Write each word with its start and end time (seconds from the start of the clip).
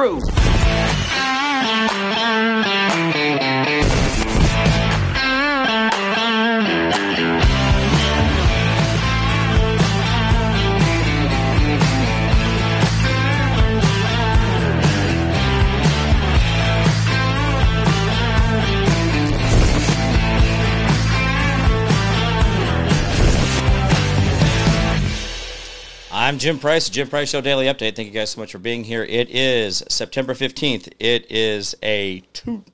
true. 0.00 0.39
Jim 26.50 26.58
Price, 26.58 26.88
Jim 26.88 27.06
Price 27.06 27.30
Show 27.30 27.40
Daily 27.40 27.66
Update. 27.66 27.94
Thank 27.94 28.08
you 28.08 28.12
guys 28.12 28.30
so 28.30 28.40
much 28.40 28.50
for 28.50 28.58
being 28.58 28.82
here. 28.82 29.04
It 29.04 29.30
is 29.30 29.84
September 29.88 30.34
15th. 30.34 30.92
It 30.98 31.30
is 31.30 31.76
a 31.80 32.24
tu- 32.32 32.64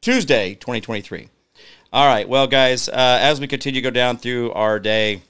Tuesday, 0.00 0.54
2023. 0.54 1.28
All 1.92 2.06
right, 2.06 2.26
well, 2.26 2.46
guys, 2.46 2.88
uh, 2.88 3.18
as 3.20 3.38
we 3.38 3.46
continue 3.46 3.82
to 3.82 3.84
go 3.84 3.90
down 3.90 4.16
through 4.16 4.52
our 4.52 4.80
day, 4.80 5.20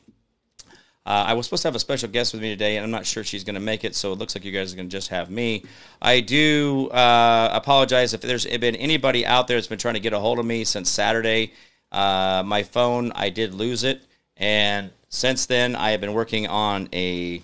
uh, 1.04 1.24
I 1.26 1.32
was 1.32 1.46
supposed 1.46 1.62
to 1.62 1.68
have 1.68 1.74
a 1.74 1.80
special 1.80 2.08
guest 2.08 2.32
with 2.32 2.42
me 2.42 2.50
today, 2.50 2.76
and 2.76 2.84
I'm 2.84 2.92
not 2.92 3.04
sure 3.04 3.24
she's 3.24 3.42
going 3.42 3.56
to 3.56 3.60
make 3.60 3.82
it, 3.82 3.96
so 3.96 4.12
it 4.12 4.18
looks 4.20 4.36
like 4.36 4.44
you 4.44 4.52
guys 4.52 4.72
are 4.72 4.76
going 4.76 4.88
to 4.88 4.92
just 4.96 5.08
have 5.08 5.28
me. 5.28 5.64
I 6.00 6.20
do 6.20 6.88
uh, 6.90 7.50
apologize 7.52 8.14
if 8.14 8.20
there's 8.20 8.46
been 8.46 8.76
anybody 8.76 9.26
out 9.26 9.48
there 9.48 9.56
that's 9.56 9.66
been 9.66 9.78
trying 9.78 9.94
to 9.94 10.00
get 10.00 10.12
a 10.12 10.20
hold 10.20 10.38
of 10.38 10.46
me 10.46 10.62
since 10.62 10.88
Saturday. 10.88 11.52
Uh, 11.90 12.44
my 12.46 12.62
phone, 12.62 13.10
I 13.16 13.30
did 13.30 13.54
lose 13.54 13.82
it, 13.82 14.02
and 14.36 14.92
since 15.08 15.46
then, 15.46 15.74
I 15.74 15.90
have 15.90 16.00
been 16.00 16.12
working 16.12 16.46
on 16.46 16.88
a 16.92 17.42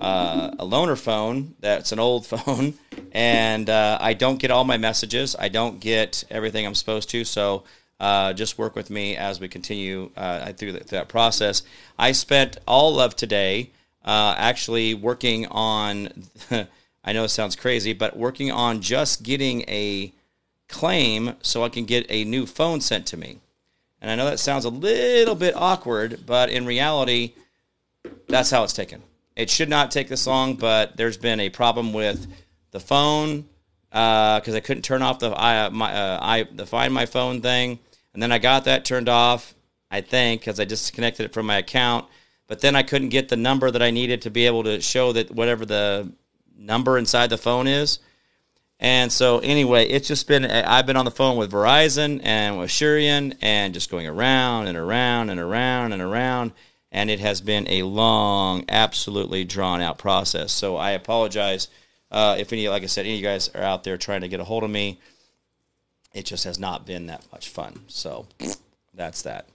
uh, 0.00 0.50
a 0.58 0.64
loaner 0.64 0.98
phone 0.98 1.54
that's 1.60 1.92
an 1.92 1.98
old 1.98 2.26
phone, 2.32 2.74
and 3.12 3.68
uh, 3.70 3.98
I 4.00 4.14
don't 4.14 4.38
get 4.38 4.50
all 4.50 4.64
my 4.64 4.76
messages. 4.76 5.36
I 5.38 5.48
don't 5.48 5.80
get 5.80 6.24
everything 6.30 6.66
I'm 6.66 6.74
supposed 6.74 7.10
to. 7.10 7.24
So 7.24 7.64
uh, 8.00 8.32
just 8.32 8.58
work 8.58 8.74
with 8.74 8.90
me 8.90 9.16
as 9.16 9.40
we 9.40 9.48
continue 9.48 10.10
uh, 10.16 10.52
through, 10.52 10.72
the, 10.72 10.80
through, 10.80 10.98
that 10.98 11.08
process. 11.08 11.62
I 11.98 12.12
spent 12.12 12.58
all 12.66 13.00
of 13.00 13.16
today 13.16 13.70
uh, 14.04 14.34
actually 14.36 14.94
working 14.94 15.46
on. 15.46 16.24
I 17.06 17.12
know 17.12 17.24
it 17.24 17.28
sounds 17.28 17.54
crazy, 17.54 17.92
but 17.92 18.16
working 18.16 18.50
on 18.50 18.80
just 18.80 19.22
getting 19.22 19.62
a 19.62 20.12
claim 20.68 21.34
so 21.42 21.62
I 21.62 21.68
can 21.68 21.84
get 21.84 22.06
a 22.08 22.24
new 22.24 22.46
phone 22.46 22.80
sent 22.80 23.06
to 23.08 23.16
me. 23.16 23.38
And 24.00 24.10
I 24.10 24.16
know 24.16 24.24
that 24.26 24.40
sounds 24.40 24.64
a 24.64 24.70
little 24.70 25.34
bit 25.34 25.54
awkward, 25.54 26.20
but 26.26 26.50
in 26.50 26.66
reality, 26.66 27.32
that's 28.28 28.50
how 28.50 28.64
it's 28.64 28.72
taken. 28.72 29.02
It 29.36 29.50
should 29.50 29.68
not 29.68 29.90
take 29.90 30.08
this 30.08 30.26
long, 30.26 30.54
but 30.54 30.96
there's 30.96 31.16
been 31.16 31.40
a 31.40 31.50
problem 31.50 31.92
with 31.92 32.26
the 32.70 32.80
phone 32.80 33.48
because 33.90 34.54
uh, 34.54 34.56
I 34.56 34.60
couldn't 34.60 34.82
turn 34.82 35.02
off 35.02 35.18
the 35.18 35.30
I, 35.30 35.68
my 35.68 35.92
uh, 35.92 36.18
I 36.20 36.42
the 36.44 36.66
Find 36.66 36.92
My 36.92 37.06
Phone 37.06 37.40
thing, 37.40 37.78
and 38.12 38.22
then 38.22 38.32
I 38.32 38.38
got 38.38 38.64
that 38.64 38.84
turned 38.84 39.08
off. 39.08 39.54
I 39.90 40.00
think 40.00 40.40
because 40.40 40.58
I 40.58 40.64
disconnected 40.64 41.26
it 41.26 41.32
from 41.32 41.46
my 41.46 41.58
account, 41.58 42.06
but 42.48 42.60
then 42.60 42.74
I 42.74 42.82
couldn't 42.82 43.10
get 43.10 43.28
the 43.28 43.36
number 43.36 43.70
that 43.70 43.82
I 43.82 43.90
needed 43.90 44.22
to 44.22 44.30
be 44.30 44.46
able 44.46 44.64
to 44.64 44.80
show 44.80 45.12
that 45.12 45.30
whatever 45.30 45.64
the 45.64 46.12
number 46.56 46.98
inside 46.98 47.30
the 47.30 47.38
phone 47.38 47.66
is. 47.66 48.00
And 48.80 49.12
so, 49.12 49.38
anyway, 49.38 49.86
it's 49.86 50.08
just 50.08 50.26
been, 50.26 50.44
I've 50.44 50.84
been 50.84 50.96
on 50.96 51.04
the 51.04 51.10
phone 51.10 51.36
with 51.36 51.52
Verizon 51.52 52.20
and 52.24 52.58
with 52.58 52.70
Asurion 52.70 53.36
and 53.40 53.72
just 53.72 53.90
going 53.90 54.06
around 54.06 54.66
and 54.66 54.76
around 54.76 55.30
and 55.30 55.38
around 55.38 55.92
and 55.92 56.02
around. 56.02 56.52
And 56.94 57.10
it 57.10 57.20
has 57.20 57.42
been 57.42 57.68
a 57.68 57.82
long, 57.82 58.64
absolutely 58.70 59.44
drawn 59.44 59.82
out 59.82 59.98
process. 59.98 60.52
So 60.52 60.76
I 60.76 60.92
apologize 60.92 61.68
uh, 62.14 62.36
if 62.38 62.52
any, 62.52 62.68
like 62.68 62.84
I 62.84 62.86
said, 62.86 63.04
any 63.04 63.14
of 63.14 63.20
you 63.20 63.26
guys 63.26 63.48
are 63.48 63.62
out 63.62 63.82
there 63.82 63.98
trying 63.98 64.20
to 64.20 64.28
get 64.28 64.38
a 64.38 64.44
hold 64.44 64.62
of 64.62 64.70
me. 64.70 65.00
It 66.14 66.24
just 66.26 66.44
has 66.44 66.60
not 66.60 66.86
been 66.86 67.08
that 67.08 67.24
much 67.32 67.48
fun. 67.48 67.80
So 67.88 68.28
that's 68.94 69.22
that. 69.22 69.48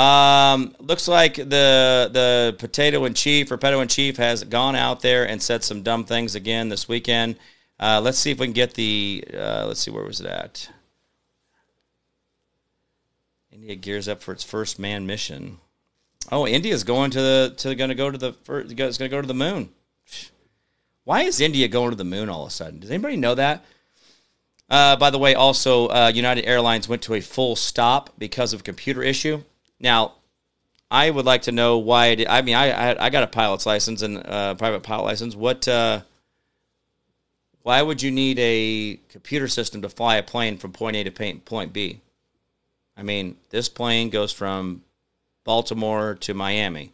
Um, 0.00 0.76
looks 0.78 1.08
like 1.08 1.34
the 1.34 2.08
the 2.12 2.56
potato 2.58 3.04
and 3.04 3.16
chief 3.16 3.50
or 3.50 3.56
potato 3.56 3.80
and 3.80 3.90
chief 3.90 4.16
has 4.16 4.44
gone 4.44 4.76
out 4.76 5.02
there 5.02 5.26
and 5.26 5.42
said 5.42 5.64
some 5.64 5.82
dumb 5.82 6.04
things 6.04 6.36
again 6.36 6.68
this 6.68 6.88
weekend. 6.88 7.36
Uh, 7.80 8.00
let's 8.00 8.18
see 8.18 8.30
if 8.30 8.38
we 8.38 8.46
can 8.46 8.52
get 8.52 8.74
the. 8.74 9.24
Uh, 9.32 9.64
let's 9.66 9.80
see 9.80 9.90
where 9.90 10.04
was 10.04 10.20
it 10.20 10.26
at. 10.26 10.68
India 13.50 13.74
gears 13.74 14.08
up 14.08 14.22
for 14.22 14.32
its 14.32 14.44
first 14.44 14.78
man 14.78 15.06
mission. 15.06 15.58
Oh, 16.34 16.48
India's 16.48 16.82
going 16.82 17.12
to 17.12 17.22
the 17.22 17.54
to 17.58 17.76
going 17.76 17.90
to 17.90 17.94
go 17.94 18.10
to 18.10 18.18
the 18.18 18.32
first, 18.32 18.72
it's 18.72 18.98
going 18.98 19.08
to 19.08 19.08
go 19.08 19.20
to 19.20 19.28
the 19.28 19.34
moon. 19.34 19.68
Why 21.04 21.22
is 21.22 21.40
India 21.40 21.68
going 21.68 21.90
to 21.90 21.96
the 21.96 22.02
moon 22.02 22.28
all 22.28 22.42
of 22.42 22.48
a 22.48 22.50
sudden? 22.50 22.80
Does 22.80 22.90
anybody 22.90 23.16
know 23.16 23.36
that? 23.36 23.64
Uh, 24.68 24.96
by 24.96 25.10
the 25.10 25.18
way, 25.18 25.36
also 25.36 25.86
uh, 25.86 26.10
United 26.12 26.44
Airlines 26.44 26.88
went 26.88 27.02
to 27.02 27.14
a 27.14 27.20
full 27.20 27.54
stop 27.54 28.10
because 28.18 28.52
of 28.52 28.64
computer 28.64 29.00
issue. 29.00 29.44
Now, 29.78 30.14
I 30.90 31.08
would 31.08 31.24
like 31.24 31.42
to 31.42 31.52
know 31.52 31.78
why. 31.78 32.06
It, 32.06 32.28
I 32.28 32.42
mean, 32.42 32.56
I, 32.56 32.70
I, 32.94 33.04
I 33.06 33.10
got 33.10 33.22
a 33.22 33.28
pilot's 33.28 33.64
license 33.64 34.02
and 34.02 34.26
uh, 34.26 34.56
private 34.56 34.82
pilot 34.82 35.04
license. 35.04 35.36
What 35.36 35.68
uh, 35.68 36.00
why 37.62 37.80
would 37.80 38.02
you 38.02 38.10
need 38.10 38.40
a 38.40 38.98
computer 39.08 39.46
system 39.46 39.82
to 39.82 39.88
fly 39.88 40.16
a 40.16 40.22
plane 40.24 40.58
from 40.58 40.72
point 40.72 40.96
A 40.96 41.04
to 41.04 41.38
point 41.44 41.72
B? 41.72 42.00
I 42.96 43.04
mean, 43.04 43.36
this 43.50 43.68
plane 43.68 44.10
goes 44.10 44.32
from 44.32 44.82
Baltimore 45.44 46.14
to 46.20 46.34
Miami, 46.34 46.92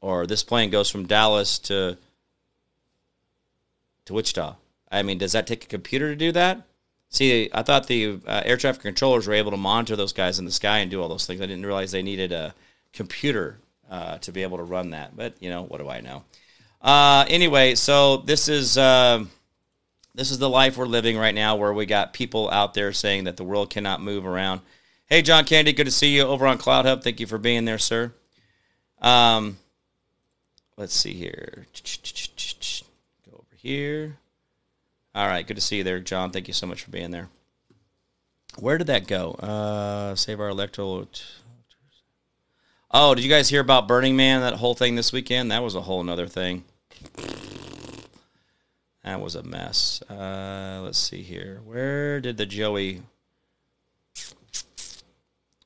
or 0.00 0.26
this 0.26 0.42
plane 0.42 0.70
goes 0.70 0.88
from 0.88 1.06
Dallas 1.06 1.58
to 1.60 1.98
to 4.06 4.14
Wichita. 4.14 4.56
I 4.90 5.02
mean, 5.02 5.18
does 5.18 5.32
that 5.32 5.46
take 5.46 5.64
a 5.64 5.68
computer 5.68 6.08
to 6.08 6.16
do 6.16 6.32
that? 6.32 6.62
See, 7.10 7.50
I 7.52 7.62
thought 7.62 7.88
the 7.88 8.20
uh, 8.26 8.42
air 8.44 8.56
traffic 8.56 8.82
controllers 8.82 9.26
were 9.26 9.34
able 9.34 9.50
to 9.50 9.56
monitor 9.56 9.96
those 9.96 10.12
guys 10.12 10.38
in 10.38 10.44
the 10.44 10.52
sky 10.52 10.78
and 10.78 10.90
do 10.90 11.02
all 11.02 11.08
those 11.08 11.26
things. 11.26 11.40
I 11.40 11.46
didn't 11.46 11.66
realize 11.66 11.90
they 11.90 12.02
needed 12.02 12.30
a 12.30 12.54
computer 12.92 13.58
uh, 13.90 14.18
to 14.18 14.32
be 14.32 14.42
able 14.42 14.58
to 14.58 14.62
run 14.64 14.90
that. 14.90 15.16
But 15.16 15.34
you 15.40 15.50
know, 15.50 15.64
what 15.64 15.78
do 15.78 15.88
I 15.88 16.00
know? 16.00 16.24
Uh, 16.80 17.24
anyway, 17.28 17.74
so 17.74 18.18
this 18.18 18.48
is 18.48 18.78
uh, 18.78 19.24
this 20.14 20.30
is 20.30 20.38
the 20.38 20.48
life 20.48 20.76
we're 20.76 20.86
living 20.86 21.18
right 21.18 21.34
now, 21.34 21.56
where 21.56 21.72
we 21.72 21.84
got 21.84 22.12
people 22.12 22.48
out 22.50 22.74
there 22.74 22.92
saying 22.92 23.24
that 23.24 23.36
the 23.36 23.44
world 23.44 23.70
cannot 23.70 24.00
move 24.00 24.24
around. 24.24 24.60
Hey, 25.12 25.22
John 25.22 25.44
Candy, 25.44 25.72
good 25.72 25.86
to 25.86 25.90
see 25.90 26.14
you 26.14 26.22
over 26.22 26.46
on 26.46 26.56
CloutHub. 26.56 27.02
Thank 27.02 27.18
you 27.18 27.26
for 27.26 27.36
being 27.36 27.64
there, 27.64 27.78
sir. 27.78 28.12
Um, 29.02 29.58
let's 30.76 30.94
see 30.94 31.14
here. 31.14 31.66
Go 33.28 33.32
over 33.32 33.56
here. 33.56 34.18
All 35.12 35.26
right, 35.26 35.44
good 35.44 35.56
to 35.56 35.60
see 35.60 35.78
you 35.78 35.82
there, 35.82 35.98
John. 35.98 36.30
Thank 36.30 36.46
you 36.46 36.54
so 36.54 36.68
much 36.68 36.84
for 36.84 36.92
being 36.92 37.10
there. 37.10 37.28
Where 38.60 38.78
did 38.78 38.86
that 38.86 39.08
go? 39.08 39.32
Uh, 39.32 40.14
save 40.14 40.38
our 40.38 40.48
electoral. 40.48 41.08
Oh, 42.92 43.16
did 43.16 43.24
you 43.24 43.30
guys 43.30 43.48
hear 43.48 43.62
about 43.62 43.88
Burning 43.88 44.14
Man? 44.14 44.42
That 44.42 44.54
whole 44.54 44.76
thing 44.76 44.94
this 44.94 45.12
weekend? 45.12 45.50
That 45.50 45.64
was 45.64 45.74
a 45.74 45.80
whole 45.80 46.04
nother 46.04 46.28
thing. 46.28 46.62
That 49.02 49.20
was 49.20 49.34
a 49.34 49.42
mess. 49.42 50.02
Uh, 50.08 50.82
let's 50.84 50.98
see 50.98 51.22
here. 51.22 51.62
Where 51.64 52.20
did 52.20 52.36
the 52.36 52.46
Joey? 52.46 53.02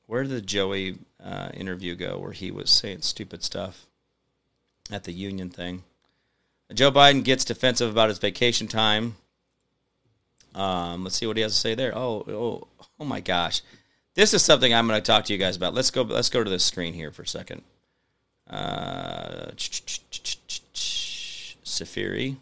Where 0.07 0.23
did 0.23 0.31
the 0.31 0.41
Joey 0.41 0.97
uh, 1.23 1.49
interview 1.53 1.95
go? 1.95 2.17
Where 2.17 2.31
he 2.31 2.51
was 2.51 2.69
saying 2.69 3.01
stupid 3.01 3.43
stuff 3.43 3.85
at 4.91 5.03
the 5.03 5.13
union 5.13 5.49
thing. 5.49 5.83
Joe 6.73 6.91
Biden 6.91 7.23
gets 7.23 7.45
defensive 7.45 7.91
about 7.91 8.09
his 8.09 8.17
vacation 8.17 8.67
time. 8.67 9.15
Um, 10.53 11.03
let's 11.03 11.15
see 11.15 11.27
what 11.27 11.37
he 11.37 11.43
has 11.43 11.53
to 11.53 11.59
say 11.59 11.75
there. 11.75 11.95
Oh, 11.95 12.23
oh, 12.27 12.67
oh 12.99 13.05
my 13.05 13.19
gosh. 13.19 13.61
This 14.15 14.33
is 14.33 14.41
something 14.43 14.73
I'm 14.73 14.87
going 14.87 14.99
to 14.99 15.05
talk 15.05 15.25
to 15.25 15.33
you 15.33 15.39
guys 15.39 15.57
about. 15.57 15.73
Let's 15.73 15.91
go. 15.91 16.01
Let's 16.03 16.29
go 16.29 16.43
to 16.43 16.49
the 16.49 16.59
screen 16.59 16.93
here 16.93 17.11
for 17.11 17.23
a 17.23 17.27
second. 17.27 17.63
Uh, 18.49 19.51
Safiri. 21.65 22.37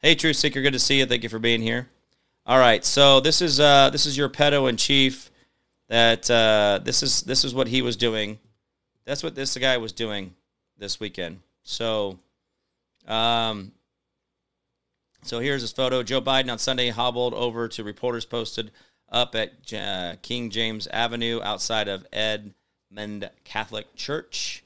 Hey, 0.00 0.14
Truth 0.14 0.36
Seeker, 0.36 0.62
good 0.62 0.72
to 0.72 0.78
see 0.78 0.98
you. 0.98 1.06
Thank 1.06 1.22
you 1.22 1.28
for 1.28 1.38
being 1.38 1.62
here. 1.62 1.88
All 2.44 2.58
right, 2.58 2.84
so 2.84 3.20
this 3.20 3.40
is 3.40 3.60
uh, 3.60 3.90
this 3.90 4.06
is 4.06 4.16
your 4.16 4.28
pedo 4.28 4.68
in 4.68 4.76
chief. 4.76 5.30
That 5.88 6.28
uh, 6.30 6.80
this 6.82 7.02
is 7.02 7.22
this 7.22 7.44
is 7.44 7.54
what 7.54 7.68
he 7.68 7.82
was 7.82 7.96
doing. 7.96 8.38
That's 9.04 9.22
what 9.22 9.34
this 9.34 9.56
guy 9.56 9.76
was 9.76 9.92
doing 9.92 10.34
this 10.76 10.98
weekend. 10.98 11.40
So, 11.62 12.18
um, 13.06 13.72
so 15.22 15.38
here's 15.38 15.62
his 15.62 15.72
photo. 15.72 16.02
Joe 16.02 16.20
Biden 16.20 16.50
on 16.50 16.58
Sunday 16.58 16.90
hobbled 16.90 17.34
over 17.34 17.68
to 17.68 17.84
reporters 17.84 18.24
posted 18.24 18.72
up 19.08 19.34
at 19.34 19.72
uh, 19.72 20.16
King 20.22 20.50
James 20.50 20.86
Avenue 20.88 21.40
outside 21.42 21.88
of 21.88 22.06
Edmond 22.12 23.30
Catholic 23.44 23.94
Church. 23.94 24.64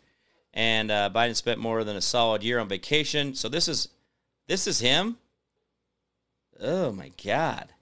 And 0.52 0.90
uh, 0.90 1.10
Biden 1.14 1.36
spent 1.36 1.60
more 1.60 1.84
than 1.84 1.96
a 1.96 2.00
solid 2.00 2.42
year 2.42 2.58
on 2.58 2.68
vacation. 2.68 3.34
So 3.34 3.48
this 3.48 3.68
is 3.68 3.88
this 4.48 4.66
is 4.66 4.80
him. 4.80 5.16
Oh 6.60 6.92
my 6.92 7.10
God, 7.24 7.72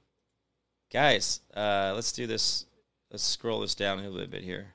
guys, 0.93 1.41
uh, 1.57 1.93
let's 1.95 2.13
do 2.13 2.27
this. 2.27 2.67
Let's 3.11 3.25
scroll 3.25 3.61
this 3.61 3.75
down 3.75 3.99
a 3.99 4.09
little 4.09 4.27
bit 4.27 4.45
here. 4.45 4.75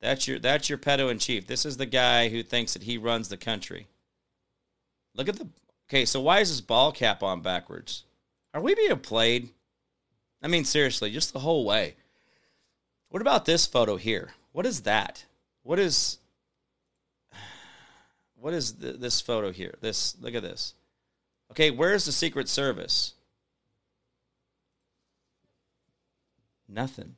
That's 0.00 0.28
your 0.28 0.38
that's 0.38 0.68
your 0.68 0.78
pedo 0.78 1.10
in 1.10 1.18
chief. 1.18 1.46
This 1.46 1.64
is 1.64 1.78
the 1.78 1.86
guy 1.86 2.28
who 2.28 2.42
thinks 2.42 2.74
that 2.74 2.82
he 2.82 2.98
runs 2.98 3.28
the 3.28 3.38
country. 3.38 3.86
Look 5.14 5.28
at 5.28 5.36
the 5.36 5.48
Okay, 5.88 6.04
so 6.04 6.20
why 6.20 6.40
is 6.40 6.48
his 6.48 6.60
ball 6.60 6.92
cap 6.92 7.22
on 7.22 7.40
backwards? 7.40 8.04
Are 8.52 8.60
we 8.60 8.74
being 8.74 8.98
played? 8.98 9.50
I 10.42 10.48
mean, 10.48 10.64
seriously, 10.64 11.10
just 11.10 11.32
the 11.32 11.40
whole 11.40 11.64
way. 11.64 11.94
What 13.08 13.22
about 13.22 13.44
this 13.44 13.66
photo 13.66 13.96
here? 13.96 14.32
What 14.52 14.66
is 14.66 14.82
that? 14.82 15.24
What 15.62 15.78
is 15.78 16.18
what 18.36 18.54
is 18.54 18.72
th- 18.72 18.96
this 18.98 19.20
photo 19.20 19.52
here? 19.52 19.74
This 19.80 20.16
look 20.20 20.34
at 20.34 20.42
this. 20.42 20.74
Okay, 21.50 21.70
where's 21.70 22.04
the 22.06 22.12
Secret 22.12 22.48
Service? 22.48 23.14
Nothing. 26.68 27.16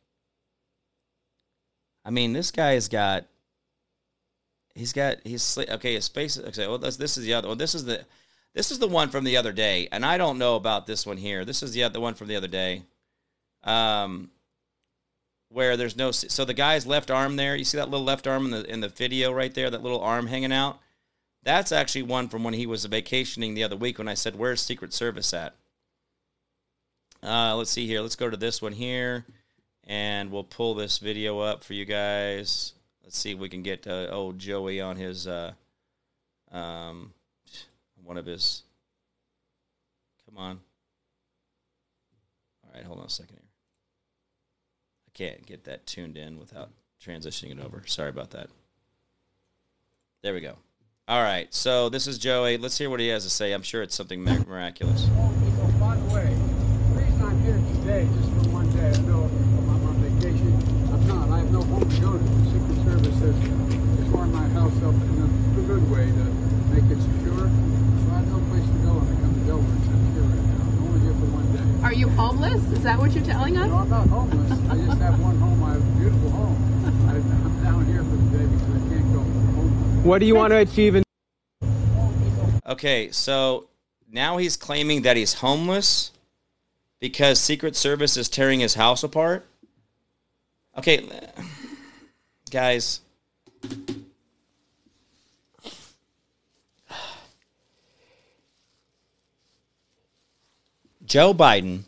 I 2.05 2.11
mean, 2.11 2.33
this 2.33 2.51
guy's 2.51 2.89
got. 2.89 3.27
He's 4.75 4.93
got. 4.93 5.19
He's 5.25 5.59
okay. 5.59 5.95
His 5.95 6.09
face. 6.09 6.39
Okay. 6.39 6.67
Well, 6.67 6.79
this, 6.79 6.97
this 6.97 7.17
is 7.17 7.25
the 7.25 7.35
other. 7.35 7.49
Well, 7.49 7.57
this 7.57 7.75
is 7.75 7.85
the. 7.85 8.05
This 8.55 8.71
is 8.71 8.79
the 8.79 8.89
one 8.89 9.11
from 9.11 9.25
the 9.25 9.37
other 9.37 9.53
day, 9.53 9.89
and 9.93 10.05
I 10.05 10.17
don't 10.17 10.39
know 10.39 10.57
about 10.57 10.87
this 10.87 11.05
one 11.05 11.19
here. 11.19 11.45
This 11.45 11.63
is 11.63 11.73
the 11.73 11.85
other 11.85 12.01
one 12.01 12.15
from 12.15 12.29
the 12.29 12.37
other 12.37 12.49
day. 12.49 12.85
Um, 13.65 14.31
where 15.51 15.77
there's 15.77 15.97
no. 15.97 16.11
So 16.11 16.45
the 16.45 16.55
guy's 16.55 16.87
left 16.87 17.11
arm 17.11 17.37
there. 17.37 17.55
You 17.55 17.65
see 17.65 17.77
that 17.77 17.91
little 17.91 18.07
left 18.07 18.27
arm 18.27 18.47
in 18.47 18.51
the 18.53 18.65
in 18.71 18.81
the 18.81 18.89
video 18.89 19.33
right 19.33 19.55
there. 19.55 19.71
That 19.71 19.83
little 19.83 20.01
arm 20.01 20.27
hanging 20.27 20.53
out. 20.53 20.81
That's 21.47 21.71
actually 21.71 22.03
one 22.03 22.29
from 22.29 22.43
when 22.43 22.55
he 22.55 22.67
was 22.67 22.85
vacationing 22.87 23.55
the 23.55 23.63
other 23.63 23.77
week 23.77 23.99
when 23.99 24.09
I 24.09 24.15
said, 24.15 24.35
Where's 24.35 24.61
Secret 24.61 24.93
Service 24.93 25.33
at? 25.33 25.55
Uh, 27.27 27.57
let's 27.57 27.71
see 27.73 27.87
here. 27.89 28.01
Let's 28.01 28.15
go 28.15 28.31
to 28.31 28.37
this 28.37 28.63
one 28.63 28.73
here 28.73 29.25
and 29.85 30.31
we'll 30.31 30.45
pull 30.45 30.75
this 30.75 30.99
video 30.99 31.41
up 31.41 31.65
for 31.65 31.75
you 31.75 31.85
guys. 31.85 32.73
Let's 33.03 33.19
see 33.19 33.33
if 33.33 33.39
we 33.39 33.49
can 33.49 33.63
get 33.63 33.87
uh, 33.87 34.09
old 34.11 34.39
Joey 34.39 34.81
on 34.81 34.97
his, 34.97 35.27
uh, 35.27 35.53
um, 36.53 37.13
one 38.05 38.17
of 38.17 38.27
his. 38.27 38.63
Come 40.25 40.39
on. 40.39 40.61
All 42.65 42.71
right, 42.75 42.85
hold 42.85 43.01
on 43.01 43.07
a 43.07 43.11
second 43.11 43.37
here. 43.37 43.49
I 45.09 45.11
can't 45.15 45.47
get 45.47 45.65
that 45.65 45.87
tuned 45.87 46.17
in 46.17 46.39
without 46.39 46.71
transitioning 47.05 47.53
it 47.53 47.65
over. 47.65 47.83
Sorry 47.87 48.11
about 48.11 48.31
that. 48.31 48.51
There 50.23 50.35
we 50.35 50.41
go. 50.41 50.57
All 51.09 51.23
right, 51.23 51.53
so 51.55 51.89
this 51.89 52.07
is 52.09 52.19
Joey. 52.19 52.57
Let's 52.59 52.77
hear 52.77 52.91
what 52.91 52.99
he 52.99 53.09
has 53.09 53.23
to 53.25 53.31
say. 53.31 53.53
I'm 53.53 53.63
sure 53.63 53.83
it's 53.83 53.95
something 53.95 54.23
miraculous. 54.23 55.07
Oh, 55.11 55.77
by 55.79 55.97
the 55.97 56.15
way, 56.15 56.35
the 56.35 57.01
reason 57.01 57.76
I'm 57.87 58.11
just 58.19 58.31
for 58.35 58.51
one 58.51 58.67
day, 58.75 58.91
I 58.91 58.99
know 59.07 59.31
I'm 59.31 59.87
on 59.87 59.95
vacation. 60.03 60.51
I'm 60.91 61.07
not. 61.07 61.31
I 61.31 61.39
have 61.39 61.53
no 61.53 61.63
home 61.63 61.87
to 61.87 62.01
go 62.03 62.19
to. 62.19 62.19
The 62.19 62.51
Secret 62.51 62.79
Service 62.83 63.19
has 63.23 63.37
torn 64.11 64.33
my 64.35 64.43
house 64.59 64.75
up 64.83 64.99
in 65.07 65.23
a 65.23 65.63
good 65.71 65.87
way 65.87 66.11
to 66.11 66.25
make 66.75 66.83
it 66.91 66.99
secure. 66.99 67.47
So 67.47 68.07
I 68.11 68.19
have 68.19 68.27
no 68.27 68.43
place 68.51 68.67
to 68.67 68.79
go 68.83 68.99
when 68.99 69.07
I 69.07 69.15
come 69.23 69.35
to 69.39 69.43
Delaware 69.47 69.71
except 69.79 70.03
here 70.19 70.27
right 70.27 70.47
now. 70.51 70.67
I'm 70.67 70.83
only 70.83 71.01
here 71.07 71.15
for 71.15 71.29
one 71.31 71.47
day. 71.55 71.63
Are 71.87 71.95
you 71.95 72.09
homeless? 72.11 72.59
Is 72.75 72.83
that 72.83 72.99
what 72.99 73.15
you're 73.15 73.23
telling 73.23 73.55
us? 73.55 73.71
No, 73.71 73.79
I'm 73.79 73.91
not 73.91 74.09
homeless. 74.11 74.51
I 74.67 74.75
just 74.83 74.99
have 74.99 75.23
one 75.23 75.39
home. 75.39 75.63
I 75.63 75.79
have 75.79 75.87
a 75.87 75.93
beautiful 75.95 76.31
home. 76.35 76.59
I, 77.07 77.23
I'm 77.23 77.55
down 77.63 77.87
here 77.87 78.03
for 78.03 78.19
the 78.19 78.29
day 78.35 78.47
because 78.51 78.83
I 78.83 78.83
can't 78.91 79.09
go 79.15 79.23
home. 79.23 80.03
What 80.03 80.19
do 80.19 80.27
you 80.27 80.35
want 80.35 80.51
to 80.51 80.59
achieve 80.59 80.99
in 80.99 81.07
Okay, 82.67 83.15
so 83.15 83.71
now 84.11 84.39
he's 84.39 84.57
claiming 84.57 85.03
that 85.03 85.17
he's 85.17 85.35
homeless 85.35 86.11
because 87.01 87.41
Secret 87.41 87.77
Service 87.77 88.17
is 88.17 88.29
tearing 88.29 88.61
his 88.61 88.75
house 88.75 89.03
apart. 89.03 89.47
Okay, 90.77 91.09
guys. 92.51 93.01
Joe 101.05 101.33
Biden 101.33 101.85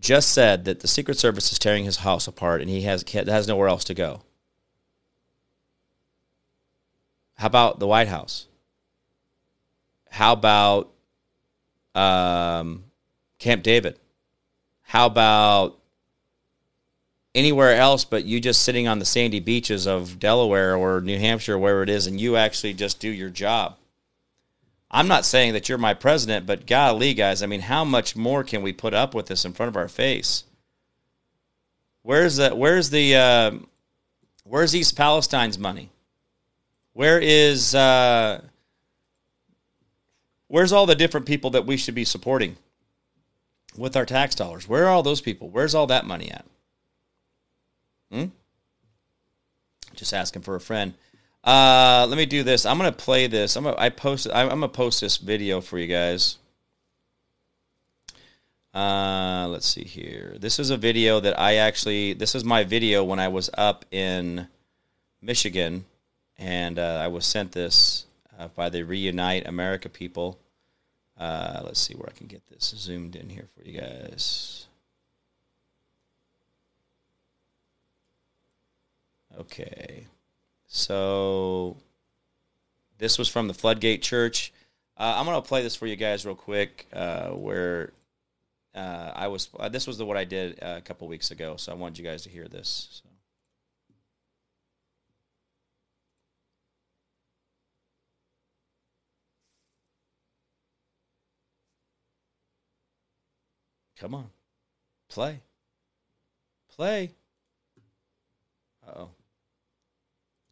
just 0.00 0.30
said 0.30 0.64
that 0.64 0.80
the 0.80 0.88
Secret 0.88 1.18
Service 1.18 1.52
is 1.52 1.58
tearing 1.58 1.84
his 1.84 1.98
house 1.98 2.26
apart 2.26 2.60
and 2.60 2.68
he 2.68 2.82
has 2.82 3.04
has 3.12 3.46
nowhere 3.46 3.68
else 3.68 3.84
to 3.84 3.94
go. 3.94 4.22
How 7.36 7.46
about 7.46 7.78
the 7.78 7.86
White 7.86 8.08
House? 8.08 8.46
How 10.10 10.32
about 10.32 10.90
um, 11.94 12.84
Camp 13.38 13.62
David? 13.62 13.98
How 14.88 15.04
about 15.04 15.76
anywhere 17.34 17.74
else 17.74 18.06
but 18.06 18.24
you 18.24 18.40
just 18.40 18.62
sitting 18.62 18.88
on 18.88 18.98
the 18.98 19.04
sandy 19.04 19.38
beaches 19.38 19.86
of 19.86 20.18
Delaware 20.18 20.74
or 20.74 21.02
New 21.02 21.18
Hampshire, 21.18 21.56
or 21.56 21.58
wherever 21.58 21.82
it 21.82 21.90
is, 21.90 22.06
and 22.06 22.18
you 22.18 22.36
actually 22.36 22.72
just 22.72 22.98
do 22.98 23.10
your 23.10 23.28
job? 23.28 23.76
I'm 24.90 25.06
not 25.06 25.26
saying 25.26 25.52
that 25.52 25.68
you're 25.68 25.76
my 25.76 25.92
president, 25.92 26.46
but 26.46 26.66
golly, 26.66 27.12
guys, 27.12 27.42
I 27.42 27.46
mean, 27.46 27.60
how 27.60 27.84
much 27.84 28.16
more 28.16 28.42
can 28.42 28.62
we 28.62 28.72
put 28.72 28.94
up 28.94 29.14
with 29.14 29.26
this 29.26 29.44
in 29.44 29.52
front 29.52 29.68
of 29.68 29.76
our 29.76 29.88
face? 29.88 30.44
Where's 32.00 32.36
the 32.36 32.56
Where's 32.56 32.88
the 32.88 33.14
uh, 33.14 33.50
Where's 34.44 34.74
East 34.74 34.96
Palestine's 34.96 35.58
money? 35.58 35.90
Where 36.94 37.20
is 37.20 37.74
uh, 37.74 38.40
Where's 40.46 40.72
all 40.72 40.86
the 40.86 40.94
different 40.94 41.26
people 41.26 41.50
that 41.50 41.66
we 41.66 41.76
should 41.76 41.94
be 41.94 42.06
supporting 42.06 42.56
with 43.78 43.96
our 43.96 44.04
tax 44.04 44.34
dollars? 44.34 44.68
Where 44.68 44.86
are 44.86 44.90
all 44.90 45.02
those 45.02 45.20
people? 45.20 45.48
Where's 45.48 45.74
all 45.74 45.86
that 45.86 46.04
money 46.04 46.30
at? 46.30 46.44
Hmm? 48.12 48.24
Just 49.94 50.12
asking 50.12 50.42
for 50.42 50.54
a 50.54 50.60
friend. 50.60 50.94
Uh, 51.44 52.06
let 52.08 52.16
me 52.16 52.26
do 52.26 52.42
this. 52.42 52.66
I'm 52.66 52.76
gonna 52.76 52.92
play 52.92 53.26
this. 53.26 53.56
I'm 53.56 53.64
gonna 53.64 53.76
I 53.78 53.88
post. 53.88 54.26
I'm 54.32 54.48
gonna 54.48 54.68
post 54.68 55.00
this 55.00 55.16
video 55.16 55.60
for 55.60 55.78
you 55.78 55.86
guys. 55.86 56.36
Uh, 58.74 59.46
let's 59.48 59.66
see 59.66 59.84
here. 59.84 60.36
This 60.38 60.58
is 60.58 60.70
a 60.70 60.76
video 60.76 61.20
that 61.20 61.38
I 61.38 61.54
actually. 61.56 62.12
This 62.12 62.34
is 62.34 62.44
my 62.44 62.64
video 62.64 63.02
when 63.04 63.18
I 63.18 63.28
was 63.28 63.50
up 63.56 63.84
in 63.90 64.48
Michigan, 65.22 65.84
and 66.36 66.78
uh, 66.78 67.00
I 67.02 67.08
was 67.08 67.24
sent 67.24 67.52
this 67.52 68.06
uh, 68.38 68.48
by 68.48 68.68
the 68.68 68.82
Reunite 68.82 69.46
America 69.46 69.88
people. 69.88 70.38
Uh, 71.18 71.62
let's 71.64 71.80
see 71.80 71.94
where 71.94 72.08
I 72.08 72.16
can 72.16 72.28
get 72.28 72.48
this 72.48 72.72
zoomed 72.76 73.16
in 73.16 73.28
here 73.28 73.48
for 73.56 73.68
you 73.68 73.80
guys. 73.80 74.66
Okay. 79.38 80.06
So 80.66 81.76
this 82.98 83.18
was 83.18 83.28
from 83.28 83.48
the 83.48 83.54
Floodgate 83.54 84.02
Church. 84.02 84.52
Uh, 84.96 85.14
I'm 85.16 85.26
going 85.26 85.40
to 85.40 85.46
play 85.46 85.62
this 85.62 85.76
for 85.76 85.86
you 85.86 85.96
guys 85.96 86.24
real 86.26 86.34
quick 86.34 86.86
uh, 86.92 87.28
where 87.28 87.92
uh, 88.74 89.12
I 89.14 89.28
was. 89.28 89.48
Uh, 89.58 89.68
this 89.68 89.86
was 89.86 89.98
the 89.98 90.04
what 90.04 90.16
I 90.16 90.24
did 90.24 90.62
uh, 90.62 90.74
a 90.76 90.80
couple 90.80 91.08
weeks 91.08 91.30
ago, 91.30 91.56
so 91.56 91.72
I 91.72 91.74
wanted 91.74 91.98
you 91.98 92.04
guys 92.04 92.22
to 92.22 92.28
hear 92.28 92.46
this. 92.48 93.02
So. 93.02 93.07
Come 104.00 104.14
on. 104.14 104.30
Play. 105.08 105.40
Play. 106.76 107.10
Uh 108.86 108.92
oh. 108.96 109.17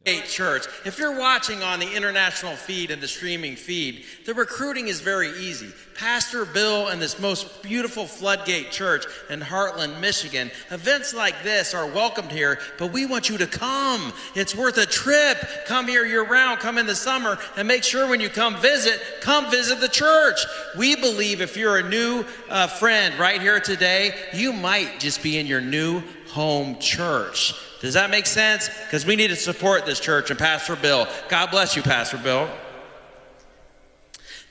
Church. 0.07 0.65
If 0.85 0.99
you're 0.99 1.19
watching 1.19 1.63
on 1.63 1.79
the 1.79 1.93
international 1.93 2.55
feed 2.55 2.91
and 2.91 3.01
the 3.01 3.09
streaming 3.09 3.57
feed, 3.57 4.05
the 4.25 4.33
recruiting 4.33 4.87
is 4.87 5.01
very 5.01 5.29
easy. 5.31 5.73
Pastor 5.95 6.45
Bill 6.45 6.87
and 6.87 7.01
this 7.01 7.19
most 7.19 7.61
beautiful 7.61 8.05
Floodgate 8.05 8.71
Church 8.71 9.05
in 9.29 9.41
Hartland, 9.41 9.99
Michigan. 9.99 10.49
Events 10.71 11.13
like 11.13 11.43
this 11.43 11.73
are 11.73 11.87
welcomed 11.87 12.31
here, 12.31 12.59
but 12.77 12.93
we 12.93 13.05
want 13.05 13.27
you 13.27 13.37
to 13.39 13.47
come. 13.47 14.13
It's 14.33 14.55
worth 14.55 14.77
a 14.77 14.85
trip. 14.85 15.39
Come 15.65 15.87
here 15.87 16.05
year 16.05 16.25
round, 16.25 16.59
come 16.59 16.77
in 16.77 16.85
the 16.85 16.95
summer, 16.95 17.37
and 17.57 17.67
make 17.67 17.83
sure 17.83 18.07
when 18.07 18.21
you 18.21 18.29
come 18.29 18.55
visit, 18.61 19.01
come 19.19 19.51
visit 19.51 19.81
the 19.81 19.89
church. 19.89 20.39
We 20.77 20.95
believe 20.95 21.41
if 21.41 21.57
you're 21.57 21.79
a 21.79 21.89
new 21.89 22.23
uh, 22.47 22.67
friend 22.67 23.17
right 23.19 23.41
here 23.41 23.59
today, 23.59 24.15
you 24.33 24.53
might 24.53 24.99
just 24.99 25.21
be 25.21 25.37
in 25.37 25.47
your 25.47 25.61
new 25.61 26.01
home 26.37 26.77
church. 26.77 27.55
Does 27.81 27.95
that 27.95 28.11
make 28.11 28.27
sense? 28.27 28.69
Because 28.85 29.07
we 29.07 29.15
need 29.15 29.29
to 29.29 29.35
support 29.35 29.87
this 29.87 29.99
church 29.99 30.29
and 30.29 30.37
Pastor 30.37 30.75
Bill. 30.75 31.07
God 31.29 31.49
bless 31.49 31.75
you, 31.75 31.81
Pastor 31.81 32.19
Bill. 32.19 32.47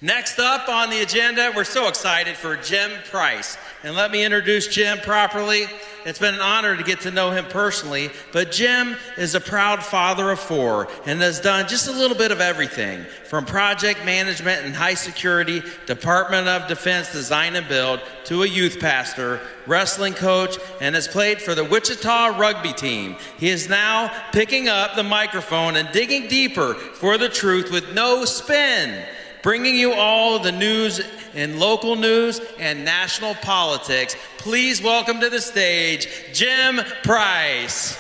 Next 0.01 0.41
up 0.41 0.69
on 0.69 0.91
the 0.91 1.01
agenda, 1.01 1.53
we're 1.55 1.63
so 1.63 1.87
excited 1.87 2.35
for 2.35 2.57
Jim 2.57 2.91
Price. 3.09 3.57
And 3.85 3.95
let 3.95 4.11
me 4.11 4.25
introduce 4.25 4.67
Jim 4.67 4.99
properly. 4.99 5.67
It's 6.07 6.21
been 6.21 6.35
an 6.35 6.41
honor 6.41 6.77
to 6.77 6.85
get 6.85 7.01
to 7.01 7.11
know 7.11 7.33
him 7.33 7.47
personally, 7.47 8.11
but 8.31 8.53
Jim 8.53 8.95
is 9.19 9.35
a 9.35 9.41
proud 9.41 9.83
father 9.83 10.31
of 10.31 10.39
four 10.39 10.87
and 11.05 11.21
has 11.21 11.41
done 11.41 11.67
just 11.67 11.89
a 11.89 11.93
little 11.93 12.17
bit 12.17 12.31
of 12.31 12.41
everything 12.41 13.05
from 13.25 13.45
project 13.45 14.05
management 14.05 14.65
and 14.65 14.73
high 14.73 14.95
security, 14.95 15.65
Department 15.87 16.47
of 16.47 16.69
Defense 16.69 17.11
design 17.11 17.57
and 17.57 17.67
build, 17.67 18.01
to 18.27 18.45
a 18.45 18.47
youth 18.47 18.79
pastor, 18.79 19.41
wrestling 19.67 20.15
coach, 20.15 20.57
and 20.81 20.95
has 20.95 21.09
played 21.09 21.43
for 21.43 21.57
the 21.57 21.65
Wichita 21.65 22.39
rugby 22.39 22.73
team. 22.73 23.17
He 23.37 23.49
is 23.49 23.69
now 23.69 24.13
picking 24.31 24.69
up 24.69 24.95
the 24.95 25.03
microphone 25.03 25.75
and 25.75 25.91
digging 25.91 26.29
deeper 26.29 26.75
for 26.75 27.19
the 27.19 27.29
truth 27.29 27.73
with 27.73 27.95
no 27.95 28.25
spin 28.25 29.05
bringing 29.47 29.77
you 29.77 29.93
all 29.93 30.41
the 30.41 30.51
news 30.51 31.01
in 31.37 31.61
local 31.61 31.95
news 31.95 32.41
and 32.59 32.85
national 32.85 33.35
politics. 33.37 34.17
Please 34.39 34.83
welcome 34.83 35.21
to 35.21 35.31
the 35.31 35.41
stage 35.41 36.09
Jim 36.33 36.81
Price. 37.05 37.97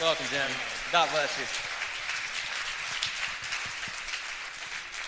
Welcome, 0.00 0.26
Jim. 0.30 0.50
God 0.90 1.08
bless 1.10 1.38
you. 1.38 1.44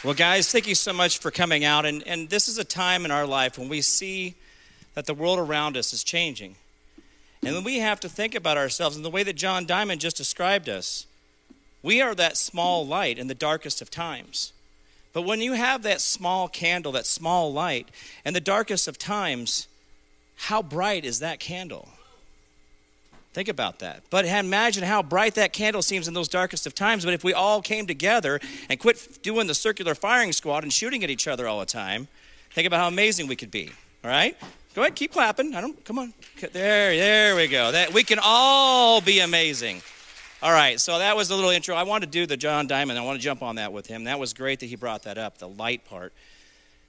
Well, 0.04 0.14
guys, 0.14 0.52
thank 0.52 0.66
you 0.66 0.74
so 0.74 0.92
much 0.92 1.18
for 1.18 1.30
coming 1.30 1.64
out. 1.64 1.86
And, 1.86 2.06
and 2.06 2.28
this 2.28 2.46
is 2.46 2.58
a 2.58 2.64
time 2.64 3.04
in 3.04 3.10
our 3.10 3.26
life 3.26 3.56
when 3.56 3.68
we 3.68 3.80
see 3.80 4.34
that 4.94 5.06
the 5.06 5.14
world 5.14 5.38
around 5.38 5.76
us 5.76 5.92
is 5.92 6.04
changing. 6.04 6.56
And 7.44 7.56
then 7.56 7.64
we 7.64 7.78
have 7.78 8.00
to 8.00 8.08
think 8.08 8.34
about 8.34 8.58
ourselves 8.58 8.96
in 8.96 9.02
the 9.02 9.10
way 9.10 9.22
that 9.22 9.36
John 9.36 9.64
Diamond 9.64 10.00
just 10.00 10.16
described 10.16 10.68
us. 10.68 11.06
We 11.82 12.02
are 12.02 12.14
that 12.16 12.36
small 12.36 12.86
light 12.86 13.18
in 13.18 13.28
the 13.28 13.34
darkest 13.34 13.80
of 13.80 13.90
times. 13.90 14.52
But 15.12 15.22
when 15.22 15.40
you 15.40 15.52
have 15.52 15.82
that 15.82 16.00
small 16.00 16.48
candle, 16.48 16.92
that 16.92 17.06
small 17.06 17.52
light, 17.52 17.88
in 18.24 18.34
the 18.34 18.40
darkest 18.40 18.88
of 18.88 18.98
times, 18.98 19.68
how 20.36 20.62
bright 20.62 21.04
is 21.04 21.18
that 21.18 21.38
candle? 21.38 21.88
Think 23.32 23.48
about 23.48 23.78
that. 23.78 24.02
But 24.10 24.26
imagine 24.26 24.84
how 24.84 25.02
bright 25.02 25.34
that 25.36 25.52
candle 25.52 25.80
seems 25.80 26.06
in 26.06 26.14
those 26.14 26.28
darkest 26.28 26.66
of 26.66 26.74
times. 26.74 27.04
But 27.04 27.14
if 27.14 27.24
we 27.24 27.32
all 27.32 27.62
came 27.62 27.86
together 27.86 28.40
and 28.68 28.78
quit 28.78 29.22
doing 29.22 29.46
the 29.46 29.54
circular 29.54 29.94
firing 29.94 30.32
squad 30.32 30.64
and 30.64 30.72
shooting 30.72 31.02
at 31.02 31.10
each 31.10 31.26
other 31.26 31.48
all 31.48 31.60
the 31.60 31.66
time, 31.66 32.08
think 32.50 32.66
about 32.66 32.80
how 32.80 32.88
amazing 32.88 33.26
we 33.26 33.36
could 33.36 33.50
be. 33.50 33.70
All 34.04 34.10
right? 34.10 34.36
Go 34.74 34.82
ahead, 34.82 34.94
keep 34.94 35.12
clapping. 35.12 35.54
I 35.54 35.60
don't. 35.60 35.82
Come 35.84 35.98
on. 35.98 36.14
There, 36.40 36.50
there 36.52 37.36
we 37.36 37.46
go. 37.46 37.72
That 37.72 37.92
we 37.92 38.04
can 38.04 38.18
all 38.22 39.00
be 39.00 39.20
amazing. 39.20 39.82
All 40.42 40.50
right. 40.50 40.80
So 40.80 40.98
that 40.98 41.16
was 41.16 41.30
a 41.30 41.36
little 41.36 41.50
intro. 41.50 41.76
I 41.76 41.84
want 41.84 42.02
to 42.02 42.10
do 42.10 42.26
the 42.26 42.36
John 42.36 42.66
Diamond. 42.66 42.98
I 42.98 43.04
want 43.04 43.16
to 43.16 43.22
jump 43.22 43.44
on 43.44 43.54
that 43.56 43.72
with 43.72 43.86
him. 43.86 44.04
That 44.04 44.18
was 44.18 44.34
great 44.34 44.58
that 44.58 44.66
he 44.66 44.74
brought 44.74 45.04
that 45.04 45.16
up, 45.16 45.38
the 45.38 45.46
light 45.46 45.84
part. 45.84 46.12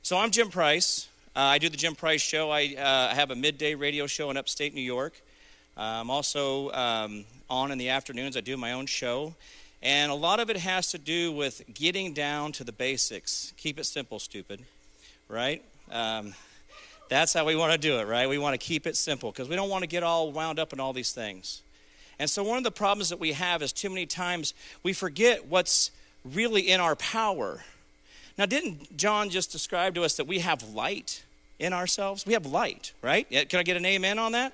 So 0.02 0.18
I'm 0.18 0.32
Jim 0.32 0.50
Price. 0.50 1.08
Uh, 1.36 1.42
I 1.42 1.60
do 1.60 1.70
the 1.70 1.78
Jim 1.78 1.94
Price 1.94 2.22
Show. 2.22 2.50
I 2.50 2.74
uh, 2.76 3.14
have 3.14 3.30
a 3.30 3.36
midday 3.36 3.76
radio 3.76 4.08
show 4.08 4.32
in 4.32 4.38
upstate 4.38 4.74
New 4.74 4.82
York. 4.82 5.22
I'm 5.78 6.10
also 6.10 6.72
um, 6.72 7.26
on 7.48 7.72
in 7.72 7.78
the 7.78 7.90
afternoons. 7.90 8.36
I 8.36 8.42
do 8.42 8.58
my 8.58 8.72
own 8.72 8.88
show. 8.88 9.36
And 9.84 10.12
a 10.12 10.16
lot 10.16 10.40
of 10.40 10.50
it 10.50 10.58
has 10.58 10.90
to 10.90 10.98
do 10.98 11.32
with 11.32 11.62
getting 11.76 12.14
down 12.14 12.54
to 12.54 12.64
the 12.64 12.72
basics. 12.72 13.54
Keep 13.58 13.78
it 13.78 13.86
simple, 13.86 14.18
stupid. 14.18 14.62
Right? 15.30 15.64
Um, 15.92 16.34
that's 17.08 17.34
how 17.34 17.46
we 17.46 17.56
want 17.56 17.72
to 17.74 17.78
do 17.78 18.00
it, 18.00 18.08
right? 18.08 18.28
We 18.28 18.40
want 18.40 18.60
to 18.60 18.66
keep 18.66 18.88
it 18.88 18.98
simple 18.98 19.32
because 19.32 19.48
we 19.48 19.56
don't 19.56 19.70
want 19.70 19.84
to 19.84 19.88
get 19.88 20.02
all 20.02 20.32
wound 20.32 20.58
up 20.58 20.74
in 20.74 20.80
all 20.80 20.92
these 20.92 21.12
things. 21.12 21.62
And 22.24 22.30
so, 22.30 22.42
one 22.42 22.58
of 22.58 22.64
the 22.64 22.72
problems 22.72 23.10
that 23.10 23.20
we 23.20 23.34
have 23.34 23.62
is 23.62 23.74
too 23.74 23.90
many 23.90 24.06
times 24.06 24.54
we 24.82 24.94
forget 24.94 25.48
what's 25.48 25.92
really 26.24 26.72
in 26.72 26.80
our 26.80 26.96
power. 26.96 27.60
Now, 28.38 28.46
didn't 28.46 28.96
John 28.96 29.30
just 29.30 29.52
describe 29.52 29.94
to 29.96 30.04
us 30.06 30.16
that 30.16 30.26
we 30.26 30.40
have 30.40 30.64
light 30.70 31.26
in 31.60 31.74
ourselves? 31.74 32.26
We 32.26 32.32
have 32.32 32.46
light, 32.46 32.94
right? 33.02 33.30
Can 33.30 33.60
I 33.60 33.64
get 33.64 33.76
an 33.76 33.86
amen 33.86 34.20
on 34.20 34.32
that? 34.32 34.54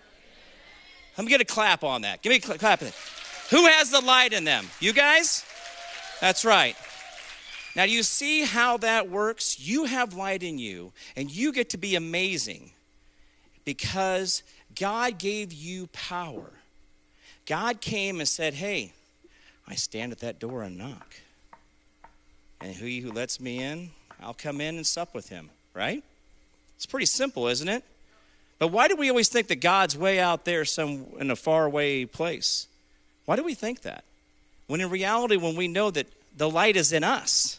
Let 1.15 1.25
me 1.25 1.29
get 1.29 1.41
a 1.41 1.45
clap 1.45 1.83
on 1.83 2.01
that. 2.01 2.23
Give 2.23 2.31
me 2.31 2.37
a 2.37 2.57
clap. 2.57 2.79
Who 2.79 3.65
has 3.67 3.91
the 3.91 4.01
light 4.01 4.33
in 4.33 4.45
them? 4.45 4.65
You 4.79 4.91
guys? 4.91 5.45
That's 6.21 6.43
right. 6.43 6.75
Now, 7.75 7.85
do 7.85 7.91
you 7.91 8.01
see 8.01 8.45
how 8.45 8.77
that 8.77 9.11
works? 9.11 9.59
You 9.59 9.85
have 9.85 10.15
light 10.15 10.41
in 10.41 10.57
you, 10.57 10.91
and 11.15 11.29
you 11.29 11.51
get 11.51 11.69
to 11.69 11.77
be 11.77 11.93
amazing 11.93 12.71
because 13.63 14.41
God 14.73 15.19
gave 15.19 15.53
you 15.53 15.85
power. 15.93 16.49
God 17.49 17.81
came 17.81 18.19
and 18.19 18.27
said, 18.27 18.53
Hey, 18.53 18.93
I 19.67 19.73
stand 19.73 20.11
at 20.11 20.19
that 20.19 20.39
door 20.39 20.61
and 20.61 20.77
knock. 20.77 21.15
And 22.61 22.75
he 22.75 22.99
who 22.99 23.11
lets 23.11 23.39
me 23.39 23.59
in, 23.59 23.89
I'll 24.21 24.35
come 24.35 24.61
in 24.61 24.75
and 24.75 24.85
sup 24.85 25.15
with 25.15 25.29
him, 25.29 25.49
right? 25.73 26.03
It's 26.75 26.85
pretty 26.85 27.07
simple, 27.07 27.47
isn't 27.47 27.67
it? 27.67 27.83
But 28.59 28.67
why 28.67 28.87
do 28.87 28.95
we 28.95 29.09
always 29.09 29.29
think 29.29 29.47
that 29.47 29.61
God's 29.61 29.97
way 29.97 30.19
out 30.19 30.45
there, 30.45 30.63
some 30.63 31.07
in 31.19 31.31
a 31.31 31.35
faraway 31.35 32.05
place? 32.05 32.67
Why 33.25 33.35
do 33.35 33.43
we 33.43 33.55
think 33.55 33.81
that? 33.81 34.03
When 34.67 34.79
in 34.79 34.89
reality, 34.89 35.35
when 35.35 35.55
we 35.55 35.67
know 35.67 35.89
that 35.89 36.07
the 36.37 36.49
light 36.49 36.75
is 36.75 36.93
in 36.93 37.03
us, 37.03 37.58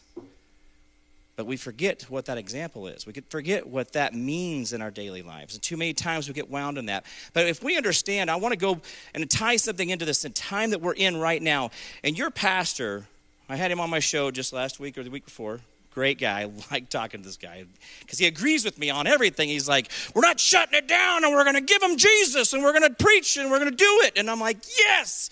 but 1.37 1.47
we 1.47 1.57
forget 1.57 2.03
what 2.11 2.27
that 2.27 2.39
example 2.39 2.87
is. 2.87 3.07
We 3.07 3.13
could 3.13 3.25
forget 3.31 3.67
what 3.67 3.93
that 3.93 4.15
means 4.15 4.73
in 4.73 4.83
our 4.83 4.91
daily 4.91 5.23
lives. 5.23 5.55
And 5.55 5.63
too 5.63 5.77
many 5.77 5.95
times 5.95 6.29
we 6.29 6.35
get 6.35 6.51
wound 6.51 6.77
in 6.77 6.87
that. 6.87 7.07
But 7.33 7.47
if 7.47 7.63
we 7.63 7.77
understand, 7.77 8.31
I 8.31 8.37
want 8.37 8.53
to 8.53 8.59
go 8.59 8.81
and 9.15 9.31
tie 9.31 9.57
something 9.57 9.89
into 9.89 10.05
this 10.05 10.25
in 10.25 10.33
time 10.33 10.71
that 10.71 10.81
we're 10.81 10.95
in 10.95 11.17
right 11.17 11.41
now. 11.41 11.71
And 12.05 12.19
your 12.19 12.31
pastor, 12.31 13.07
I 13.49 13.57
had 13.57 13.71
him 13.71 13.81
on 13.81 13.91
my 13.91 14.01
show 14.01 14.31
just 14.31 14.53
last 14.53 14.81
week 14.81 14.99
or 14.99 15.03
the 15.03 15.11
week 15.11 15.25
before, 15.25 15.61
Great 15.93 16.21
guy. 16.21 16.43
I 16.43 16.51
like 16.71 16.89
talking 16.89 17.21
to 17.21 17.27
this 17.27 17.37
guy 17.37 17.65
because 18.01 18.19
he 18.19 18.27
agrees 18.27 18.65
with 18.65 18.79
me 18.79 18.91
on 18.91 19.07
everything. 19.07 19.49
He's 19.49 19.69
like, 19.69 19.91
We're 20.15 20.23
not 20.23 20.41
shutting 20.41 20.79
it 20.79 20.89
down 20.89 21.25
and 21.25 21.33
we're 21.33 21.45
going 21.45 21.57
to 21.57 21.61
give 21.61 21.83
him 21.83 21.97
Jesus 21.97 22.53
and 22.53 22.63
we're 22.63 22.73
going 22.73 22.89
to 22.89 22.95
preach 23.03 23.37
and 23.37 23.51
we're 23.51 23.59
going 23.59 23.71
to 23.71 23.77
do 23.77 24.01
it. 24.05 24.15
And 24.17 24.31
I'm 24.31 24.41
like, 24.41 24.59
Yes, 24.79 25.31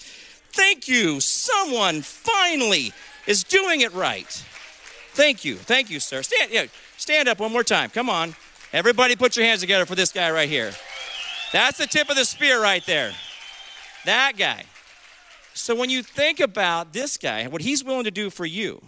thank 0.52 0.88
you. 0.88 1.21
Someone 1.21 2.02
finally 2.02 2.93
is 3.26 3.45
doing 3.45 3.83
it 3.83 3.93
right. 3.93 4.45
Thank 5.18 5.44
you. 5.44 5.56
Thank 5.56 5.90
you, 5.90 6.00
sir. 6.00 6.22
Stand, 6.22 6.52
yeah, 6.52 6.66
stand 6.96 7.28
up 7.28 7.40
one 7.40 7.52
more 7.52 7.64
time. 7.64 7.90
Come 7.90 8.08
on. 8.08 8.34
Everybody 8.72 9.16
put 9.16 9.37
your 9.37 9.44
hands 9.44 9.60
together 9.60 9.84
for 9.84 9.94
this 9.94 10.12
guy 10.12 10.30
right 10.30 10.48
here. 10.48 10.72
That's 11.52 11.78
the 11.78 11.87
tip 11.87 12.08
of 12.08 12.16
the 12.16 12.25
spear 12.25 12.62
right 12.62 12.84
there. 12.87 13.12
That 14.04 14.34
guy. 14.38 14.64
So 15.54 15.75
when 15.75 15.90
you 15.90 16.02
think 16.02 16.38
about 16.40 16.92
this 16.92 17.16
guy, 17.16 17.46
what 17.48 17.62
he's 17.62 17.82
willing 17.82 18.04
to 18.04 18.10
do 18.10 18.30
for 18.30 18.46
you, 18.46 18.80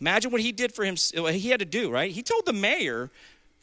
Imagine 0.00 0.30
what 0.30 0.40
he 0.40 0.50
did 0.50 0.72
for 0.72 0.84
him, 0.84 0.96
what 1.16 1.34
he 1.34 1.50
had 1.50 1.60
to 1.60 1.66
do, 1.66 1.90
right? 1.90 2.10
He 2.10 2.22
told 2.22 2.46
the 2.46 2.54
mayor, 2.54 3.10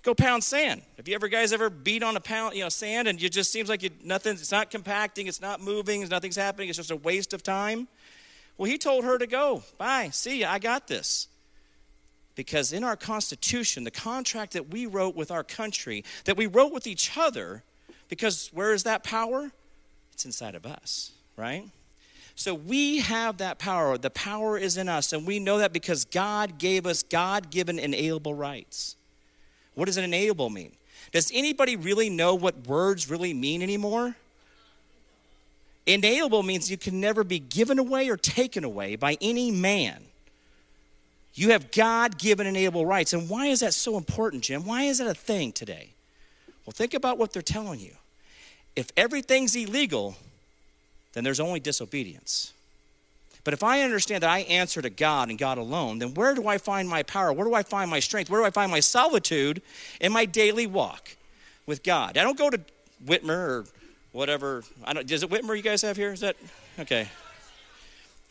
go 0.04 0.14
pound 0.14 0.44
sand. 0.44 0.84
Have 0.98 1.08
you 1.08 1.16
ever 1.16 1.28
guys 1.28 1.52
ever 1.52 1.70
beat 1.70 2.04
on 2.04 2.16
a 2.16 2.20
pound, 2.20 2.56
you 2.56 2.62
know, 2.62 2.70
sand 2.70 3.08
and 3.08 3.22
it 3.22 3.32
just 3.32 3.52
seems 3.52 3.70
like 3.70 3.84
it, 3.84 4.06
nothing, 4.06 4.34
it's 4.34 4.52
not 4.52 4.70
compacting, 4.70 5.26
it's 5.26 5.42
not 5.42 5.62
moving, 5.62 6.08
nothing's 6.08 6.36
happening, 6.36 6.70
it's 6.70 6.78
just 6.78 6.92
a 6.92 6.96
waste 6.96 7.34
of 7.34 7.42
time? 7.42 7.88
Well, 8.58 8.70
he 8.70 8.78
told 8.78 9.04
her 9.04 9.18
to 9.18 9.26
go. 9.26 9.64
Bye. 9.78 10.10
See 10.12 10.42
ya. 10.42 10.52
I 10.52 10.60
got 10.60 10.88
this. 10.88 11.28
Because 12.38 12.72
in 12.72 12.84
our 12.84 12.96
Constitution, 12.96 13.84
the 13.84 13.92
contract 13.92 14.54
that 14.54 14.70
we 14.70 14.86
wrote 14.86 15.16
with 15.16 15.32
our 15.32 15.44
country, 15.44 16.06
that 16.26 16.38
we 16.38 16.46
wrote 16.46 16.72
with 16.72 16.86
each 16.86 17.18
other, 17.18 17.64
because 18.10 18.52
where 18.54 18.74
is 18.74 18.84
that 18.84 19.04
power? 19.04 19.52
It's 20.14 20.24
inside 20.24 20.54
of 20.54 20.64
us, 20.66 21.12
right? 21.36 21.68
So 22.36 22.54
we 22.54 23.00
have 23.00 23.38
that 23.38 23.58
power. 23.58 23.98
The 23.98 24.12
power 24.12 24.56
is 24.56 24.78
in 24.78 24.88
us, 24.88 25.14
and 25.14 25.26
we 25.26 25.40
know 25.40 25.58
that 25.58 25.74
because 25.74 26.06
God 26.06 26.60
gave 26.60 26.86
us 26.86 27.02
God 27.02 27.50
given 27.50 27.80
inalienable 27.80 28.36
rights. 28.36 28.96
What 29.74 29.86
does 29.86 29.98
an 29.98 30.04
enable 30.04 30.52
mean? 30.52 30.74
Does 31.12 31.32
anybody 31.34 31.76
really 31.76 32.12
know 32.12 32.36
what 32.36 32.68
words 32.68 33.10
really 33.10 33.34
mean 33.34 33.64
anymore? 33.64 34.16
Inalienable 35.88 36.44
means 36.44 36.70
you 36.70 36.78
can 36.78 37.02
never 37.02 37.24
be 37.24 37.40
given 37.40 37.80
away 37.80 38.10
or 38.10 38.18
taken 38.18 38.64
away 38.64 38.96
by 38.96 39.18
any 39.22 39.50
man. 39.50 40.04
You 41.38 41.52
have 41.52 41.70
God 41.72 42.18
given 42.18 42.48
inalienable 42.48 42.88
rights. 42.88 43.14
And 43.14 43.30
why 43.30 43.46
is 43.46 43.60
that 43.60 43.76
so 43.76 43.96
important, 43.96 44.44
Jim? 44.44 44.66
Why 44.66 44.84
is 44.84 44.98
that 44.98 45.08
a 45.08 45.14
thing 45.14 45.52
today? 45.52 45.90
Well, 46.66 46.74
think 46.74 46.96
about 46.96 47.20
what 47.20 47.32
they're 47.32 47.44
telling 47.44 47.80
you. 47.80 47.92
If 48.76 48.90
everything's 48.98 49.56
illegal, 49.56 50.16
then 51.14 51.24
there's 51.24 51.40
only 51.40 51.60
disobedience. 51.60 52.54
But 53.44 53.54
if 53.54 53.62
I 53.62 53.84
understand 53.84 54.24
that 54.24 54.32
I 54.32 54.40
answer 54.40 54.82
to 54.82 54.90
God 54.90 55.30
and 55.30 55.38
God 55.38 55.60
alone, 55.60 56.00
then 56.00 56.16
where 56.16 56.34
do 56.34 56.48
I 56.48 56.58
find 56.58 56.90
my 56.90 57.04
power? 57.04 57.32
Where 57.32 57.46
do 57.46 57.54
I 57.54 57.62
find 57.62 57.92
my 57.92 58.00
strength? 58.00 58.32
Where 58.32 58.42
do 58.42 58.46
I 58.46 58.50
find 58.50 58.72
my 58.72 58.80
solitude 58.80 59.62
in 60.02 60.12
my 60.12 60.26
daily 60.26 60.66
walk 60.66 61.18
with 61.68 61.84
God? 61.84 62.18
I 62.18 62.24
don't 62.24 62.38
go 62.38 62.50
to 62.50 62.60
Whitmer 63.06 63.30
or 63.30 63.66
whatever. 64.12 64.64
I 64.84 64.94
don't, 64.94 65.10
is 65.10 65.22
it 65.22 65.30
Whitmer 65.30 65.56
you 65.56 65.62
guys 65.62 65.84
have 65.84 65.98
here? 65.98 66.14
Is 66.14 66.22
that 66.22 66.36
okay? 66.80 67.10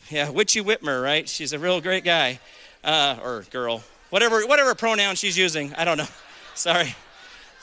Yeah, 0.09 0.29
Witchy 0.29 0.61
Whitmer, 0.61 1.01
right? 1.01 1.27
She's 1.27 1.53
a 1.53 1.59
real 1.59 1.79
great 1.79 2.03
guy 2.03 2.41
uh, 2.83 3.17
or 3.23 3.43
girl, 3.51 3.83
whatever 4.09 4.45
whatever 4.45 4.75
pronoun 4.75 5.15
she's 5.15 5.37
using. 5.37 5.73
I 5.75 5.85
don't 5.85 5.97
know. 5.97 6.07
Sorry. 6.55 6.95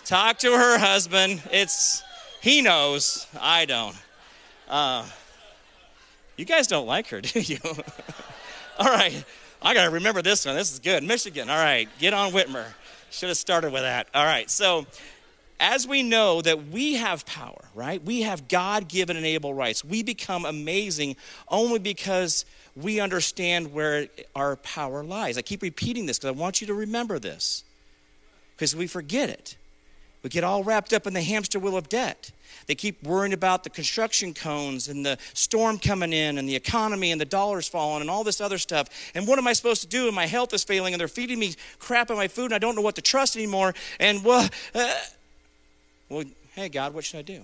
Talk 0.04 0.38
to 0.40 0.52
her 0.52 0.78
husband. 0.78 1.42
It's 1.50 2.02
he 2.40 2.61
knows. 2.61 3.26
I 3.40 3.64
don't. 3.64 3.97
Uh, 4.68 5.06
you 6.37 6.44
guys 6.44 6.66
don't 6.66 6.87
like 6.87 7.09
her, 7.09 7.21
do 7.23 7.40
you? 7.40 7.59
All 8.78 8.90
right. 8.90 9.25
I 9.62 9.73
got 9.73 9.85
to 9.85 9.90
remember 9.90 10.21
this 10.21 10.44
one. 10.44 10.54
This 10.54 10.73
is 10.73 10.78
good. 10.78 11.02
Michigan. 11.02 11.49
All 11.49 11.56
right. 11.56 11.88
Get 11.99 12.12
on 12.12 12.33
Whitmer. 12.33 12.66
Should 13.11 13.30
have 13.30 13.38
started 13.38 13.73
with 13.73 13.83
that. 13.83 14.09
All 14.14 14.25
right. 14.25 14.50
So, 14.50 14.87
as 15.64 15.88
we 15.88 16.02
know 16.02 16.42
that 16.42 16.68
we 16.68 16.97
have 16.97 17.25
power, 17.25 17.64
right? 17.75 18.04
We 18.04 18.21
have 18.21 18.49
God 18.49 18.87
given 18.87 19.16
inalienable 19.16 19.54
rights. 19.54 19.83
We 19.83 20.02
become 20.02 20.44
amazing 20.44 21.16
only 21.49 21.78
because 21.78 22.44
we 22.76 23.00
understand 23.00 23.73
where 23.73 24.09
our 24.37 24.56
power 24.56 25.02
lies. 25.02 25.38
I 25.38 25.42
keep 25.42 25.62
repeating 25.62 26.04
this 26.04 26.18
because 26.18 26.37
I 26.37 26.38
want 26.38 26.61
you 26.61 26.66
to 26.66 26.75
remember 26.75 27.18
this 27.18 27.64
because 28.54 28.76
we 28.76 28.87
forget 28.87 29.30
it. 29.30 29.56
We 30.23 30.28
get 30.28 30.44
all 30.44 30.62
wrapped 30.62 30.92
up 30.92 31.06
in 31.06 31.14
the 31.14 31.23
hamster 31.23 31.59
wheel 31.59 31.78
of 31.78 31.88
debt. 31.88 32.30
They 32.66 32.75
keep 32.75 33.02
worrying 33.02 33.33
about 33.33 33.64
the 33.64 33.71
construction 33.71 34.35
cones 34.35 34.88
and 34.88 35.04
the 35.04 35.16
storm 35.33 35.78
coming 35.78 36.12
in 36.12 36.37
and 36.37 36.47
the 36.47 36.56
economy 36.56 37.11
and 37.11 37.21
the 37.21 37.26
dollars 37.26 37.68
falling 37.68 38.02
and 38.02 38.11
all 38.11 38.25
this 38.25 38.40
other 38.40 38.59
stuff. 38.59 38.88
And 39.14 39.26
what 39.26 39.38
am 39.38 39.47
I 39.47 39.54
supposed 39.54 39.80
to 39.80 39.88
do? 39.88 40.06
And 40.09 40.16
my 40.16 40.26
health 40.26 40.52
is 40.52 40.62
failing 40.62 40.92
and 40.92 41.00
they're 41.00 41.09
feeding 41.09 41.38
me 41.38 41.54
crap 41.78 42.11
on 42.11 42.16
my 42.18 42.28
food 42.28 42.47
and 42.47 42.54
I 42.54 42.59
don't 42.59 42.75
know 42.75 42.83
what 42.83 42.97
to 42.97 43.02
trust 43.02 43.37
anymore. 43.37 43.75
And 43.99 44.25
well, 44.25 44.49
uh, 44.75 44.94
well, 46.08 46.25
hey, 46.54 46.68
God, 46.68 46.94
what 46.94 47.04
should 47.04 47.18
I 47.18 47.23
do? 47.23 47.42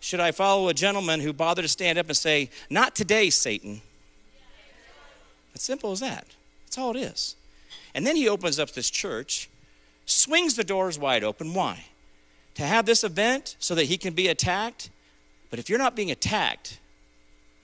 Should 0.00 0.20
I 0.20 0.32
follow 0.32 0.68
a 0.68 0.74
gentleman 0.74 1.20
who 1.20 1.32
bothered 1.32 1.64
to 1.64 1.68
stand 1.68 1.98
up 1.98 2.06
and 2.06 2.16
say, 2.16 2.48
Not 2.70 2.94
today, 2.94 3.28
Satan? 3.28 3.82
It's 5.54 5.64
simple 5.64 5.92
as 5.92 6.00
that. 6.00 6.26
That's 6.64 6.78
all 6.78 6.96
it 6.96 7.00
is. 7.00 7.36
And 7.94 8.06
then 8.06 8.16
he 8.16 8.28
opens 8.28 8.58
up 8.58 8.70
this 8.70 8.88
church, 8.88 9.50
swings 10.06 10.54
the 10.54 10.64
doors 10.64 10.98
wide 10.98 11.22
open. 11.22 11.52
Why? 11.52 11.84
to 12.60 12.66
have 12.66 12.86
this 12.86 13.04
event 13.04 13.56
so 13.58 13.74
that 13.74 13.84
he 13.84 13.96
can 13.96 14.12
be 14.12 14.28
attacked. 14.28 14.90
But 15.48 15.58
if 15.58 15.68
you're 15.68 15.78
not 15.78 15.96
being 15.96 16.10
attacked, 16.10 16.78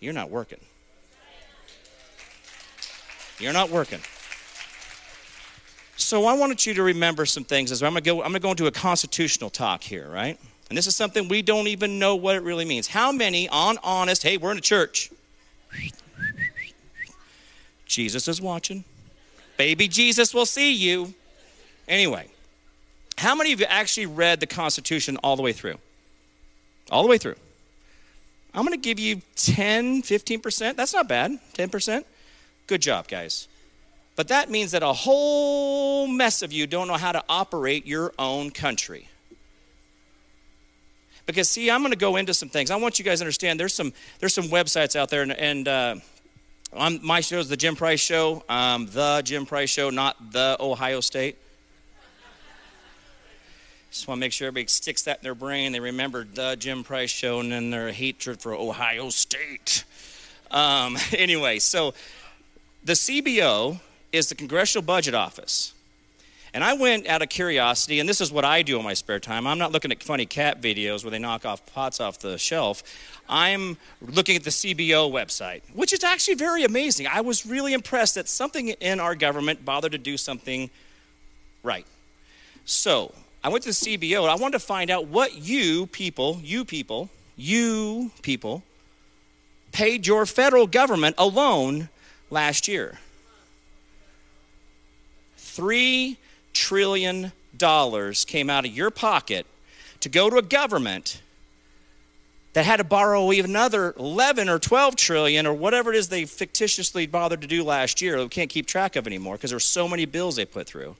you're 0.00 0.14
not 0.14 0.30
working. 0.30 0.60
You're 3.38 3.52
not 3.52 3.70
working. 3.70 4.00
So 5.96 6.26
I 6.26 6.34
wanted 6.34 6.64
you 6.66 6.74
to 6.74 6.82
remember 6.82 7.24
some 7.24 7.44
things 7.44 7.72
as 7.72 7.82
I'm 7.82 7.92
going 7.92 8.04
to 8.04 8.10
go 8.10 8.16
I'm 8.22 8.30
going 8.30 8.34
to 8.34 8.40
go 8.40 8.50
into 8.50 8.66
a 8.66 8.70
constitutional 8.70 9.50
talk 9.50 9.82
here, 9.82 10.08
right? 10.08 10.38
And 10.68 10.76
this 10.76 10.86
is 10.86 10.94
something 10.94 11.28
we 11.28 11.42
don't 11.42 11.68
even 11.68 11.98
know 11.98 12.16
what 12.16 12.36
it 12.36 12.42
really 12.42 12.64
means. 12.64 12.88
How 12.88 13.12
many 13.12 13.48
on 13.48 13.78
honest, 13.82 14.22
hey, 14.22 14.36
we're 14.36 14.52
in 14.52 14.58
a 14.58 14.62
church. 14.62 15.10
Jesus 17.86 18.28
is 18.28 18.40
watching. 18.40 18.84
Baby 19.56 19.88
Jesus 19.88 20.34
will 20.34 20.46
see 20.46 20.74
you. 20.74 21.14
Anyway, 21.88 22.28
how 23.16 23.34
many 23.34 23.52
of 23.52 23.60
you 23.60 23.66
actually 23.66 24.06
read 24.06 24.40
the 24.40 24.46
Constitution 24.46 25.16
all 25.22 25.36
the 25.36 25.42
way 25.42 25.52
through? 25.52 25.76
All 26.90 27.02
the 27.02 27.08
way 27.08 27.16
through. 27.18 27.36
I'm 28.52 28.64
going 28.64 28.78
to 28.78 28.82
give 28.82 28.98
you 28.98 29.22
10, 29.36 30.02
15%. 30.02 30.76
That's 30.76 30.94
not 30.94 31.08
bad. 31.08 31.38
10%. 31.54 32.04
Good 32.66 32.82
job, 32.82 33.06
guys. 33.06 33.48
But 34.16 34.28
that 34.28 34.50
means 34.50 34.70
that 34.72 34.82
a 34.82 34.92
whole 34.92 36.06
mess 36.06 36.42
of 36.42 36.50
you 36.52 36.66
don't 36.66 36.88
know 36.88 36.94
how 36.94 37.12
to 37.12 37.22
operate 37.28 37.86
your 37.86 38.12
own 38.18 38.50
country. 38.50 39.08
Because 41.26 41.50
see, 41.50 41.70
I'm 41.70 41.82
going 41.82 41.92
to 41.92 41.98
go 41.98 42.16
into 42.16 42.32
some 42.32 42.48
things. 42.48 42.70
I 42.70 42.76
want 42.76 42.98
you 42.98 43.04
guys 43.04 43.18
to 43.18 43.24
understand. 43.24 43.60
There's 43.60 43.74
some 43.74 43.92
there's 44.20 44.32
some 44.32 44.46
websites 44.46 44.96
out 44.96 45.10
there, 45.10 45.22
and, 45.22 45.32
and 45.32 45.68
uh, 45.68 45.96
on 46.72 47.00
my 47.02 47.20
show 47.20 47.38
is 47.38 47.48
the 47.48 47.56
Jim 47.56 47.76
Price 47.76 48.00
Show, 48.00 48.42
um, 48.48 48.86
the 48.86 49.22
Jim 49.24 49.44
Price 49.44 49.68
Show, 49.68 49.90
not 49.90 50.32
the 50.32 50.56
Ohio 50.60 51.00
State. 51.00 51.36
Just 53.90 54.08
want 54.08 54.18
to 54.18 54.20
make 54.20 54.32
sure 54.32 54.48
everybody 54.48 54.68
sticks 54.68 55.02
that 55.04 55.18
in 55.18 55.22
their 55.22 55.34
brain. 55.34 55.72
They 55.72 55.80
remember 55.80 56.24
the 56.24 56.54
Jim 56.56 56.84
Price 56.84 57.08
show 57.08 57.40
and 57.40 57.50
then 57.50 57.70
their 57.70 57.90
hatred 57.92 58.40
for 58.42 58.52
Ohio 58.52 59.08
State. 59.08 59.84
Um, 60.50 60.98
anyway, 61.16 61.58
so 61.60 61.94
the 62.84 62.92
CBO 62.92 63.80
is 64.12 64.28
the 64.28 64.34
Congressional 64.34 64.84
Budget 64.84 65.14
Office. 65.14 65.72
And 66.54 66.64
I 66.64 66.72
went 66.72 67.06
out 67.06 67.20
of 67.20 67.28
curiosity, 67.28 68.00
and 68.00 68.08
this 68.08 68.20
is 68.20 68.32
what 68.32 68.44
I 68.44 68.62
do 68.62 68.78
in 68.78 68.84
my 68.84 68.94
spare 68.94 69.20
time. 69.20 69.46
I'm 69.46 69.58
not 69.58 69.72
looking 69.72 69.92
at 69.92 70.02
funny 70.02 70.24
cat 70.24 70.62
videos 70.62 71.04
where 71.04 71.10
they 71.10 71.18
knock 71.18 71.44
off 71.44 71.66
pots 71.66 72.00
off 72.00 72.18
the 72.18 72.38
shelf. 72.38 72.82
I'm 73.28 73.76
looking 74.00 74.36
at 74.36 74.44
the 74.44 74.50
CBO 74.50 75.10
website, 75.10 75.60
which 75.74 75.92
is 75.92 76.02
actually 76.02 76.36
very 76.36 76.64
amazing. 76.64 77.08
I 77.08 77.20
was 77.20 77.44
really 77.44 77.74
impressed 77.74 78.14
that 78.14 78.26
something 78.26 78.68
in 78.68 79.00
our 79.00 79.14
government 79.14 79.66
bothered 79.66 79.92
to 79.92 79.98
do 79.98 80.16
something 80.16 80.70
right. 81.62 81.84
So, 82.64 83.12
I 83.44 83.48
went 83.48 83.64
to 83.64 83.68
the 83.68 83.74
CBO 83.74 84.22
and 84.22 84.30
I 84.30 84.36
wanted 84.36 84.58
to 84.58 84.64
find 84.64 84.90
out 84.90 85.08
what 85.08 85.34
you 85.34 85.86
people, 85.88 86.40
you 86.42 86.64
people, 86.64 87.10
you 87.36 88.10
people, 88.22 88.62
paid 89.72 90.06
your 90.06 90.24
federal 90.24 90.66
government 90.66 91.16
alone 91.18 91.90
last 92.30 92.66
year. 92.66 92.98
Three 95.56 96.18
trillion 96.52 97.32
dollars 97.56 98.26
came 98.26 98.50
out 98.50 98.66
of 98.66 98.76
your 98.76 98.90
pocket 98.90 99.46
to 100.00 100.10
go 100.10 100.28
to 100.28 100.36
a 100.36 100.42
government 100.42 101.22
that 102.52 102.66
had 102.66 102.76
to 102.76 102.84
borrow 102.84 103.32
even 103.32 103.52
another 103.52 103.94
11 103.98 104.50
or 104.50 104.58
12 104.58 104.96
trillion 104.96 105.46
or 105.46 105.54
whatever 105.54 105.94
it 105.94 105.96
is 105.96 106.10
they 106.10 106.26
fictitiously 106.26 107.06
bothered 107.06 107.40
to 107.40 107.46
do 107.46 107.64
last 107.64 108.02
year. 108.02 108.18
We 108.18 108.28
can't 108.28 108.50
keep 108.50 108.66
track 108.66 108.96
of 108.96 109.06
anymore 109.06 109.36
because 109.36 109.48
there's 109.48 109.64
so 109.64 109.88
many 109.88 110.04
bills 110.04 110.36
they 110.36 110.44
put 110.44 110.66
through. 110.66 110.94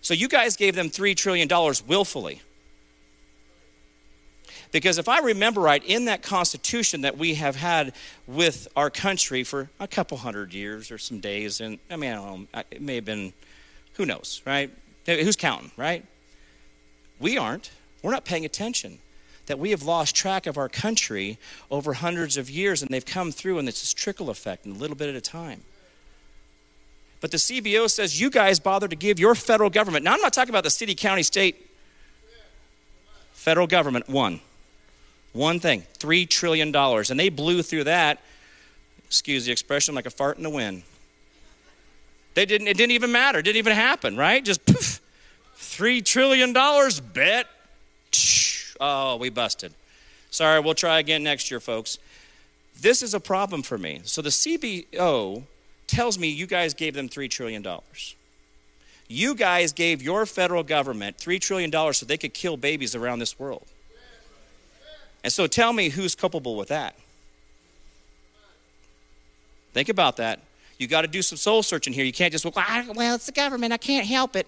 So 0.00 0.14
you 0.14 0.28
guys 0.28 0.56
gave 0.56 0.74
them 0.74 0.88
$3 0.88 1.14
trillion 1.14 1.46
willfully. 1.86 2.40
Because 4.72 4.98
if 4.98 5.08
I 5.08 5.20
remember 5.20 5.60
right, 5.60 5.82
in 5.84 6.06
that 6.06 6.22
Constitution 6.22 7.02
that 7.02 7.16
we 7.16 7.34
have 7.34 7.56
had 7.56 7.92
with 8.26 8.68
our 8.76 8.90
country 8.90 9.44
for 9.44 9.70
a 9.80 9.88
couple 9.88 10.18
hundred 10.18 10.52
years 10.52 10.90
or 10.90 10.98
some 10.98 11.20
days, 11.20 11.60
and 11.60 11.78
I 11.90 11.96
mean, 11.96 12.12
I 12.12 12.14
know, 12.14 12.46
it 12.70 12.82
may 12.82 12.96
have 12.96 13.04
been, 13.04 13.32
who 13.94 14.06
knows, 14.06 14.42
right? 14.44 14.70
Who's 15.06 15.36
counting, 15.36 15.70
right? 15.76 16.04
We 17.20 17.38
aren't. 17.38 17.70
We're 18.02 18.10
not 18.10 18.24
paying 18.24 18.44
attention. 18.44 18.98
That 19.46 19.60
we 19.60 19.70
have 19.70 19.84
lost 19.84 20.16
track 20.16 20.46
of 20.46 20.58
our 20.58 20.68
country 20.68 21.38
over 21.70 21.92
hundreds 21.92 22.36
of 22.36 22.50
years, 22.50 22.82
and 22.82 22.90
they've 22.90 23.06
come 23.06 23.30
through, 23.30 23.58
and 23.58 23.68
it's 23.68 23.80
this 23.80 23.94
trickle 23.94 24.28
effect, 24.28 24.66
and 24.66 24.74
a 24.74 24.78
little 24.78 24.96
bit 24.96 25.08
at 25.08 25.14
a 25.14 25.20
time. 25.20 25.62
But 27.20 27.30
the 27.30 27.36
CBO 27.36 27.88
says 27.88 28.20
you 28.20 28.28
guys 28.28 28.58
bother 28.58 28.88
to 28.88 28.96
give 28.96 29.18
your 29.18 29.34
federal 29.34 29.70
government. 29.70 30.04
Now, 30.04 30.14
I'm 30.14 30.20
not 30.20 30.32
talking 30.32 30.50
about 30.50 30.64
the 30.64 30.70
city, 30.70 30.94
county, 30.94 31.22
state. 31.22 31.70
Federal 33.32 33.68
government, 33.68 34.08
one. 34.08 34.40
One 35.36 35.60
thing, 35.60 35.84
$3 35.98 36.28
trillion. 36.28 36.74
And 36.74 37.20
they 37.20 37.28
blew 37.28 37.62
through 37.62 37.84
that, 37.84 38.20
excuse 39.06 39.44
the 39.44 39.52
expression, 39.52 39.94
like 39.94 40.06
a 40.06 40.10
fart 40.10 40.38
in 40.38 40.42
the 40.42 40.50
wind. 40.50 40.82
They 42.34 42.46
didn't, 42.46 42.68
it 42.68 42.76
didn't 42.76 42.92
even 42.92 43.12
matter. 43.12 43.38
It 43.38 43.42
didn't 43.42 43.58
even 43.58 43.74
happen, 43.74 44.16
right? 44.16 44.44
Just 44.44 44.64
poof, 44.66 45.00
$3 45.58 46.04
trillion, 46.04 46.52
bet. 47.12 47.46
Oh, 48.80 49.16
we 49.16 49.30
busted. 49.30 49.72
Sorry, 50.30 50.60
we'll 50.60 50.74
try 50.74 50.98
again 50.98 51.22
next 51.22 51.50
year, 51.50 51.60
folks. 51.60 51.98
This 52.80 53.02
is 53.02 53.14
a 53.14 53.20
problem 53.20 53.62
for 53.62 53.78
me. 53.78 54.00
So 54.04 54.20
the 54.20 54.28
CBO 54.28 55.44
tells 55.86 56.18
me 56.18 56.28
you 56.28 56.46
guys 56.46 56.74
gave 56.74 56.94
them 56.94 57.08
$3 57.08 57.30
trillion. 57.30 57.66
You 59.08 59.34
guys 59.34 59.72
gave 59.72 60.02
your 60.02 60.26
federal 60.26 60.62
government 60.62 61.16
$3 61.16 61.40
trillion 61.40 61.72
so 61.94 62.04
they 62.04 62.18
could 62.18 62.34
kill 62.34 62.56
babies 62.56 62.94
around 62.94 63.20
this 63.20 63.38
world. 63.38 63.66
And 65.26 65.32
so 65.32 65.48
tell 65.48 65.72
me 65.72 65.88
who's 65.88 66.14
culpable 66.14 66.54
with 66.54 66.68
that. 66.68 66.94
Think 69.72 69.88
about 69.88 70.18
that. 70.18 70.38
You 70.78 70.86
got 70.86 71.00
to 71.00 71.08
do 71.08 71.20
some 71.20 71.36
soul 71.36 71.64
searching 71.64 71.92
here. 71.92 72.04
You 72.04 72.12
can't 72.12 72.30
just, 72.30 72.44
well, 72.44 72.54
well, 72.94 73.16
it's 73.16 73.26
the 73.26 73.32
government. 73.32 73.72
I 73.72 73.76
can't 73.76 74.06
help 74.06 74.36
it. 74.36 74.46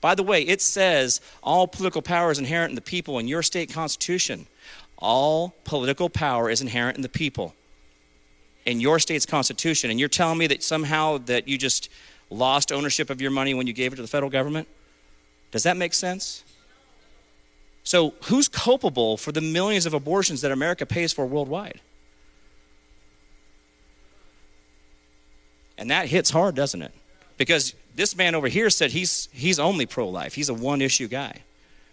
By 0.00 0.14
the 0.14 0.22
way, 0.22 0.40
it 0.40 0.62
says 0.62 1.20
all 1.42 1.66
political 1.66 2.00
power 2.00 2.30
is 2.30 2.38
inherent 2.38 2.70
in 2.70 2.74
the 2.74 2.80
people 2.80 3.18
in 3.18 3.28
your 3.28 3.42
state 3.42 3.70
constitution. 3.70 4.46
All 4.96 5.52
political 5.64 6.08
power 6.08 6.48
is 6.48 6.62
inherent 6.62 6.96
in 6.96 7.02
the 7.02 7.10
people 7.10 7.54
in 8.64 8.80
your 8.80 8.98
state's 8.98 9.26
constitution 9.26 9.90
and 9.90 10.00
you're 10.00 10.08
telling 10.08 10.38
me 10.38 10.46
that 10.46 10.62
somehow 10.62 11.18
that 11.18 11.46
you 11.46 11.58
just 11.58 11.90
lost 12.30 12.72
ownership 12.72 13.10
of 13.10 13.20
your 13.20 13.30
money 13.30 13.52
when 13.52 13.66
you 13.66 13.74
gave 13.74 13.92
it 13.92 13.96
to 13.96 14.02
the 14.02 14.08
federal 14.08 14.30
government 14.30 14.66
does 15.50 15.64
that 15.64 15.76
make 15.76 15.92
sense 15.92 16.42
so 17.84 18.14
who's 18.24 18.48
culpable 18.48 19.16
for 19.16 19.30
the 19.30 19.42
millions 19.42 19.86
of 19.86 19.94
abortions 19.94 20.40
that 20.40 20.50
america 20.50 20.84
pays 20.86 21.12
for 21.12 21.26
worldwide? 21.26 21.80
And 25.76 25.90
that 25.90 26.08
hits 26.08 26.30
hard 26.30 26.54
doesn't 26.54 26.82
it? 26.82 26.92
Because 27.36 27.74
this 27.94 28.16
man 28.16 28.34
over 28.34 28.48
here 28.48 28.70
said 28.70 28.90
he's 28.90 29.28
he's 29.32 29.58
only 29.58 29.86
pro-life. 29.86 30.34
He's 30.34 30.48
a 30.48 30.54
one 30.54 30.80
issue 30.80 31.08
guy. 31.08 31.40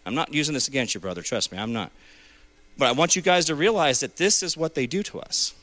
I'm 0.06 0.16
not 0.16 0.34
using 0.34 0.54
this 0.54 0.68
against 0.68 0.96
you 0.96 1.02
brother. 1.02 1.22
Trust 1.22 1.52
me 1.52 1.58
i'm 1.58 1.74
not. 1.74 1.92
But 2.78 2.88
i 2.88 2.92
want 2.94 3.16
you 3.16 3.22
guys 3.22 3.46
to 3.46 3.56
realize 3.56 4.00
that 4.00 4.18
this 4.18 4.42
is 4.42 4.56
what 4.56 4.76
they 4.76 4.88
do 4.88 5.04
to 5.04 5.20
us. 5.20 5.54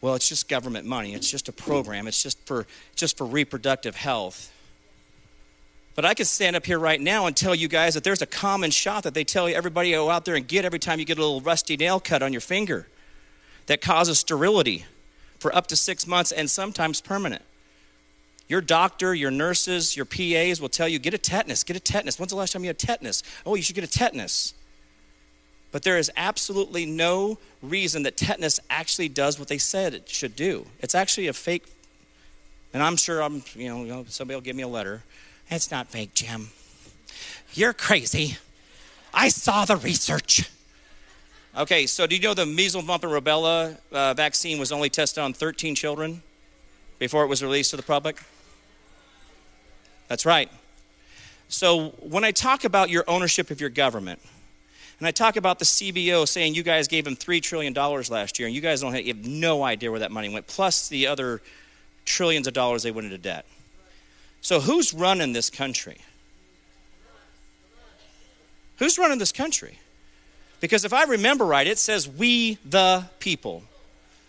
Well, 0.00 0.14
it's 0.14 0.28
just 0.28 0.48
government 0.48 0.86
money. 0.86 1.14
It's 1.14 1.30
just 1.30 1.48
a 1.48 1.52
program. 1.52 2.06
It's 2.06 2.22
just 2.22 2.38
for 2.46 2.66
just 2.94 3.16
for 3.16 3.26
reproductive 3.26 3.96
health. 3.96 4.52
But 5.96 6.04
I 6.04 6.12
could 6.12 6.26
stand 6.26 6.54
up 6.56 6.66
here 6.66 6.78
right 6.78 7.00
now 7.00 7.26
and 7.26 7.34
tell 7.34 7.54
you 7.54 7.68
guys 7.68 7.94
that 7.94 8.04
there's 8.04 8.20
a 8.20 8.26
common 8.26 8.70
shot 8.70 9.02
that 9.04 9.14
they 9.14 9.24
tell 9.24 9.48
everybody 9.48 9.92
go 9.92 10.10
out 10.10 10.26
there 10.26 10.34
and 10.34 10.46
get 10.46 10.66
every 10.66 10.78
time 10.78 10.98
you 10.98 11.06
get 11.06 11.16
a 11.16 11.22
little 11.22 11.40
rusty 11.40 11.76
nail 11.76 11.98
cut 11.98 12.22
on 12.22 12.32
your 12.32 12.42
finger 12.42 12.86
that 13.64 13.80
causes 13.80 14.18
sterility 14.18 14.84
for 15.38 15.54
up 15.56 15.66
to 15.68 15.76
six 15.76 16.06
months 16.06 16.32
and 16.32 16.50
sometimes 16.50 17.00
permanent. 17.00 17.42
Your 18.46 18.60
doctor, 18.60 19.14
your 19.14 19.30
nurses, 19.30 19.96
your 19.96 20.04
PAs 20.04 20.60
will 20.60 20.68
tell 20.68 20.86
you 20.86 20.98
get 20.98 21.14
a 21.14 21.18
tetanus, 21.18 21.64
get 21.64 21.76
a 21.76 21.80
tetanus. 21.80 22.18
When's 22.18 22.30
the 22.30 22.36
last 22.36 22.52
time 22.52 22.62
you 22.62 22.68
had 22.68 22.78
tetanus? 22.78 23.22
Oh, 23.46 23.54
you 23.54 23.62
should 23.62 23.74
get 23.74 23.82
a 23.84 23.88
tetanus. 23.88 24.52
But 25.72 25.82
there 25.82 25.98
is 25.98 26.12
absolutely 26.16 26.86
no 26.86 27.38
reason 27.62 28.02
that 28.04 28.16
tetanus 28.16 28.60
actually 28.70 29.08
does 29.08 29.38
what 29.38 29.48
they 29.48 29.58
said 29.58 29.94
it 29.94 30.08
should 30.08 30.36
do. 30.36 30.66
It's 30.80 30.94
actually 30.94 31.26
a 31.26 31.32
fake, 31.32 31.64
and 32.72 32.82
I'm 32.82 32.96
sure 32.96 33.22
I'm, 33.22 33.42
you 33.54 33.72
know, 33.72 34.04
somebody 34.08 34.36
will 34.36 34.42
give 34.42 34.56
me 34.56 34.62
a 34.62 34.68
letter. 34.68 35.02
It's 35.48 35.70
not 35.70 35.88
fake, 35.88 36.14
Jim. 36.14 36.50
You're 37.52 37.72
crazy. 37.72 38.36
I 39.14 39.28
saw 39.28 39.64
the 39.64 39.76
research. 39.76 40.50
Okay, 41.56 41.86
so 41.86 42.06
do 42.06 42.14
you 42.14 42.22
know 42.22 42.34
the 42.34 42.44
measles, 42.44 42.84
mumps, 42.84 43.04
and 43.04 43.12
rubella 43.12 43.78
uh, 43.90 44.12
vaccine 44.12 44.58
was 44.58 44.72
only 44.72 44.90
tested 44.90 45.22
on 45.22 45.32
13 45.32 45.74
children 45.74 46.22
before 46.98 47.24
it 47.24 47.28
was 47.28 47.42
released 47.42 47.70
to 47.70 47.76
the 47.76 47.82
public? 47.82 48.20
That's 50.08 50.26
right. 50.26 50.50
So 51.48 51.90
when 52.00 52.24
I 52.24 52.32
talk 52.32 52.64
about 52.64 52.90
your 52.90 53.04
ownership 53.08 53.50
of 53.50 53.60
your 53.60 53.70
government, 53.70 54.20
and 54.98 55.06
I 55.06 55.12
talk 55.12 55.36
about 55.36 55.58
the 55.58 55.64
CBO 55.64 56.26
saying 56.26 56.54
you 56.54 56.62
guys 56.62 56.88
gave 56.88 57.04
them 57.04 57.16
$3 57.16 57.40
trillion 57.40 57.72
last 57.72 58.38
year, 58.38 58.46
and 58.46 58.54
you 58.54 58.60
guys 58.60 58.80
don't 58.80 58.92
have, 58.92 59.06
you 59.06 59.14
have 59.14 59.26
no 59.26 59.62
idea 59.62 59.90
where 59.90 60.00
that 60.00 60.10
money 60.10 60.28
went, 60.28 60.46
plus 60.46 60.88
the 60.88 61.06
other 61.06 61.40
trillions 62.04 62.46
of 62.46 62.54
dollars 62.54 62.82
they 62.82 62.90
went 62.90 63.06
into 63.06 63.18
debt. 63.18 63.46
So 64.46 64.60
who's 64.60 64.94
running 64.94 65.32
this 65.32 65.50
country? 65.50 65.96
Who's 68.76 68.96
running 68.96 69.18
this 69.18 69.32
country? 69.32 69.80
Because 70.60 70.84
if 70.84 70.92
I 70.92 71.02
remember 71.02 71.44
right, 71.44 71.66
it 71.66 71.78
says 71.78 72.08
we 72.08 72.58
the 72.64 73.06
people. 73.18 73.64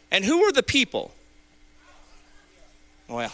And 0.10 0.26
who 0.26 0.42
are 0.42 0.52
the 0.52 0.64
people? 0.64 1.12
Well, 3.08 3.32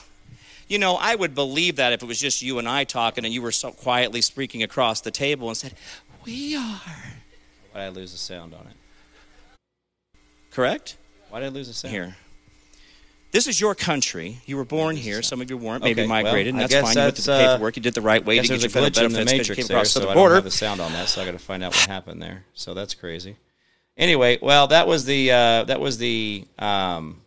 you 0.68 0.78
know, 0.78 0.98
I 1.00 1.16
would 1.16 1.34
believe 1.34 1.78
that 1.78 1.94
if 1.94 2.04
it 2.04 2.06
was 2.06 2.20
just 2.20 2.42
you 2.42 2.60
and 2.60 2.68
I 2.68 2.84
talking 2.84 3.24
and 3.24 3.34
you 3.34 3.42
were 3.42 3.54
so 3.54 3.72
quietly 3.72 4.20
speaking 4.20 4.62
across 4.62 5.00
the 5.00 5.12
table 5.12 5.48
and 5.48 5.56
said, 5.56 5.76
We 6.26 6.58
are. 6.58 6.82
Why 7.72 7.80
did 7.80 7.86
I 7.86 7.90
lose 7.92 8.12
the 8.12 8.18
sound 8.18 8.54
on 8.54 8.68
it? 8.68 8.76
Correct? 10.52 10.98
Why 11.30 11.40
did 11.40 11.46
I 11.46 11.50
lose 11.50 11.70
the 11.70 11.76
sound? 11.76 11.94
Here. 11.94 12.18
This 13.34 13.48
is 13.48 13.60
your 13.60 13.74
country. 13.74 14.38
You 14.46 14.58
were 14.58 14.64
born 14.64 14.96
here. 14.96 15.24
Some 15.24 15.42
of 15.42 15.50
you 15.50 15.58
weren't. 15.58 15.84
Maybe 15.84 16.02
Okay, 16.02 16.08
migrated, 16.08 16.54
well, 16.54 16.62
and 16.64 16.72
that's 16.72 16.82
fine. 16.82 16.96
You 16.96 17.02
went 17.02 17.16
that's, 17.16 17.26
through 17.26 17.34
the 17.34 17.40
uh, 17.40 17.54
paperwork. 17.54 17.76
You 17.76 17.82
did 17.82 17.96
the 17.96 18.02
right 18.02 18.24
way 18.24 18.36
to 18.36 18.48
get 18.48 18.60
your 18.60 18.68
a 18.68 18.70
federal 18.70 18.92
glitch 18.92 19.04
in 19.04 19.12
the 19.12 19.18
benefits 19.18 19.32
matrix 19.40 19.56
came 19.58 19.68
there, 19.68 19.78
across 19.78 19.90
so 19.90 20.02
the 20.02 20.10
I 20.10 20.14
don't 20.14 20.32
have 20.32 20.44
the 20.44 20.52
sound 20.52 20.80
on 20.80 20.94
that, 20.94 21.10
so 21.10 21.20
I 21.20 21.26
got 21.26 21.32
to 21.32 21.40
find 21.40 21.64
out 21.64 21.74
what 21.74 21.88
happened 21.88 22.22
there. 22.22 22.46
So 22.54 22.76
that's 22.76 22.94
crazy. 22.94 23.38
Anyway, 23.98 24.38
well, 24.40 24.68
that 24.68 24.88
was 24.88 25.06
the 25.06 25.32
uh, 25.32 25.64
that 25.64 25.80
was 25.80 25.98
the 25.98 26.46
um, 26.60 27.22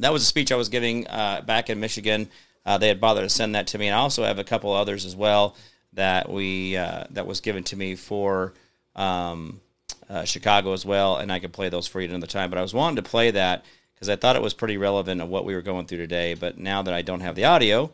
that 0.00 0.12
was 0.12 0.22
a 0.22 0.26
speech 0.26 0.52
I 0.52 0.56
was 0.56 0.68
giving 0.68 1.06
uh, 1.08 1.40
back 1.40 1.70
in 1.70 1.80
Michigan. 1.80 2.28
Uh, 2.66 2.76
they 2.76 2.88
had 2.88 3.00
bothered 3.00 3.24
to 3.24 3.30
send 3.30 3.54
that 3.54 3.68
to 3.68 3.78
me, 3.78 3.86
and 3.86 3.94
I 3.94 4.00
also 4.00 4.22
have 4.22 4.38
a 4.38 4.44
couple 4.44 4.70
others 4.70 5.06
as 5.06 5.16
well 5.16 5.56
that 5.94 6.28
we 6.28 6.76
uh, 6.76 7.04
that 7.12 7.26
was 7.26 7.40
given 7.40 7.64
to 7.64 7.76
me 7.76 7.96
for 7.96 8.52
um, 8.94 9.62
uh, 10.10 10.24
Chicago 10.24 10.74
as 10.74 10.84
well, 10.84 11.16
and 11.16 11.32
I 11.32 11.38
could 11.38 11.54
play 11.54 11.70
those 11.70 11.86
for 11.86 12.02
you 12.02 12.08
another 12.10 12.26
time. 12.26 12.50
But 12.50 12.58
I 12.58 12.62
was 12.62 12.74
wanting 12.74 12.96
to 12.96 13.02
play 13.02 13.30
that 13.30 13.64
because 13.96 14.10
I 14.10 14.16
thought 14.16 14.36
it 14.36 14.42
was 14.42 14.52
pretty 14.52 14.76
relevant 14.76 15.22
of 15.22 15.28
what 15.28 15.46
we 15.46 15.54
were 15.54 15.62
going 15.62 15.86
through 15.86 15.98
today. 15.98 16.34
But 16.34 16.58
now 16.58 16.82
that 16.82 16.92
I 16.92 17.00
don't 17.02 17.20
have 17.20 17.34
the 17.34 17.46
audio, 17.46 17.90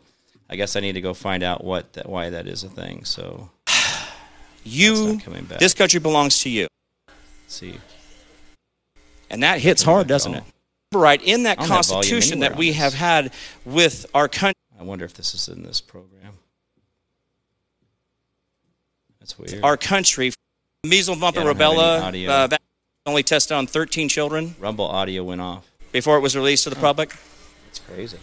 I 0.49 0.57
guess 0.57 0.75
I 0.75 0.81
need 0.81 0.93
to 0.93 1.01
go 1.01 1.13
find 1.13 1.41
out 1.43 1.63
what 1.63 1.93
that, 1.93 2.09
why 2.09 2.29
that 2.29 2.45
is 2.45 2.63
a 2.63 2.69
thing. 2.69 3.05
So 3.05 3.49
You, 4.65 5.19
coming 5.23 5.45
back. 5.45 5.59
this 5.59 5.73
country 5.73 5.99
belongs 5.99 6.41
to 6.41 6.49
you. 6.49 6.67
let's 7.07 7.55
see. 7.55 7.79
And 9.29 9.41
that 9.43 9.59
hits 9.61 9.81
hard, 9.81 10.07
doesn't 10.07 10.35
it? 10.35 10.43
Right, 10.93 11.21
in 11.23 11.43
that 11.43 11.59
I 11.59 11.61
don't 11.63 11.71
have 11.71 11.85
volume 11.87 12.01
constitution 12.01 12.33
anywhere 12.33 12.49
that 12.49 12.57
we 12.57 12.73
have 12.73 12.93
had 12.93 13.31
with 13.65 14.05
our 14.13 14.27
country, 14.27 14.53
I 14.79 14.83
wonder 14.83 15.05
if 15.05 15.13
this 15.15 15.33
is 15.33 15.47
in 15.47 15.63
this 15.63 15.81
program. 15.81 16.33
That's 19.19 19.39
weird. 19.39 19.63
our 19.63 19.77
country, 19.77 20.33
measles, 20.85 21.17
mumps, 21.17 21.35
Yeah, 21.35 21.49
and 21.49 21.49
I 21.49 21.53
don't 21.53 22.01
have 22.01 22.13
any 22.13 22.25
rubella 22.25 22.53
uh, 22.53 22.57
only 23.05 23.23
tested 23.23 23.55
on 23.55 23.65
13 23.65 24.07
children 24.07 24.55
Rumble 24.59 24.85
audio 24.85 25.23
went 25.23 25.41
off. 25.41 25.72
Before 25.93 26.17
it 26.17 26.19
was 26.19 26.35
released 26.35 26.65
to 26.65 26.69
the 26.69 26.75
public. 26.75 27.15
That's 27.67 27.79
crazy. 27.79 28.17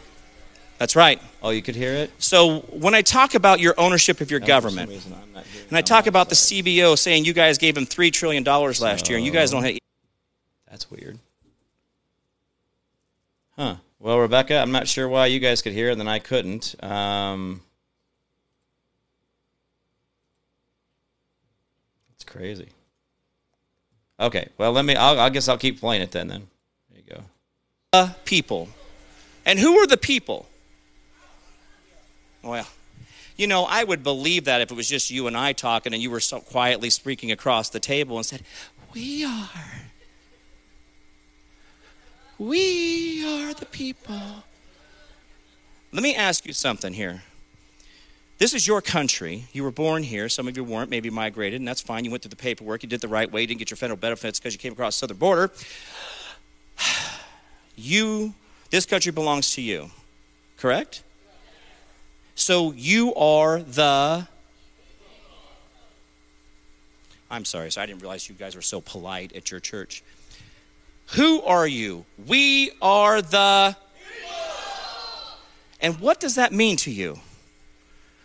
That's 0.77 0.97
right. 0.97 1.21
Oh, 1.43 1.51
you 1.51 1.63
could 1.63 1.77
hear 1.77 1.93
it. 1.93 2.11
So 2.19 2.61
when 2.71 2.95
I 2.95 3.03
talk 3.03 3.35
about 3.35 3.61
your 3.61 3.75
ownership 3.79 4.21
of 4.21 4.31
your 4.31 4.41
No, 4.41 4.47
government, 4.47 4.89
reason 4.91 5.15
I'm 5.15 5.33
not 5.33 5.45
hearing 5.45 5.69
and 5.69 5.77
I 5.79 5.83
talk 5.83 6.07
about 6.07 6.29
the. 6.29 6.35
CBO 6.35 6.99
saying 6.99 7.25
you 7.25 7.33
guys 7.33 7.59
gave 7.59 7.75
them 7.75 7.87
$3 7.87 8.13
trillion 8.13 8.43
last 8.45 9.09
year, 9.09 9.17
and 9.17 9.25
you 9.27 9.33
guys 9.33 9.51
don't 9.51 9.63
have. 9.63 9.79
That's 10.71 10.91
weird. 10.91 11.19
Huh. 13.57 13.77
Well, 13.99 14.19
Rebecca, 14.19 14.57
I'm 14.59 14.73
not 14.73 14.89
sure 14.89 15.07
why 15.07 15.27
you 15.27 15.39
guys 15.39 15.61
could 15.61 15.75
hear 15.75 15.89
it 15.91 15.93
and 15.93 16.01
then 16.01 16.09
I 16.09 16.19
couldn't. 16.19 16.75
Um, 16.83 17.61
it's 22.15 22.25
crazy. 22.25 22.69
Okay. 24.19 24.49
Well, 24.57 24.73
let 24.73 24.87
me. 24.87 24.97
I'll, 24.97 25.21
I 25.21 25.29
guess 25.29 25.49
I'll 25.49 25.59
keep 25.59 25.79
playing 25.81 26.01
it 26.01 26.11
then. 26.13 26.29
Then 26.29 26.47
there 26.91 27.03
you 27.07 27.15
go. 27.17 27.23
The 27.93 28.15
people. 28.25 28.69
And 29.45 29.59
who 29.59 29.77
are 29.79 29.87
the 29.87 29.97
people? 29.97 30.47
Well, 32.43 32.69
you 33.37 33.49
know, 33.49 33.65
I 33.65 33.83
would 33.83 34.05
believe 34.05 34.45
that 34.45 34.61
if 34.61 34.71
it 34.71 34.75
was 34.75 34.89
just 34.89 35.11
you 35.11 35.27
and 35.27 35.37
I 35.37 35.53
talking 35.53 35.93
and 35.93 36.01
you 36.01 36.11
were 36.11 36.21
so 36.21 36.41
quietly 36.41 36.89
speaking 36.91 37.33
across 37.33 37.69
the 37.69 37.81
table 37.81 38.17
and 38.17 38.25
said, 38.25 38.43
We 38.95 39.25
are. 39.25 39.49
We 42.39 43.25
are 43.27 43.55
the 43.55 43.67
people. 43.67 44.21
Let 45.93 46.03
me 46.03 46.15
ask 46.15 46.47
you 46.47 46.53
something 46.53 46.93
here. 46.93 47.23
This 48.39 48.55
is 48.55 48.67
your 48.69 48.81
country. 48.81 49.47
You 49.53 49.65
were 49.65 49.73
born 49.73 50.05
here. 50.05 50.29
Some 50.29 50.47
of 50.47 50.57
you 50.57 50.63
weren't, 50.63 50.89
maybe 50.91 51.11
migrated, 51.11 51.61
and 51.61 51.67
that's 51.67 51.81
fine. 51.81 52.05
You 52.05 52.11
went 52.11 52.23
through 52.23 52.31
the 52.31 52.37
paperwork. 52.37 52.85
You 52.85 52.89
did 52.89 53.01
the 53.01 53.09
right 53.09 53.31
way. 53.31 53.41
You 53.41 53.47
didn't 53.49 53.59
get 53.59 53.71
your 53.71 53.77
federal 53.77 53.99
benefits 53.99 54.39
because 54.39 54.55
you 54.55 54.61
came 54.61 54.73
across 54.73 54.95
the 54.95 55.01
southern 55.01 55.19
border. 55.19 55.51
You, 57.77 58.35
this 58.71 58.87
country 58.87 59.13
belongs 59.13 59.55
to 59.55 59.63
you, 59.63 59.91
correct? 60.57 61.03
So 62.35 62.73
you 62.73 63.15
are 63.15 63.61
the. 63.61 64.27
I'm 67.31 67.45
sorry, 67.45 67.71
so 67.71 67.81
I 67.81 67.87
didn't 67.87 68.01
realize 68.01 68.29
you 68.29 68.35
guys 68.35 68.57
were 68.57 68.63
so 68.63 68.81
polite 68.81 69.35
at 69.35 69.51
your 69.51 69.61
church. 69.61 70.03
Who 71.13 71.43
are 71.43 71.67
you? 71.67 72.05
We 72.27 72.73
are 72.81 73.21
the. 73.23 73.77
And 75.81 75.99
what 75.99 76.21
does 76.21 76.35
that 76.35 76.53
mean 76.53 76.77
to 76.79 76.91
you? 76.91 77.19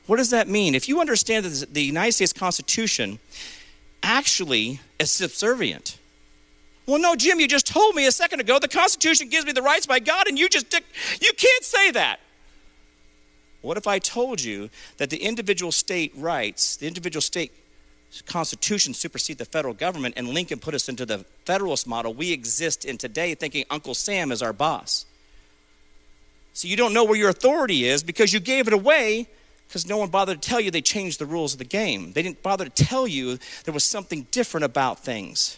What 0.08 0.18
does 0.18 0.30
that 0.30 0.48
mean? 0.48 0.76
If 0.76 0.88
you 0.88 1.00
understand 1.00 1.46
that 1.46 1.74
the 1.74 1.84
United 1.84 2.12
States 2.12 2.34
Constitution 2.34 3.20
actually 4.04 4.80
is 5.00 5.10
subservient. 5.10 5.98
Well, 6.86 7.00
no, 7.00 7.16
Jim, 7.16 7.40
you 7.40 7.48
just 7.48 7.66
told 7.66 7.96
me 7.96 8.06
a 8.06 8.12
second 8.12 8.42
ago 8.42 8.60
the 8.60 8.68
Constitution 8.68 9.30
gives 9.30 9.46
me 9.46 9.52
the 9.52 9.62
rights 9.62 9.88
by 9.88 10.00
God, 10.00 10.28
and 10.28 10.38
you 10.38 10.48
just 10.50 10.72
you 10.74 11.34
can't 11.34 11.64
say 11.64 11.92
that. 11.92 12.20
What 13.62 13.78
if 13.78 13.88
I 13.88 13.98
told 13.98 14.42
you 14.42 14.70
that 14.98 15.10
the 15.10 15.18
individual 15.18 15.72
state 15.72 16.14
rights, 16.16 16.78
the 16.78 16.88
individual 16.88 17.22
state 17.22 17.52
constitution 18.28 18.94
supersede 18.94 19.40
the 19.40 19.46
federal 19.46 19.74
government, 19.74 20.14
and 20.18 20.30
Lincoln 20.30 20.60
put 20.60 20.76
us 20.76 20.88
into 20.88 21.06
the 21.06 21.26
federalist 21.46 21.88
model 21.88 22.14
we 22.14 22.32
exist 22.32 22.86
in 22.86 22.98
today, 22.98 23.34
thinking 23.34 23.66
Uncle 23.72 23.96
Sam 23.96 24.32
is 24.32 24.44
our 24.44 24.54
boss? 24.54 25.06
So 26.54 26.68
you 26.68 26.78
don't 26.78 26.94
know 26.94 27.04
where 27.04 27.18
your 27.18 27.30
authority 27.30 27.86
is 27.86 28.04
because 28.04 28.32
you 28.32 28.40
gave 28.40 28.68
it 28.68 28.74
away 28.74 29.28
because 29.68 29.88
no 29.88 29.98
one 29.98 30.10
bothered 30.10 30.42
to 30.42 30.48
tell 30.48 30.60
you 30.60 30.72
they 30.72 30.82
changed 30.82 31.20
the 31.20 31.26
rules 31.26 31.54
of 31.54 31.60
the 31.60 31.66
game. 31.66 32.14
They 32.14 32.22
didn't 32.22 32.44
bother 32.44 32.66
to 32.66 32.70
tell 32.70 33.08
you 33.08 33.40
there 33.66 33.74
was 33.74 33.84
something 33.84 34.28
different 34.32 34.64
about 34.64 35.00
things. 35.04 35.58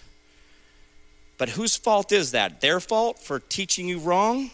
But 1.37 1.49
whose 1.49 1.75
fault 1.75 2.11
is 2.11 2.31
that? 2.31 2.61
Their 2.61 2.79
fault 2.79 3.19
for 3.19 3.39
teaching 3.39 3.87
you 3.87 3.99
wrong? 3.99 4.51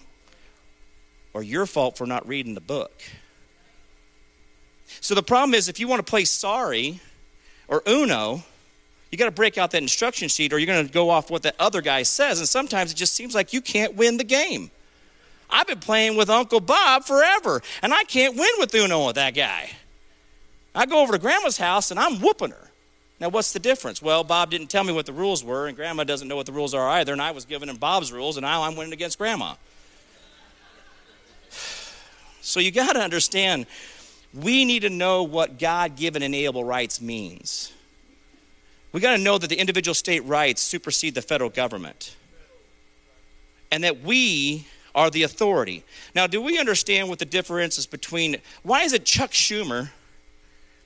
Or 1.34 1.42
your 1.42 1.66
fault 1.66 1.98
for 1.98 2.06
not 2.06 2.28
reading 2.28 2.54
the 2.54 2.62
book? 2.62 3.02
So 5.02 5.16
the 5.16 5.24
problem 5.24 5.54
is 5.54 5.68
if 5.68 5.80
you 5.80 5.88
want 5.88 6.06
to 6.06 6.10
play 6.10 6.26
sorry 6.26 7.00
or 7.68 7.82
Uno, 7.88 8.44
you 9.12 9.18
got 9.18 9.26
to 9.26 9.32
break 9.32 9.58
out 9.58 9.72
that 9.72 9.82
instruction 9.82 10.28
sheet 10.28 10.54
or 10.54 10.60
you're 10.60 10.68
going 10.68 10.86
to 10.86 10.94
go 10.94 11.10
off 11.10 11.32
what 11.32 11.44
that 11.44 11.56
other 11.60 11.82
guy 11.82 12.04
says. 12.04 12.40
And 12.40 12.48
sometimes 12.48 12.92
it 12.92 12.96
just 12.96 13.14
seems 13.14 13.34
like 13.34 13.54
you 13.54 13.62
can't 13.62 13.96
win 13.96 14.18
the 14.18 14.24
game. 14.24 14.72
I've 15.50 15.68
been 15.68 15.80
playing 15.80 16.18
with 16.18 16.30
Uncle 16.32 16.60
Bob 16.60 17.04
forever, 17.04 17.62
and 17.84 17.94
I 17.94 18.06
can't 18.06 18.36
win 18.36 18.50
with 18.58 18.74
Uno 18.74 19.06
with 19.06 19.16
that 19.16 19.36
guy. 19.36 19.70
I 20.74 20.88
go 20.88 21.02
over 21.02 21.14
to 21.14 21.20
Grandma's 21.20 21.58
house 21.58 21.92
and 21.92 22.00
I'm 22.00 22.20
whooping 22.20 22.50
her. 22.50 22.70
Now, 23.24 23.30
what's 23.30 23.54
the 23.54 23.60
difference? 23.60 24.02
Well, 24.02 24.26
Bob 24.26 24.50
didn't 24.50 24.68
tell 24.68 24.84
me 24.84 24.92
what 24.92 25.06
the 25.06 25.14
rules 25.14 25.46
were, 25.46 25.68
and 25.68 25.78
Grandma 25.78 26.04
doesn't 26.04 26.28
know 26.28 26.36
what 26.36 26.46
the 26.46 26.52
rules 26.52 26.74
are 26.74 26.86
either, 26.90 27.14
and 27.14 27.22
I 27.22 27.32
was 27.32 27.46
giving 27.46 27.70
him 27.70 27.78
Bob's 27.78 28.12
rules, 28.12 28.36
and 28.36 28.44
now 28.44 28.64
I'm 28.64 28.76
winning 28.76 28.92
against 28.92 29.18
Grandma. 29.18 29.56
So 32.42 32.60
you 32.60 32.72
got 32.72 32.92
to 32.92 33.00
understand, 33.00 33.66
we 34.34 34.66
need 34.66 34.82
to 34.82 34.90
know 34.90 35.24
what 35.24 35.58
God 35.58 35.96
given 35.96 36.22
inalienable 36.22 36.66
rights 36.66 37.00
means. 37.00 37.72
We 38.92 39.00
got 39.00 39.16
to 39.16 39.24
know 39.24 39.38
that 39.38 39.48
the 39.48 39.56
individual 39.56 39.96
state 39.96 40.26
rights 40.26 40.62
supersede 40.62 41.16
the 41.16 41.22
federal 41.22 41.50
government, 41.50 42.18
and 43.72 43.86
that 43.86 44.02
we 44.02 44.68
are 44.94 45.10
the 45.10 45.24
authority. 45.24 45.86
Now, 46.14 46.28
do 46.28 46.42
we 46.42 46.60
understand 46.60 47.08
what 47.08 47.20
the 47.20 47.26
difference 47.26 47.78
is 47.78 47.88
between 47.88 48.42
why 48.64 48.82
is 48.82 48.92
it 48.92 49.06
Chuck 49.06 49.32
Schumer? 49.32 49.92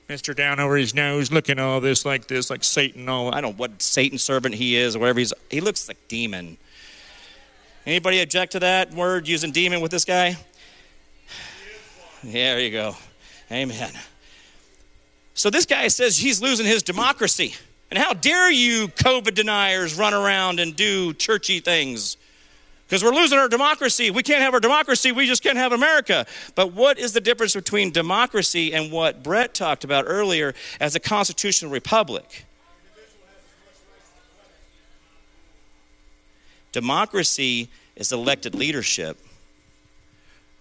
Mr. 0.09 0.33
Down 0.33 0.59
over 0.59 0.77
his 0.77 0.93
nose, 0.93 1.31
looking 1.31 1.59
all 1.59 1.81
this 1.81 2.05
like 2.05 2.27
this, 2.27 2.49
like 2.49 2.63
Satan. 2.63 3.09
All 3.09 3.33
I 3.33 3.41
don't 3.41 3.51
know 3.51 3.57
what 3.57 3.81
Satan 3.81 4.17
servant 4.17 4.55
he 4.55 4.75
is 4.77 4.95
or 4.95 4.99
whatever 4.99 5.19
he's. 5.19 5.33
He 5.49 5.59
looks 5.59 5.87
like 5.87 5.97
demon. 6.07 6.57
Anybody 7.85 8.21
object 8.21 8.53
to 8.53 8.59
that 8.61 8.93
word 8.93 9.27
using 9.27 9.51
demon 9.51 9.81
with 9.81 9.91
this 9.91 10.05
guy? 10.05 10.37
There 12.23 12.59
you 12.59 12.71
go. 12.71 12.95
Amen. 13.51 13.91
So 15.33 15.49
this 15.49 15.65
guy 15.65 15.87
says 15.87 16.17
he's 16.17 16.41
losing 16.41 16.65
his 16.65 16.83
democracy. 16.83 17.55
And 17.89 17.97
how 17.97 18.13
dare 18.13 18.51
you, 18.51 18.87
COVID 18.89 19.33
deniers, 19.33 19.97
run 19.97 20.13
around 20.13 20.59
and 20.59 20.75
do 20.75 21.13
churchy 21.13 21.59
things? 21.59 22.17
Because 22.88 23.04
we're 23.04 23.13
losing 23.13 23.38
our 23.38 23.50
democracy. 23.50 24.12
We 24.12 24.23
can't 24.23 24.41
have 24.41 24.54
our 24.54 24.62
democracy. 24.62 25.12
We 25.12 25.28
just 25.28 25.43
can't 25.43 25.58
have 25.58 25.73
America. 25.73 26.26
But 26.56 26.71
what 26.71 26.97
is 26.97 27.12
the 27.12 27.19
difference 27.19 27.54
between 27.54 27.91
democracy 27.91 28.73
and 28.73 28.93
what 28.93 29.23
Brett 29.23 29.54
talked 29.54 29.84
about 29.84 30.06
earlier 30.08 30.56
as 30.80 30.95
a 30.95 31.00
constitutional 31.00 31.69
republic? 31.69 32.45
Democracy 36.71 37.69
is 37.95 38.12
elected 38.12 38.56
leadership, 38.56 39.17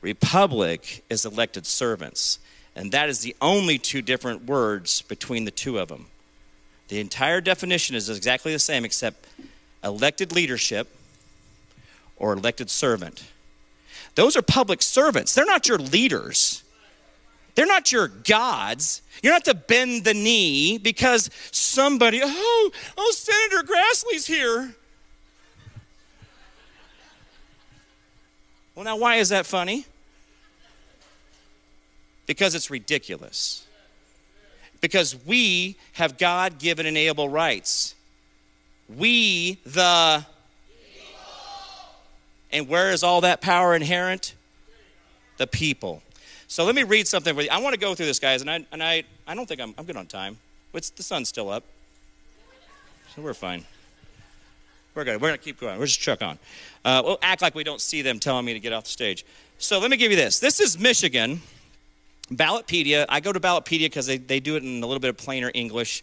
republic 0.01 1.05
is 1.09 1.25
elected 1.25 1.67
servants. 1.67 2.39
And 2.75 2.93
that 2.93 3.09
is 3.09 3.21
the 3.21 3.35
only 3.41 3.79
two 3.79 4.03
different 4.03 4.45
words 4.45 5.01
between 5.01 5.47
the 5.47 5.51
two 5.51 5.79
of 5.79 5.89
them. 5.89 6.07
The 6.89 7.01
entire 7.01 7.41
definition 7.41 7.97
is 7.97 8.11
exactly 8.11 8.53
the 8.53 8.59
same, 8.59 8.85
except 8.85 9.27
elected 9.83 10.33
leadership 10.33 10.89
or 12.17 12.33
elected 12.33 12.71
servant. 12.71 13.25
Those 14.15 14.37
are 14.37 14.43
public 14.43 14.83
servants, 14.83 15.35
they're 15.35 15.47
not 15.47 15.69
your 15.69 15.79
leaders. 15.79 16.63
They're 17.57 17.67
not 17.67 17.91
your 17.91 18.09
gods. 18.09 19.01
You're 19.23 19.33
not 19.33 19.47
to 19.47 19.55
bend 19.55 20.05
the 20.05 20.13
knee 20.13 20.77
because 20.77 21.31
somebody, 21.51 22.21
oh, 22.23 22.71
oh, 22.99 23.13
Senator 23.15 23.67
Grassley's 23.67 24.27
here. 24.27 24.75
Well, 28.75 28.85
now, 28.85 28.99
why 28.99 29.17
is 29.17 29.31
that 29.31 29.47
funny? 29.47 29.87
Because 32.27 32.55
it's 32.55 32.71
ridiculous. 32.71 33.67
Because 34.83 35.17
we 35.25 35.79
have 35.95 36.19
God 36.19 36.59
given 36.59 36.85
inalienable 36.85 37.31
rights. 37.31 37.95
We, 38.95 39.59
the. 39.65 40.27
And 42.53 42.69
where 42.69 42.93
is 42.93 43.03
all 43.03 43.21
that 43.23 43.41
power 43.41 43.75
inherent? 43.75 44.35
The 45.37 45.47
people. 45.47 46.03
So 46.49 46.65
let 46.65 46.75
me 46.75 46.85
read 46.85 47.09
something 47.09 47.35
for 47.35 47.43
you. 47.43 47.49
I 47.51 47.59
want 47.59 47.75
to 47.75 47.81
go 47.81 47.95
through 47.95 48.07
this, 48.07 48.19
guys, 48.19 48.41
and 48.41 48.51
I, 48.51 48.65
and 48.73 48.83
I, 48.83 49.05
I 49.27 49.35
don't 49.35 49.47
think 49.47 49.61
I'm, 49.61 49.75
I'm 49.77 49.85
good 49.85 49.97
on 49.97 50.07
time. 50.07 50.39
What's 50.71 50.91
the 50.91 51.03
sun's 51.03 51.29
still 51.29 51.51
up, 51.51 51.65
so 53.15 53.23
we're 53.23 53.35
fine. 53.35 53.65
We're 54.95 55.05
good. 55.05 55.21
We're 55.21 55.29
gonna 55.29 55.39
keep 55.39 55.61
going. 55.61 55.79
We're 55.79 55.87
just 55.87 56.01
truck 56.01 56.23
on. 56.23 56.39
Uh, 56.85 57.03
we'll 57.05 57.19
act 57.21 57.43
like 57.43 57.55
we 57.55 57.65
don't 57.65 57.81
see 57.81 58.01
them 58.01 58.19
telling 58.19 58.45
me 58.45 58.55
to 58.55 58.61
get 58.61 58.73
off 58.73 58.85
the 58.85 58.91
stage. 58.91 59.27
So 59.59 59.79
let 59.79 59.91
me 59.91 59.97
give 59.97 60.11
you 60.11 60.17
this. 60.17 60.39
This 60.39 60.61
is 60.61 60.79
Michigan. 60.79 61.41
Ballotpedia, 62.31 63.07
I 63.09 63.21
go 63.21 63.33
to 63.33 63.39
Ballotpedia 63.39 63.87
because 63.87 64.07
they, 64.07 64.19
they 64.19 64.41
do 64.41 64.57
it 64.57 64.63
in 64.63 64.83
a 64.83 64.87
little 64.87 65.01
bit 65.01 65.11
of 65.11 65.17
plainer 65.17 65.51
English. 65.55 66.03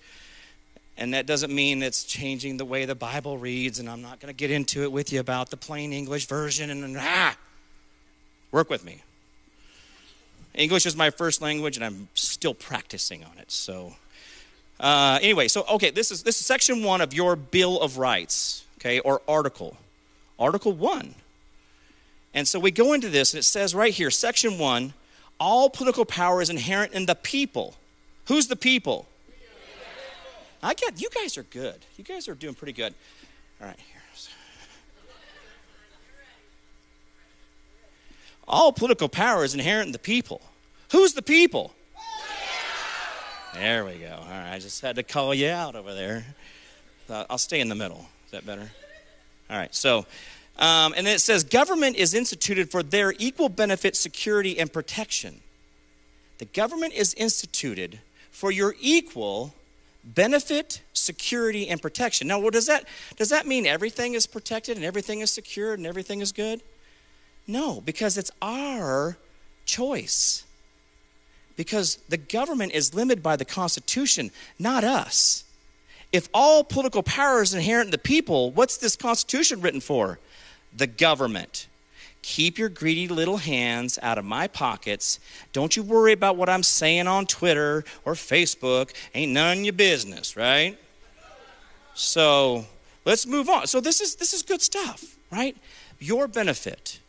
And 0.97 1.13
that 1.13 1.25
doesn't 1.25 1.53
mean 1.53 1.81
it's 1.81 2.03
changing 2.03 2.57
the 2.57 2.65
way 2.65 2.85
the 2.85 2.95
Bible 2.95 3.37
reads, 3.37 3.79
and 3.79 3.89
I'm 3.89 4.01
not 4.01 4.19
going 4.19 4.31
to 4.31 4.37
get 4.37 4.51
into 4.51 4.83
it 4.83 4.91
with 4.91 5.11
you 5.11 5.19
about 5.19 5.49
the 5.49 5.57
plain 5.57 5.91
English 5.91 6.27
version. 6.27 6.69
And, 6.69 6.95
ah, 6.99 7.35
work 8.51 8.69
with 8.69 8.85
me. 8.85 9.01
English 10.53 10.85
is 10.85 10.95
my 10.95 11.09
first 11.09 11.41
language, 11.41 11.77
and 11.77 11.83
I'm 11.83 12.09
still 12.13 12.53
practicing 12.53 13.23
on 13.23 13.37
it. 13.39 13.51
So, 13.51 13.95
uh, 14.79 15.17
anyway, 15.21 15.47
so 15.47 15.65
okay, 15.67 15.89
this 15.89 16.11
is 16.11 16.21
this 16.21 16.39
is 16.39 16.45
section 16.45 16.83
one 16.83 17.01
of 17.01 17.11
your 17.11 17.35
Bill 17.35 17.81
of 17.81 17.97
Rights, 17.97 18.63
okay, 18.77 18.99
or 18.99 19.21
article, 19.27 19.77
Article 20.37 20.73
one. 20.73 21.15
And 22.35 22.47
so 22.47 22.59
we 22.59 22.71
go 22.71 22.93
into 22.93 23.09
this, 23.09 23.33
and 23.33 23.39
it 23.39 23.43
says 23.43 23.73
right 23.73 23.93
here, 23.93 24.11
section 24.11 24.59
one 24.59 24.93
all 25.39 25.69
political 25.69 26.05
power 26.05 26.41
is 26.41 26.49
inherent 26.49 26.93
in 26.93 27.05
the 27.05 27.15
people. 27.15 27.75
Who's 28.25 28.47
the 28.47 28.55
people? 28.55 29.07
I 30.63 30.73
get 30.73 31.01
you 31.01 31.09
guys 31.09 31.37
are 31.37 31.43
good. 31.43 31.85
You 31.97 32.03
guys 32.03 32.27
are 32.27 32.35
doing 32.35 32.55
pretty 32.55 32.73
good. 32.73 32.93
All 33.61 33.67
right, 33.67 33.77
here's. 33.77 34.29
All 38.47 38.71
political 38.71 39.09
power 39.09 39.43
is 39.43 39.53
inherent 39.53 39.87
in 39.87 39.91
the 39.91 39.99
people. 39.99 40.41
Who's 40.91 41.13
the 41.13 41.21
people? 41.21 41.73
There 43.53 43.85
we 43.85 43.95
go. 43.95 44.17
All 44.19 44.29
right, 44.29 44.53
I 44.53 44.59
just 44.59 44.81
had 44.81 44.95
to 44.95 45.03
call 45.03 45.33
you 45.33 45.49
out 45.49 45.75
over 45.75 45.93
there. 45.93 46.25
I'll 47.09 47.37
stay 47.37 47.59
in 47.59 47.69
the 47.69 47.75
middle. 47.75 48.07
Is 48.25 48.31
that 48.31 48.45
better? 48.45 48.69
All 49.49 49.57
right, 49.57 49.73
so 49.75 50.05
um, 50.57 50.93
and 50.95 51.07
then 51.07 51.15
it 51.15 51.19
says, 51.19 51.43
government 51.43 51.95
is 51.95 52.13
instituted 52.13 52.69
for 52.69 52.83
their 52.83 53.13
equal 53.17 53.49
benefit, 53.49 53.95
security, 53.95 54.59
and 54.59 54.71
protection. 54.71 55.41
The 56.37 56.45
government 56.45 56.93
is 56.93 57.13
instituted 57.15 57.99
for 58.31 58.51
your 58.51 58.75
equal 58.79 59.53
benefit, 60.03 60.81
security, 60.93 61.67
and 61.67 61.81
protection. 61.81 62.27
Now, 62.27 62.39
what 62.39 62.53
does 62.53 62.67
that 62.67 62.85
does 63.17 63.29
that 63.29 63.47
mean 63.47 63.65
everything 63.65 64.13
is 64.13 64.25
protected 64.25 64.77
and 64.77 64.85
everything 64.85 65.21
is 65.21 65.31
secured 65.31 65.79
and 65.79 65.87
everything 65.87 66.21
is 66.21 66.31
good? 66.31 66.61
No, 67.47 67.81
because 67.81 68.17
it's 68.17 68.31
our 68.41 69.17
choice. 69.65 70.43
Because 71.55 71.97
the 72.09 72.17
government 72.17 72.73
is 72.73 72.95
limited 72.95 73.21
by 73.21 73.35
the 73.35 73.45
Constitution, 73.45 74.31
not 74.57 74.83
us. 74.83 75.43
If 76.11 76.29
all 76.33 76.63
political 76.63 77.03
power 77.03 77.41
is 77.41 77.53
inherent 77.53 77.87
in 77.87 77.91
the 77.91 77.97
people, 77.97 78.51
what's 78.51 78.77
this 78.77 78.95
Constitution 78.95 79.61
written 79.61 79.81
for? 79.81 80.19
the 80.75 80.87
government. 80.87 81.67
Keep 82.23 82.57
your 82.57 82.69
greedy 82.69 83.09
little 83.09 83.37
hands 83.37 83.99
out 84.01 84.17
of 84.17 84.23
my 84.23 84.47
pockets. 84.47 85.19
Don't 85.51 85.75
you 85.75 85.83
worry 85.83 86.13
about 86.13 86.37
what 86.37 86.49
I'm 86.49 86.63
saying 86.63 87.05
on 87.05 87.25
Twitter 87.25 87.83
or 88.05 88.13
Facebook. 88.13 88.91
Ain't 89.13 89.33
none 89.33 89.65
your 89.65 89.73
business, 89.73 90.37
right? 90.37 90.77
So 91.93 92.65
let's 93.05 93.27
move 93.27 93.49
on. 93.49 93.67
So 93.67 93.81
this 93.81 93.99
is 93.99 94.15
this 94.15 94.33
is 94.33 94.41
good 94.41 94.61
stuff, 94.61 95.17
right? 95.31 95.55
Your 95.99 96.29
benefit. 96.29 96.99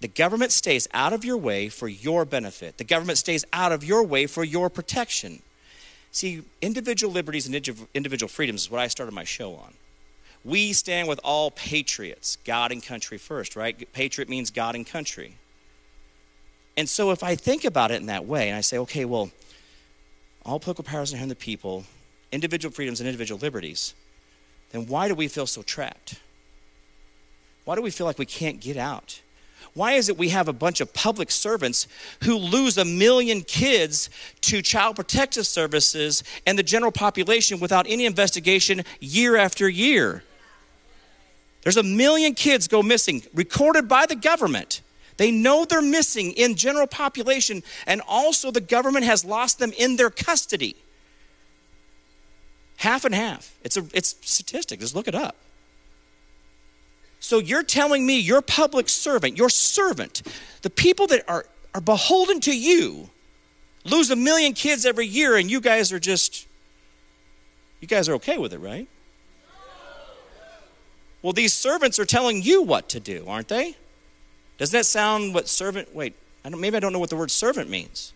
The 0.00 0.08
government 0.08 0.52
stays 0.52 0.86
out 0.92 1.14
of 1.14 1.24
your 1.24 1.38
way 1.38 1.70
for 1.70 1.88
your 1.88 2.24
benefit. 2.26 2.76
The 2.76 2.84
government 2.84 3.18
stays 3.18 3.44
out 3.54 3.72
of 3.72 3.82
your 3.82 4.04
way 4.04 4.26
for 4.26 4.44
your 4.44 4.68
protection. 4.68 5.42
See, 6.12 6.42
individual 6.60 7.12
liberties 7.12 7.46
and 7.46 7.86
individual 7.94 8.28
freedoms 8.28 8.62
is 8.62 8.70
what 8.70 8.80
I 8.80 8.86
started 8.88 9.12
my 9.12 9.24
show 9.24 9.54
on. 9.54 9.74
We 10.48 10.72
stand 10.72 11.08
with 11.08 11.20
all 11.22 11.50
patriots, 11.50 12.38
God 12.46 12.72
and 12.72 12.82
country 12.82 13.18
first, 13.18 13.54
right? 13.54 13.92
Patriot 13.92 14.30
means 14.30 14.50
God 14.50 14.74
and 14.74 14.86
country. 14.86 15.34
And 16.74 16.88
so 16.88 17.10
if 17.10 17.22
I 17.22 17.34
think 17.34 17.66
about 17.66 17.90
it 17.90 17.96
in 17.96 18.06
that 18.06 18.24
way, 18.24 18.48
and 18.48 18.56
I 18.56 18.62
say, 18.62 18.78
okay, 18.78 19.04
well, 19.04 19.30
all 20.46 20.58
political 20.58 20.84
powers 20.84 21.12
are 21.12 21.18
in 21.18 21.28
the 21.28 21.34
people, 21.34 21.84
individual 22.32 22.72
freedoms 22.72 22.98
and 22.98 23.06
individual 23.06 23.38
liberties, 23.38 23.92
then 24.70 24.86
why 24.86 25.06
do 25.06 25.14
we 25.14 25.28
feel 25.28 25.46
so 25.46 25.60
trapped? 25.60 26.18
Why 27.66 27.74
do 27.74 27.82
we 27.82 27.90
feel 27.90 28.06
like 28.06 28.18
we 28.18 28.24
can't 28.24 28.58
get 28.58 28.78
out? 28.78 29.20
Why 29.74 29.92
is 29.92 30.08
it 30.08 30.16
we 30.16 30.30
have 30.30 30.48
a 30.48 30.54
bunch 30.54 30.80
of 30.80 30.94
public 30.94 31.30
servants 31.30 31.86
who 32.24 32.38
lose 32.38 32.78
a 32.78 32.86
million 32.86 33.42
kids 33.42 34.08
to 34.42 34.62
child 34.62 34.96
protective 34.96 35.46
services 35.46 36.24
and 36.46 36.58
the 36.58 36.62
general 36.62 36.90
population 36.90 37.60
without 37.60 37.84
any 37.86 38.06
investigation 38.06 38.82
year 38.98 39.36
after 39.36 39.68
year? 39.68 40.22
There's 41.68 41.76
a 41.76 41.82
million 41.82 42.32
kids 42.32 42.66
go 42.66 42.82
missing, 42.82 43.22
recorded 43.34 43.88
by 43.88 44.06
the 44.06 44.16
government. 44.16 44.80
They 45.18 45.30
know 45.30 45.66
they're 45.66 45.82
missing 45.82 46.32
in 46.32 46.54
general 46.54 46.86
population, 46.86 47.62
and 47.86 48.00
also 48.08 48.50
the 48.50 48.62
government 48.62 49.04
has 49.04 49.22
lost 49.22 49.58
them 49.58 49.72
in 49.76 49.96
their 49.96 50.08
custody. 50.08 50.76
Half 52.78 53.04
and 53.04 53.14
half. 53.14 53.54
It's 53.64 53.76
a 53.76 53.84
it's 53.92 54.16
statistic. 54.22 54.80
Just 54.80 54.94
look 54.94 55.08
it 55.08 55.14
up. 55.14 55.36
So 57.20 57.38
you're 57.38 57.62
telling 57.62 58.06
me 58.06 58.18
your 58.18 58.40
public 58.40 58.88
servant, 58.88 59.36
your 59.36 59.50
servant, 59.50 60.22
the 60.62 60.70
people 60.70 61.06
that 61.08 61.28
are, 61.28 61.44
are 61.74 61.82
beholden 61.82 62.40
to 62.40 62.56
you, 62.58 63.10
lose 63.84 64.10
a 64.10 64.16
million 64.16 64.54
kids 64.54 64.86
every 64.86 65.06
year, 65.06 65.36
and 65.36 65.50
you 65.50 65.60
guys 65.60 65.92
are 65.92 66.00
just, 66.00 66.46
you 67.82 67.88
guys 67.88 68.08
are 68.08 68.14
okay 68.14 68.38
with 68.38 68.54
it, 68.54 68.58
right? 68.58 68.88
Well, 71.22 71.32
these 71.32 71.52
servants 71.52 71.98
are 71.98 72.04
telling 72.04 72.42
you 72.42 72.62
what 72.62 72.88
to 72.90 73.00
do, 73.00 73.24
aren't 73.26 73.48
they? 73.48 73.76
Doesn't 74.58 74.76
that 74.76 74.86
sound 74.86 75.34
what 75.34 75.48
servant? 75.48 75.94
Wait, 75.94 76.14
I 76.44 76.48
maybe 76.50 76.76
I 76.76 76.80
don't 76.80 76.92
know 76.92 76.98
what 76.98 77.10
the 77.10 77.16
word 77.16 77.30
servant 77.30 77.68
means. 77.68 78.12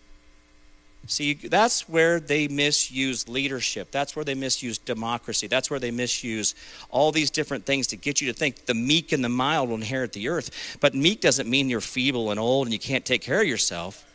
See, 1.07 1.33
that's 1.33 1.89
where 1.89 2.21
they 2.21 2.47
misuse 2.47 3.27
leadership. 3.27 3.91
That's 3.91 4.15
where 4.15 4.23
they 4.23 4.35
misuse 4.35 4.77
democracy. 4.77 5.47
That's 5.47 5.69
where 5.69 5.79
they 5.79 5.91
misuse 5.91 6.55
all 6.89 7.11
these 7.11 7.29
different 7.29 7.65
things 7.65 7.87
to 7.87 7.97
get 7.97 8.21
you 8.21 8.31
to 8.31 8.37
think 8.37 8.67
the 8.67 8.73
meek 8.73 9.11
and 9.11 9.21
the 9.21 9.29
mild 9.29 9.67
will 9.67 9.75
inherit 9.75 10.13
the 10.13 10.29
earth. 10.29 10.77
But 10.79 10.95
meek 10.95 11.19
doesn't 11.19 11.49
mean 11.49 11.69
you're 11.69 11.81
feeble 11.81 12.31
and 12.31 12.39
old 12.39 12.67
and 12.67 12.73
you 12.73 12.79
can't 12.79 13.03
take 13.03 13.21
care 13.21 13.41
of 13.41 13.47
yourself. 13.47 14.05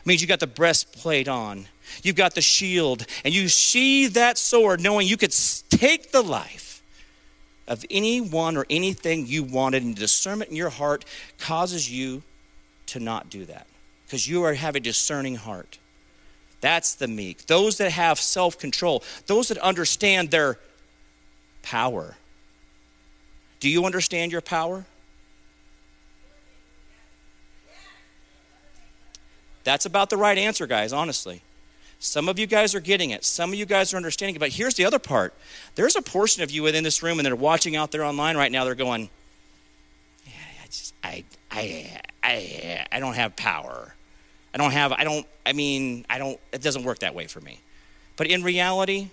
It 0.00 0.06
means 0.06 0.20
you 0.20 0.28
got 0.28 0.40
the 0.40 0.46
breastplate 0.46 1.26
on, 1.26 1.68
you've 2.02 2.16
got 2.16 2.34
the 2.34 2.42
shield, 2.42 3.06
and 3.24 3.32
you 3.32 3.48
sheathe 3.48 4.12
that 4.12 4.36
sword 4.36 4.82
knowing 4.82 5.08
you 5.08 5.16
could 5.16 5.34
take 5.70 6.12
the 6.12 6.22
life 6.22 6.65
of 7.68 7.84
anyone 7.90 8.56
or 8.56 8.66
anything 8.70 9.26
you 9.26 9.42
wanted, 9.42 9.82
and 9.82 9.94
discernment 9.94 10.50
in 10.50 10.56
your 10.56 10.70
heart 10.70 11.04
causes 11.38 11.90
you 11.90 12.22
to 12.86 13.00
not 13.00 13.28
do 13.30 13.44
that 13.46 13.66
because 14.04 14.28
you 14.28 14.44
are, 14.44 14.54
have 14.54 14.76
a 14.76 14.80
discerning 14.80 15.36
heart. 15.36 15.78
That's 16.60 16.94
the 16.94 17.08
meek. 17.08 17.46
Those 17.46 17.78
that 17.78 17.92
have 17.92 18.18
self 18.18 18.58
control, 18.58 19.02
those 19.26 19.48
that 19.48 19.58
understand 19.58 20.30
their 20.30 20.58
power. 21.62 22.16
Do 23.60 23.68
you 23.68 23.84
understand 23.84 24.32
your 24.32 24.40
power? 24.40 24.84
That's 29.64 29.84
about 29.84 30.10
the 30.10 30.16
right 30.16 30.38
answer, 30.38 30.66
guys, 30.68 30.92
honestly. 30.92 31.42
Some 31.98 32.28
of 32.28 32.38
you 32.38 32.46
guys 32.46 32.74
are 32.74 32.80
getting 32.80 33.10
it. 33.10 33.24
Some 33.24 33.50
of 33.50 33.58
you 33.58 33.66
guys 33.66 33.94
are 33.94 33.96
understanding 33.96 34.36
it. 34.36 34.38
But 34.38 34.50
here's 34.50 34.74
the 34.74 34.84
other 34.84 34.98
part 34.98 35.34
there's 35.74 35.96
a 35.96 36.02
portion 36.02 36.42
of 36.42 36.50
you 36.50 36.62
within 36.62 36.84
this 36.84 37.02
room 37.02 37.18
and 37.18 37.26
they're 37.26 37.36
watching 37.36 37.76
out 37.76 37.92
there 37.92 38.04
online 38.04 38.36
right 38.36 38.52
now. 38.52 38.64
They're 38.64 38.74
going, 38.74 39.08
yeah, 40.26 40.32
I, 40.62 40.66
just, 40.66 40.94
I, 41.02 41.24
I, 41.50 42.00
I, 42.22 42.86
I 42.92 43.00
don't 43.00 43.14
have 43.14 43.36
power. 43.36 43.94
I 44.54 44.58
don't 44.58 44.72
have, 44.72 44.92
I 44.92 45.04
don't, 45.04 45.26
I 45.44 45.52
mean, 45.52 46.06
I 46.08 46.18
don't, 46.18 46.40
it 46.52 46.62
doesn't 46.62 46.84
work 46.84 47.00
that 47.00 47.14
way 47.14 47.26
for 47.26 47.40
me. 47.40 47.60
But 48.16 48.26
in 48.26 48.42
reality, 48.42 49.08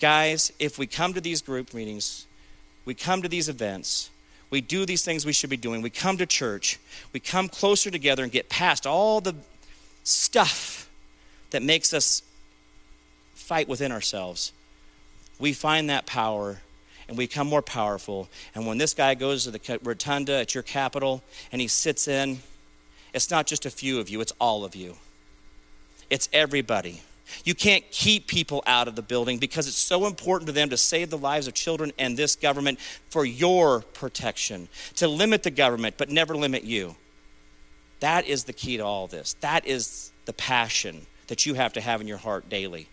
guys, 0.00 0.52
if 0.58 0.78
we 0.78 0.86
come 0.86 1.14
to 1.14 1.20
these 1.20 1.40
group 1.40 1.72
meetings, 1.72 2.26
we 2.84 2.94
come 2.94 3.22
to 3.22 3.28
these 3.28 3.48
events, 3.48 4.10
we 4.50 4.60
do 4.60 4.84
these 4.84 5.02
things 5.02 5.24
we 5.24 5.32
should 5.32 5.48
be 5.48 5.56
doing, 5.56 5.80
we 5.80 5.90
come 5.90 6.18
to 6.18 6.26
church, 6.26 6.78
we 7.12 7.20
come 7.20 7.48
closer 7.48 7.90
together 7.90 8.22
and 8.22 8.30
get 8.30 8.48
past 8.48 8.86
all 8.86 9.20
the 9.20 9.34
stuff 10.04 10.85
that 11.50 11.62
makes 11.62 11.92
us 11.92 12.22
fight 13.34 13.68
within 13.68 13.92
ourselves, 13.92 14.52
we 15.38 15.52
find 15.52 15.90
that 15.90 16.06
power 16.06 16.58
and 17.08 17.16
we 17.16 17.24
become 17.26 17.46
more 17.46 17.62
powerful. 17.62 18.28
And 18.54 18.66
when 18.66 18.78
this 18.78 18.94
guy 18.94 19.14
goes 19.14 19.44
to 19.44 19.50
the 19.50 19.78
rotunda 19.82 20.34
at 20.34 20.54
your 20.54 20.62
capital 20.62 21.22
and 21.52 21.60
he 21.60 21.68
sits 21.68 22.08
in, 22.08 22.40
it's 23.14 23.30
not 23.30 23.46
just 23.46 23.64
a 23.64 23.70
few 23.70 24.00
of 24.00 24.08
you, 24.08 24.20
it's 24.20 24.32
all 24.40 24.64
of 24.64 24.74
you. 24.74 24.96
It's 26.10 26.28
everybody. 26.32 27.02
You 27.44 27.54
can't 27.54 27.88
keep 27.90 28.28
people 28.28 28.62
out 28.66 28.86
of 28.86 28.94
the 28.94 29.02
building 29.02 29.38
because 29.38 29.66
it's 29.66 29.76
so 29.76 30.06
important 30.06 30.46
to 30.46 30.52
them 30.52 30.68
to 30.70 30.76
save 30.76 31.10
the 31.10 31.18
lives 31.18 31.48
of 31.48 31.54
children 31.54 31.92
and 31.98 32.16
this 32.16 32.36
government 32.36 32.78
for 33.08 33.24
your 33.24 33.80
protection, 33.80 34.68
to 34.96 35.08
limit 35.08 35.42
the 35.42 35.50
government, 35.50 35.96
but 35.98 36.08
never 36.08 36.36
limit 36.36 36.62
you. 36.62 36.94
That 38.00 38.26
is 38.26 38.44
the 38.44 38.52
key 38.52 38.76
to 38.76 38.84
all 38.84 39.06
this. 39.06 39.34
That 39.40 39.66
is 39.66 40.12
the 40.26 40.32
passion 40.32 41.06
that 41.28 41.46
you 41.46 41.54
have 41.54 41.72
to 41.74 41.80
have 41.80 42.00
in 42.00 42.06
your 42.06 42.18
heart 42.18 42.48
daily. 42.48 42.88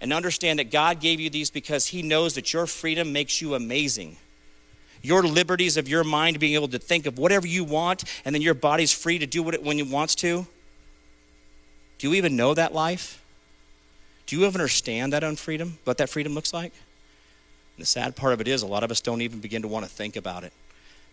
And 0.00 0.12
understand 0.12 0.58
that 0.58 0.70
God 0.70 1.00
gave 1.00 1.20
you 1.20 1.30
these 1.30 1.50
because 1.50 1.86
He 1.86 2.02
knows 2.02 2.34
that 2.34 2.52
your 2.52 2.66
freedom 2.66 3.12
makes 3.12 3.40
you 3.40 3.54
amazing. 3.54 4.16
Your 5.02 5.22
liberties 5.22 5.76
of 5.76 5.88
your 5.88 6.04
mind, 6.04 6.38
being 6.38 6.54
able 6.54 6.68
to 6.68 6.78
think 6.78 7.06
of 7.06 7.18
whatever 7.18 7.46
you 7.46 7.64
want, 7.64 8.04
and 8.24 8.34
then 8.34 8.42
your 8.42 8.54
body's 8.54 8.92
free 8.92 9.18
to 9.18 9.26
do 9.26 9.42
what 9.42 9.54
it 9.54 9.62
when 9.62 9.78
it 9.78 9.86
wants 9.86 10.14
to. 10.16 10.46
Do 11.98 12.08
you 12.08 12.14
even 12.14 12.36
know 12.36 12.54
that 12.54 12.74
life? 12.74 13.22
Do 14.26 14.36
you 14.36 14.46
even 14.46 14.60
understand 14.60 15.12
that 15.12 15.22
unfreedom, 15.22 15.72
what 15.84 15.98
that 15.98 16.08
freedom 16.08 16.34
looks 16.34 16.52
like? 16.52 16.72
And 17.76 17.82
the 17.82 17.86
sad 17.86 18.16
part 18.16 18.32
of 18.32 18.40
it 18.40 18.48
is, 18.48 18.62
a 18.62 18.66
lot 18.66 18.84
of 18.84 18.90
us 18.90 19.00
don't 19.00 19.20
even 19.20 19.40
begin 19.40 19.62
to 19.62 19.68
want 19.68 19.84
to 19.84 19.90
think 19.90 20.16
about 20.16 20.44
it 20.44 20.52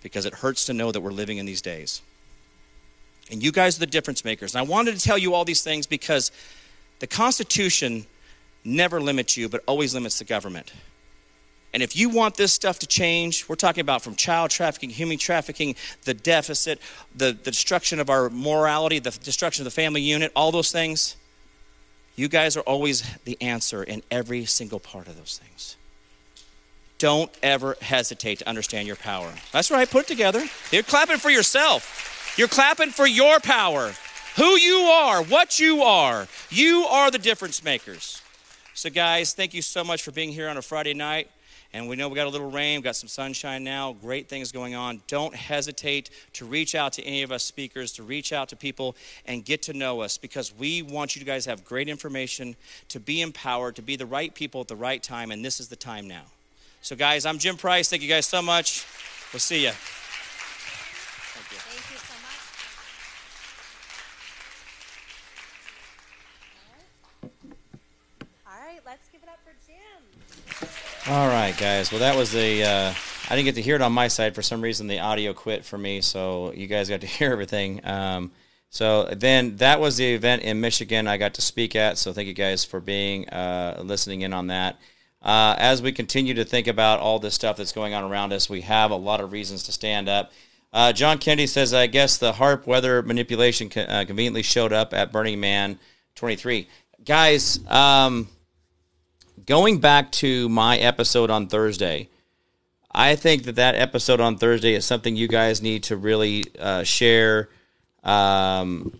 because 0.01 0.25
it 0.25 0.35
hurts 0.35 0.65
to 0.65 0.73
know 0.73 0.91
that 0.91 1.01
we're 1.01 1.11
living 1.11 1.37
in 1.37 1.45
these 1.45 1.61
days. 1.61 2.01
And 3.31 3.41
you 3.41 3.51
guys 3.51 3.77
are 3.77 3.79
the 3.79 3.87
difference 3.87 4.25
makers. 4.25 4.53
And 4.53 4.59
I 4.59 4.69
wanted 4.69 4.95
to 4.95 5.01
tell 5.01 5.17
you 5.17 5.33
all 5.33 5.45
these 5.45 5.63
things 5.63 5.87
because 5.87 6.31
the 6.99 7.07
Constitution 7.07 8.05
never 8.63 9.01
limits 9.01 9.37
you, 9.37 9.49
but 9.49 9.63
always 9.65 9.93
limits 9.93 10.19
the 10.19 10.25
government. 10.25 10.71
And 11.73 11.81
if 11.81 11.95
you 11.95 12.09
want 12.09 12.35
this 12.35 12.51
stuff 12.51 12.79
to 12.79 12.87
change, 12.87 13.47
we're 13.47 13.55
talking 13.55 13.81
about 13.81 14.01
from 14.01 14.15
child 14.15 14.51
trafficking, 14.51 14.89
human 14.89 15.17
trafficking, 15.17 15.75
the 16.03 16.13
deficit, 16.13 16.79
the, 17.15 17.27
the 17.31 17.51
destruction 17.51 17.99
of 17.99 18.09
our 18.09 18.29
morality, 18.29 18.99
the 18.99 19.11
destruction 19.11 19.61
of 19.61 19.65
the 19.65 19.71
family 19.71 20.01
unit, 20.01 20.33
all 20.35 20.51
those 20.51 20.71
things. 20.71 21.15
You 22.17 22.27
guys 22.27 22.57
are 22.57 22.61
always 22.61 23.03
the 23.23 23.41
answer 23.41 23.83
in 23.83 24.03
every 24.11 24.43
single 24.43 24.81
part 24.81 25.07
of 25.07 25.17
those 25.17 25.39
things. 25.41 25.77
Don't 26.97 27.31
ever 27.41 27.77
hesitate 27.81 28.39
to 28.39 28.49
understand 28.49 28.85
your 28.85 28.97
power. 28.97 29.31
That's 29.53 29.71
right, 29.71 29.89
put 29.89 30.03
it 30.05 30.07
together. 30.07 30.43
You're 30.71 30.83
clapping 30.83 31.17
for 31.17 31.31
yourself. 31.31 32.20
You're 32.37 32.47
clapping 32.47 32.91
for 32.91 33.05
your 33.05 33.39
power, 33.41 33.91
who 34.37 34.55
you 34.57 34.77
are, 34.79 35.21
what 35.21 35.59
you 35.59 35.83
are. 35.83 36.27
You 36.49 36.85
are 36.89 37.11
the 37.11 37.19
difference 37.19 37.61
makers. 37.61 38.21
So, 38.73 38.89
guys, 38.89 39.33
thank 39.33 39.53
you 39.53 39.61
so 39.61 39.83
much 39.83 40.01
for 40.01 40.11
being 40.11 40.31
here 40.31 40.47
on 40.47 40.55
a 40.55 40.61
Friday 40.61 40.93
night. 40.93 41.29
And 41.73 41.89
we 41.89 41.95
know 41.95 42.07
we 42.07 42.15
got 42.15 42.27
a 42.27 42.29
little 42.29 42.49
rain, 42.49 42.79
we 42.79 42.83
got 42.83 42.95
some 42.95 43.07
sunshine 43.07 43.63
now, 43.63 43.93
great 44.01 44.27
things 44.27 44.51
going 44.51 44.75
on. 44.75 45.01
Don't 45.07 45.35
hesitate 45.35 46.09
to 46.33 46.45
reach 46.45 46.73
out 46.73 46.93
to 46.93 47.03
any 47.03 47.21
of 47.23 47.31
us 47.31 47.43
speakers, 47.43 47.93
to 47.93 48.03
reach 48.03 48.33
out 48.33 48.49
to 48.49 48.55
people 48.55 48.95
and 49.25 49.43
get 49.43 49.61
to 49.63 49.73
know 49.73 50.01
us 50.01 50.17
because 50.17 50.53
we 50.57 50.81
want 50.81 51.15
you 51.15 51.23
guys 51.23 51.45
to 51.45 51.49
have 51.49 51.63
great 51.63 51.87
information, 51.87 52.55
to 52.89 52.99
be 52.99 53.21
empowered, 53.21 53.75
to 53.77 53.81
be 53.81 53.95
the 53.95 54.05
right 54.05 54.33
people 54.33 54.61
at 54.61 54.67
the 54.67 54.75
right 54.75 55.01
time, 55.01 55.31
and 55.31 55.45
this 55.45 55.59
is 55.59 55.69
the 55.69 55.77
time 55.77 56.07
now. 56.07 56.23
So, 56.81 56.95
guys, 56.95 57.25
I'm 57.25 57.37
Jim 57.37 57.57
Price. 57.57 57.89
Thank 57.89 58.01
you 58.01 58.09
guys 58.09 58.25
so 58.25 58.41
much. 58.41 58.85
We'll 59.31 59.39
see 59.39 59.63
you. 59.63 59.71
All 71.11 71.27
right, 71.27 71.53
guys. 71.57 71.91
Well, 71.91 71.99
that 71.99 72.15
was 72.15 72.31
the. 72.31 72.63
Uh, 72.63 72.93
I 73.29 73.35
didn't 73.35 73.43
get 73.43 73.55
to 73.55 73.61
hear 73.61 73.75
it 73.75 73.81
on 73.81 73.91
my 73.91 74.07
side 74.07 74.33
for 74.33 74.41
some 74.41 74.61
reason. 74.61 74.87
The 74.87 74.99
audio 74.99 75.33
quit 75.33 75.65
for 75.65 75.77
me, 75.77 75.99
so 75.99 76.53
you 76.53 76.67
guys 76.67 76.87
got 76.87 77.01
to 77.01 77.07
hear 77.19 77.33
everything. 77.33 77.85
Um, 77.85 78.31
so 78.69 79.03
then 79.11 79.57
that 79.57 79.81
was 79.81 79.97
the 79.97 80.13
event 80.13 80.43
in 80.43 80.61
Michigan 80.61 81.09
I 81.09 81.17
got 81.17 81.33
to 81.33 81.41
speak 81.41 81.75
at. 81.75 81.97
So 81.97 82.13
thank 82.13 82.29
you 82.29 82.33
guys 82.33 82.63
for 82.63 82.79
being 82.79 83.27
uh, 83.27 83.81
listening 83.83 84.21
in 84.21 84.31
on 84.31 84.47
that. 84.47 84.79
Uh, 85.21 85.53
as 85.57 85.81
we 85.81 85.91
continue 85.91 86.33
to 86.35 86.45
think 86.45 86.67
about 86.67 87.01
all 87.01 87.19
this 87.19 87.35
stuff 87.35 87.57
that's 87.57 87.73
going 87.73 87.93
on 87.93 88.09
around 88.09 88.31
us, 88.31 88.49
we 88.49 88.61
have 88.61 88.91
a 88.91 88.95
lot 88.95 89.19
of 89.19 89.33
reasons 89.33 89.63
to 89.63 89.73
stand 89.73 90.07
up. 90.07 90.31
Uh, 90.71 90.93
John 90.93 91.17
Kennedy 91.17 91.47
says, 91.47 91.73
I 91.73 91.87
guess 91.87 92.19
the 92.19 92.31
HAARP 92.31 92.65
weather 92.65 93.01
manipulation 93.01 93.69
uh, 93.75 94.05
conveniently 94.07 94.43
showed 94.43 94.71
up 94.71 94.93
at 94.93 95.11
Burning 95.11 95.41
Man 95.41 95.77
23. 96.15 96.69
Guys, 97.03 97.59
um, 97.67 98.29
going 99.45 99.79
back 99.79 100.11
to 100.13 100.49
my 100.49 100.77
episode 100.77 101.29
on 101.29 101.47
Thursday, 101.47 102.09
I 102.91 103.15
think 103.15 103.43
that 103.43 103.55
that 103.55 103.75
episode 103.75 104.19
on 104.19 104.37
Thursday 104.37 104.73
is 104.73 104.85
something 104.85 105.15
you 105.15 105.27
guys 105.27 105.61
need 105.61 105.83
to 105.83 105.95
really 105.95 106.43
uh, 106.59 106.83
share, 106.83 107.49
um, 108.03 108.99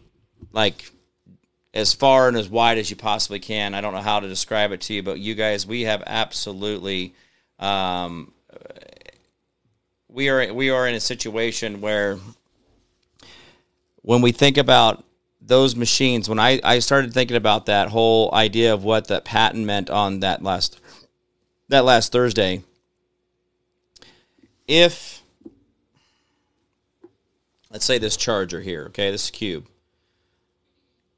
like 0.53 0.91
as 1.73 1.93
far 1.93 2.27
and 2.27 2.37
as 2.37 2.49
wide 2.49 2.77
as 2.77 2.89
you 2.89 2.95
possibly 2.95 3.39
can. 3.39 3.73
I 3.73 3.81
don't 3.81 3.93
know 3.93 4.01
how 4.01 4.19
to 4.19 4.27
describe 4.27 4.71
it 4.71 4.81
to 4.81 4.93
you, 4.93 5.03
but 5.03 5.19
you 5.19 5.35
guys, 5.35 5.67
we 5.67 5.81
have 5.81 6.03
absolutely, 6.05 7.13
um, 7.59 8.31
we 10.07 10.29
are 10.29 10.53
we 10.53 10.69
are 10.69 10.87
in 10.87 10.95
a 10.95 10.99
situation 10.99 11.81
where 11.81 12.17
when 14.01 14.21
we 14.21 14.31
think 14.31 14.57
about 14.57 15.03
those 15.41 15.75
machines, 15.75 16.29
when 16.29 16.39
I, 16.39 16.59
I 16.63 16.79
started 16.79 17.13
thinking 17.13 17.35
about 17.35 17.65
that 17.65 17.89
whole 17.89 18.33
idea 18.33 18.73
of 18.73 18.83
what 18.83 19.07
that 19.07 19.25
patent 19.25 19.65
meant 19.65 19.89
on 19.89 20.19
that 20.19 20.43
last 20.43 20.79
that 21.69 21.83
last 21.83 22.11
Thursday, 22.11 22.63
if 24.67 25.23
let's 27.71 27.85
say 27.85 27.97
this 27.97 28.17
charger 28.17 28.61
here, 28.61 28.85
okay, 28.87 29.09
this 29.09 29.31
cube, 29.31 29.65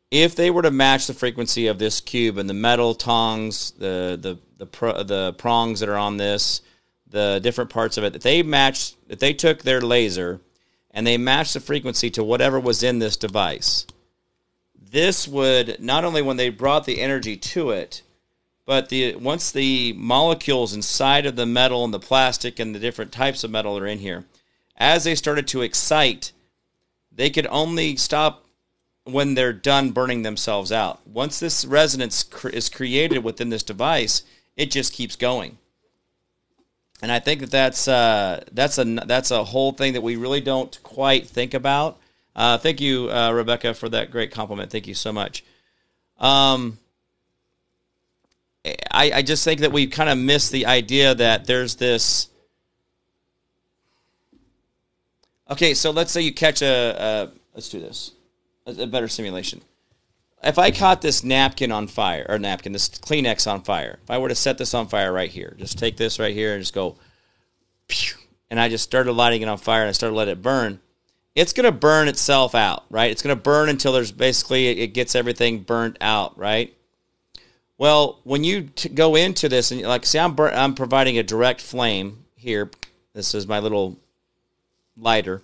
if 0.09 0.35
they 0.35 0.49
were 0.49 0.61
to 0.61 0.71
match 0.71 1.07
the 1.07 1.13
frequency 1.13 1.67
of 1.67 1.79
this 1.79 1.99
cube 1.99 2.37
and 2.37 2.49
the 2.49 2.53
metal 2.53 2.95
tongs, 2.95 3.71
the 3.71 4.17
the 4.19 4.65
the 4.65 5.03
the 5.03 5.33
prongs 5.37 5.81
that 5.81 5.89
are 5.89 5.97
on 5.97 6.15
this, 6.15 6.61
the 7.09 7.41
different 7.43 7.69
parts 7.69 7.97
of 7.97 8.05
it, 8.05 8.13
that 8.13 8.21
they 8.21 8.41
matched, 8.41 8.95
that 9.09 9.19
they 9.19 9.33
took 9.33 9.63
their 9.63 9.81
laser 9.81 10.39
and 10.91 11.05
they 11.05 11.17
matched 11.17 11.55
the 11.55 11.59
frequency 11.59 12.09
to 12.11 12.23
whatever 12.23 12.59
was 12.59 12.83
in 12.83 12.99
this 12.99 13.17
device 13.17 13.85
this 14.93 15.27
would 15.27 15.81
not 15.81 16.05
only 16.05 16.21
when 16.21 16.37
they 16.37 16.49
brought 16.49 16.85
the 16.85 17.01
energy 17.01 17.35
to 17.35 17.71
it, 17.71 18.03
but 18.63 18.89
the 18.89 19.15
once 19.15 19.51
the 19.51 19.91
molecules 19.93 20.71
inside 20.71 21.25
of 21.25 21.35
the 21.35 21.47
metal 21.47 21.83
and 21.83 21.91
the 21.91 21.99
plastic 21.99 22.59
and 22.59 22.75
the 22.75 22.79
different 22.79 23.11
types 23.11 23.43
of 23.43 23.49
metal 23.49 23.75
are 23.75 23.87
in 23.87 23.97
here, 23.97 24.25
as 24.77 25.03
they 25.03 25.15
started 25.15 25.47
to 25.47 25.63
excite, 25.63 26.31
they 27.11 27.31
could 27.31 27.47
only 27.47 27.95
stop 27.95 28.45
when 29.03 29.33
they're 29.33 29.51
done 29.51 29.89
burning 29.89 30.21
themselves 30.21 30.71
out. 30.71 31.05
Once 31.07 31.39
this 31.39 31.65
resonance 31.65 32.21
cr- 32.21 32.49
is 32.49 32.69
created 32.69 33.23
within 33.23 33.49
this 33.49 33.63
device, 33.63 34.21
it 34.55 34.69
just 34.69 34.93
keeps 34.93 35.15
going. 35.15 35.57
And 37.01 37.11
I 37.11 37.17
think 37.17 37.41
that 37.41 37.49
that's 37.49 37.87
uh, 37.87 38.43
that's 38.51 38.77
a 38.77 38.85
that's 38.85 39.31
a 39.31 39.43
whole 39.43 39.71
thing 39.71 39.93
that 39.93 40.03
we 40.03 40.17
really 40.17 40.39
don't 40.39 40.79
quite 40.83 41.25
think 41.25 41.55
about 41.55 41.97
uh, 42.35 42.57
thank 42.57 42.81
you, 42.81 43.09
uh, 43.09 43.31
Rebecca, 43.31 43.73
for 43.73 43.89
that 43.89 44.11
great 44.11 44.31
compliment. 44.31 44.71
Thank 44.71 44.87
you 44.87 44.95
so 44.95 45.11
much. 45.11 45.43
Um, 46.19 46.77
I, 48.91 49.11
I 49.15 49.21
just 49.21 49.43
think 49.43 49.59
that 49.61 49.71
we 49.71 49.87
kind 49.87 50.09
of 50.09 50.17
miss 50.17 50.49
the 50.49 50.65
idea 50.65 51.13
that 51.15 51.45
there's 51.45 51.75
this. 51.75 52.29
Okay, 55.49 55.73
so 55.73 55.91
let's 55.91 56.11
say 56.11 56.21
you 56.21 56.33
catch 56.33 56.61
a, 56.61 56.95
a 56.97 57.31
let's 57.53 57.69
do 57.69 57.79
this, 57.79 58.11
a, 58.65 58.83
a 58.83 58.87
better 58.87 59.07
simulation. 59.07 59.61
if 60.43 60.59
I 60.59 60.71
caught 60.71 61.01
this 61.01 61.23
napkin 61.23 61.71
on 61.71 61.87
fire 61.87 62.25
or 62.27 62.37
napkin, 62.37 62.73
this 62.73 62.89
Kleenex 62.89 63.49
on 63.51 63.61
fire, 63.61 63.99
if 64.03 64.09
I 64.09 64.17
were 64.17 64.29
to 64.29 64.35
set 64.35 64.57
this 64.57 64.73
on 64.73 64.87
fire 64.87 65.11
right 65.11 65.29
here, 65.29 65.55
just 65.57 65.77
take 65.77 65.97
this 65.97 66.19
right 66.19 66.33
here 66.33 66.53
and 66.53 66.61
just 66.61 66.73
go, 66.73 66.95
and 68.49 68.59
I 68.59 68.69
just 68.69 68.83
started 68.83 69.13
lighting 69.13 69.41
it 69.41 69.47
on 69.47 69.57
fire 69.57 69.81
and 69.81 69.89
I 69.89 69.93
started 69.93 70.15
letting 70.15 70.33
it 70.33 70.41
burn, 70.41 70.79
it's 71.35 71.53
going 71.53 71.65
to 71.65 71.71
burn 71.71 72.07
itself 72.07 72.53
out, 72.53 72.85
right? 72.89 73.11
It's 73.11 73.21
going 73.21 73.35
to 73.35 73.41
burn 73.41 73.69
until 73.69 73.91
there's 73.91 74.11
basically 74.11 74.67
it 74.67 74.87
gets 74.87 75.15
everything 75.15 75.59
burnt 75.59 75.97
out, 75.99 76.37
right? 76.37 76.73
Well, 77.77 78.19
when 78.23 78.43
you 78.43 78.69
t- 78.75 78.89
go 78.89 79.15
into 79.15 79.49
this 79.49 79.71
and 79.71 79.81
like, 79.81 80.05
see, 80.05 80.19
I'm 80.19 80.35
bur- 80.35 80.53
I'm 80.53 80.75
providing 80.75 81.17
a 81.17 81.23
direct 81.23 81.59
flame 81.59 82.25
here. 82.35 82.69
This 83.13 83.33
is 83.33 83.47
my 83.47 83.59
little 83.59 83.97
lighter, 84.97 85.41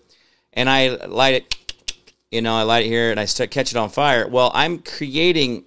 and 0.53 0.69
I 0.69 0.89
light 1.05 1.35
it. 1.35 1.55
You 2.31 2.41
know, 2.41 2.55
I 2.55 2.61
light 2.61 2.85
it 2.85 2.89
here 2.89 3.09
and 3.09 3.19
I 3.19 3.25
start 3.25 3.49
catch 3.49 3.71
it 3.71 3.77
on 3.77 3.89
fire. 3.89 4.27
Well, 4.27 4.51
I'm 4.53 4.79
creating 4.79 5.63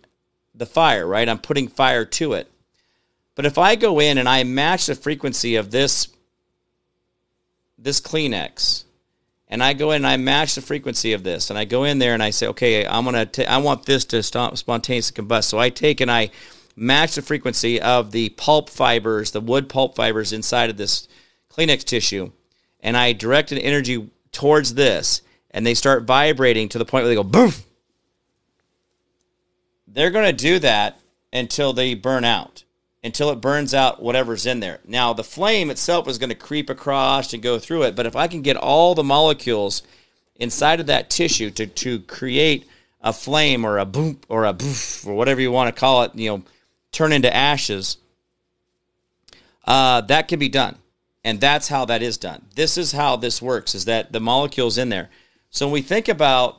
the 0.54 0.66
fire, 0.66 1.04
right? 1.04 1.28
I'm 1.28 1.40
putting 1.40 1.66
fire 1.66 2.04
to 2.04 2.34
it. 2.34 2.48
But 3.34 3.46
if 3.46 3.58
I 3.58 3.74
go 3.74 3.98
in 3.98 4.16
and 4.18 4.28
I 4.28 4.44
match 4.44 4.86
the 4.86 4.94
frequency 4.94 5.56
of 5.56 5.72
this 5.72 6.08
this 7.76 8.00
Kleenex, 8.00 8.84
and 9.52 9.62
I 9.62 9.74
go 9.74 9.90
in 9.90 9.96
and 9.96 10.06
I 10.06 10.16
match 10.16 10.54
the 10.54 10.62
frequency 10.62 11.12
of 11.12 11.24
this, 11.24 11.50
and 11.50 11.58
I 11.58 11.66
go 11.66 11.84
in 11.84 11.98
there 11.98 12.14
and 12.14 12.22
I 12.22 12.30
say, 12.30 12.46
okay, 12.46 12.86
I'm 12.86 13.04
gonna, 13.04 13.26
t- 13.26 13.44
I 13.44 13.58
want 13.58 13.84
this 13.84 14.06
to 14.06 14.22
stop 14.22 14.56
spontaneously 14.56 15.22
combust. 15.22 15.44
So 15.44 15.58
I 15.58 15.68
take 15.68 16.00
and 16.00 16.10
I 16.10 16.30
match 16.74 17.16
the 17.16 17.20
frequency 17.20 17.78
of 17.78 18.12
the 18.12 18.30
pulp 18.30 18.70
fibers, 18.70 19.32
the 19.32 19.42
wood 19.42 19.68
pulp 19.68 19.94
fibers 19.94 20.32
inside 20.32 20.70
of 20.70 20.78
this 20.78 21.06
Kleenex 21.50 21.84
tissue, 21.84 22.32
and 22.80 22.96
I 22.96 23.12
direct 23.12 23.52
an 23.52 23.58
energy 23.58 24.08
towards 24.32 24.72
this, 24.72 25.20
and 25.50 25.66
they 25.66 25.74
start 25.74 26.04
vibrating 26.04 26.70
to 26.70 26.78
the 26.78 26.86
point 26.86 27.04
where 27.04 27.10
they 27.10 27.14
go 27.14 27.22
boof. 27.22 27.66
They're 29.86 30.10
gonna 30.10 30.32
do 30.32 30.60
that 30.60 30.98
until 31.30 31.74
they 31.74 31.92
burn 31.92 32.24
out 32.24 32.64
until 33.04 33.30
it 33.30 33.40
burns 33.40 33.74
out 33.74 34.02
whatever's 34.02 34.46
in 34.46 34.60
there. 34.60 34.80
Now, 34.86 35.12
the 35.12 35.24
flame 35.24 35.70
itself 35.70 36.06
is 36.06 36.18
going 36.18 36.30
to 36.30 36.36
creep 36.36 36.70
across 36.70 37.32
and 37.32 37.42
go 37.42 37.58
through 37.58 37.82
it, 37.82 37.96
but 37.96 38.06
if 38.06 38.14
I 38.14 38.28
can 38.28 38.42
get 38.42 38.56
all 38.56 38.94
the 38.94 39.02
molecules 39.02 39.82
inside 40.36 40.80
of 40.80 40.86
that 40.86 41.10
tissue 41.10 41.50
to, 41.50 41.66
to 41.66 42.00
create 42.00 42.66
a 43.00 43.12
flame 43.12 43.64
or 43.64 43.78
a 43.78 43.84
boom 43.84 44.20
or 44.28 44.44
a 44.44 44.52
boof 44.52 45.06
or 45.06 45.14
whatever 45.14 45.40
you 45.40 45.50
want 45.50 45.74
to 45.74 45.80
call 45.80 46.04
it, 46.04 46.14
you 46.14 46.30
know, 46.30 46.42
turn 46.92 47.12
into 47.12 47.34
ashes, 47.34 47.96
uh, 49.66 50.00
that 50.02 50.28
can 50.28 50.38
be 50.38 50.48
done. 50.48 50.76
And 51.24 51.40
that's 51.40 51.68
how 51.68 51.84
that 51.84 52.02
is 52.02 52.16
done. 52.16 52.46
This 52.54 52.76
is 52.76 52.92
how 52.92 53.16
this 53.16 53.40
works, 53.40 53.74
is 53.74 53.84
that 53.84 54.12
the 54.12 54.20
molecules 54.20 54.76
in 54.78 54.88
there. 54.88 55.08
So 55.50 55.66
when 55.66 55.72
we 55.72 55.82
think 55.82 56.08
about 56.08 56.58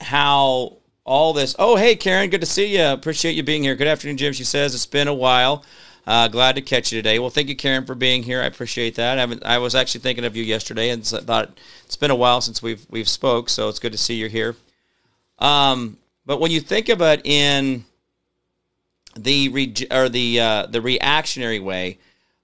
how 0.00 0.78
all 1.04 1.32
this. 1.32 1.54
Oh, 1.58 1.76
hey, 1.76 1.96
Karen, 1.96 2.30
good 2.30 2.40
to 2.40 2.46
see 2.46 2.76
you. 2.76 2.84
Appreciate 2.84 3.34
you 3.34 3.42
being 3.42 3.62
here. 3.62 3.74
Good 3.74 3.88
afternoon, 3.88 4.16
Jim. 4.16 4.32
She 4.32 4.44
says 4.44 4.74
it's 4.74 4.86
been 4.86 5.08
a 5.08 5.14
while. 5.14 5.64
Uh, 6.06 6.28
glad 6.28 6.56
to 6.56 6.62
catch 6.62 6.92
you 6.92 6.98
today. 6.98 7.18
Well, 7.18 7.30
thank 7.30 7.48
you, 7.48 7.56
Karen, 7.56 7.84
for 7.84 7.94
being 7.94 8.22
here. 8.22 8.42
I 8.42 8.46
appreciate 8.46 8.96
that. 8.96 9.18
I, 9.18 9.54
I 9.54 9.58
was 9.58 9.74
actually 9.74 10.00
thinking 10.00 10.24
of 10.24 10.36
you 10.36 10.42
yesterday 10.42 10.90
and 10.90 11.06
thought 11.06 11.56
it's 11.84 11.96
been 11.96 12.10
a 12.10 12.16
while 12.16 12.40
since 12.40 12.62
we've 12.62 12.84
we've 12.90 13.08
spoke, 13.08 13.48
so 13.48 13.68
it's 13.68 13.78
good 13.78 13.92
to 13.92 13.98
see 13.98 14.14
you're 14.14 14.28
here. 14.28 14.56
Um, 15.38 15.98
but 16.26 16.40
when 16.40 16.50
you 16.50 16.60
think 16.60 16.88
about 16.88 17.24
in 17.24 17.84
the 19.16 19.48
re- 19.50 19.74
or 19.92 20.08
the 20.08 20.40
uh, 20.40 20.66
the 20.66 20.80
reactionary 20.80 21.60
way, 21.60 21.98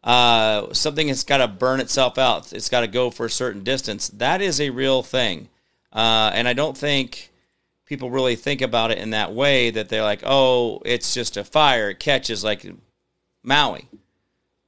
uh, 0.04 0.72
something 0.72 1.08
has 1.08 1.24
got 1.24 1.38
to 1.38 1.48
burn 1.48 1.80
itself 1.80 2.16
out. 2.16 2.52
It's 2.52 2.68
got 2.68 2.82
to 2.82 2.88
go 2.88 3.10
for 3.10 3.26
a 3.26 3.30
certain 3.30 3.64
distance. 3.64 4.08
That 4.08 4.40
is 4.40 4.60
a 4.60 4.70
real 4.70 5.02
thing, 5.02 5.48
uh, 5.92 6.30
and 6.32 6.46
I 6.46 6.52
don't 6.52 6.76
think 6.76 7.30
people 7.88 8.10
really 8.10 8.36
think 8.36 8.60
about 8.60 8.90
it 8.90 8.98
in 8.98 9.10
that 9.10 9.32
way 9.32 9.70
that 9.70 9.88
they're 9.88 10.02
like, 10.02 10.22
oh, 10.24 10.82
it's 10.84 11.14
just 11.14 11.38
a 11.38 11.42
fire, 11.42 11.90
it 11.90 11.98
catches 11.98 12.44
like 12.44 12.66
Maui. 13.42 13.88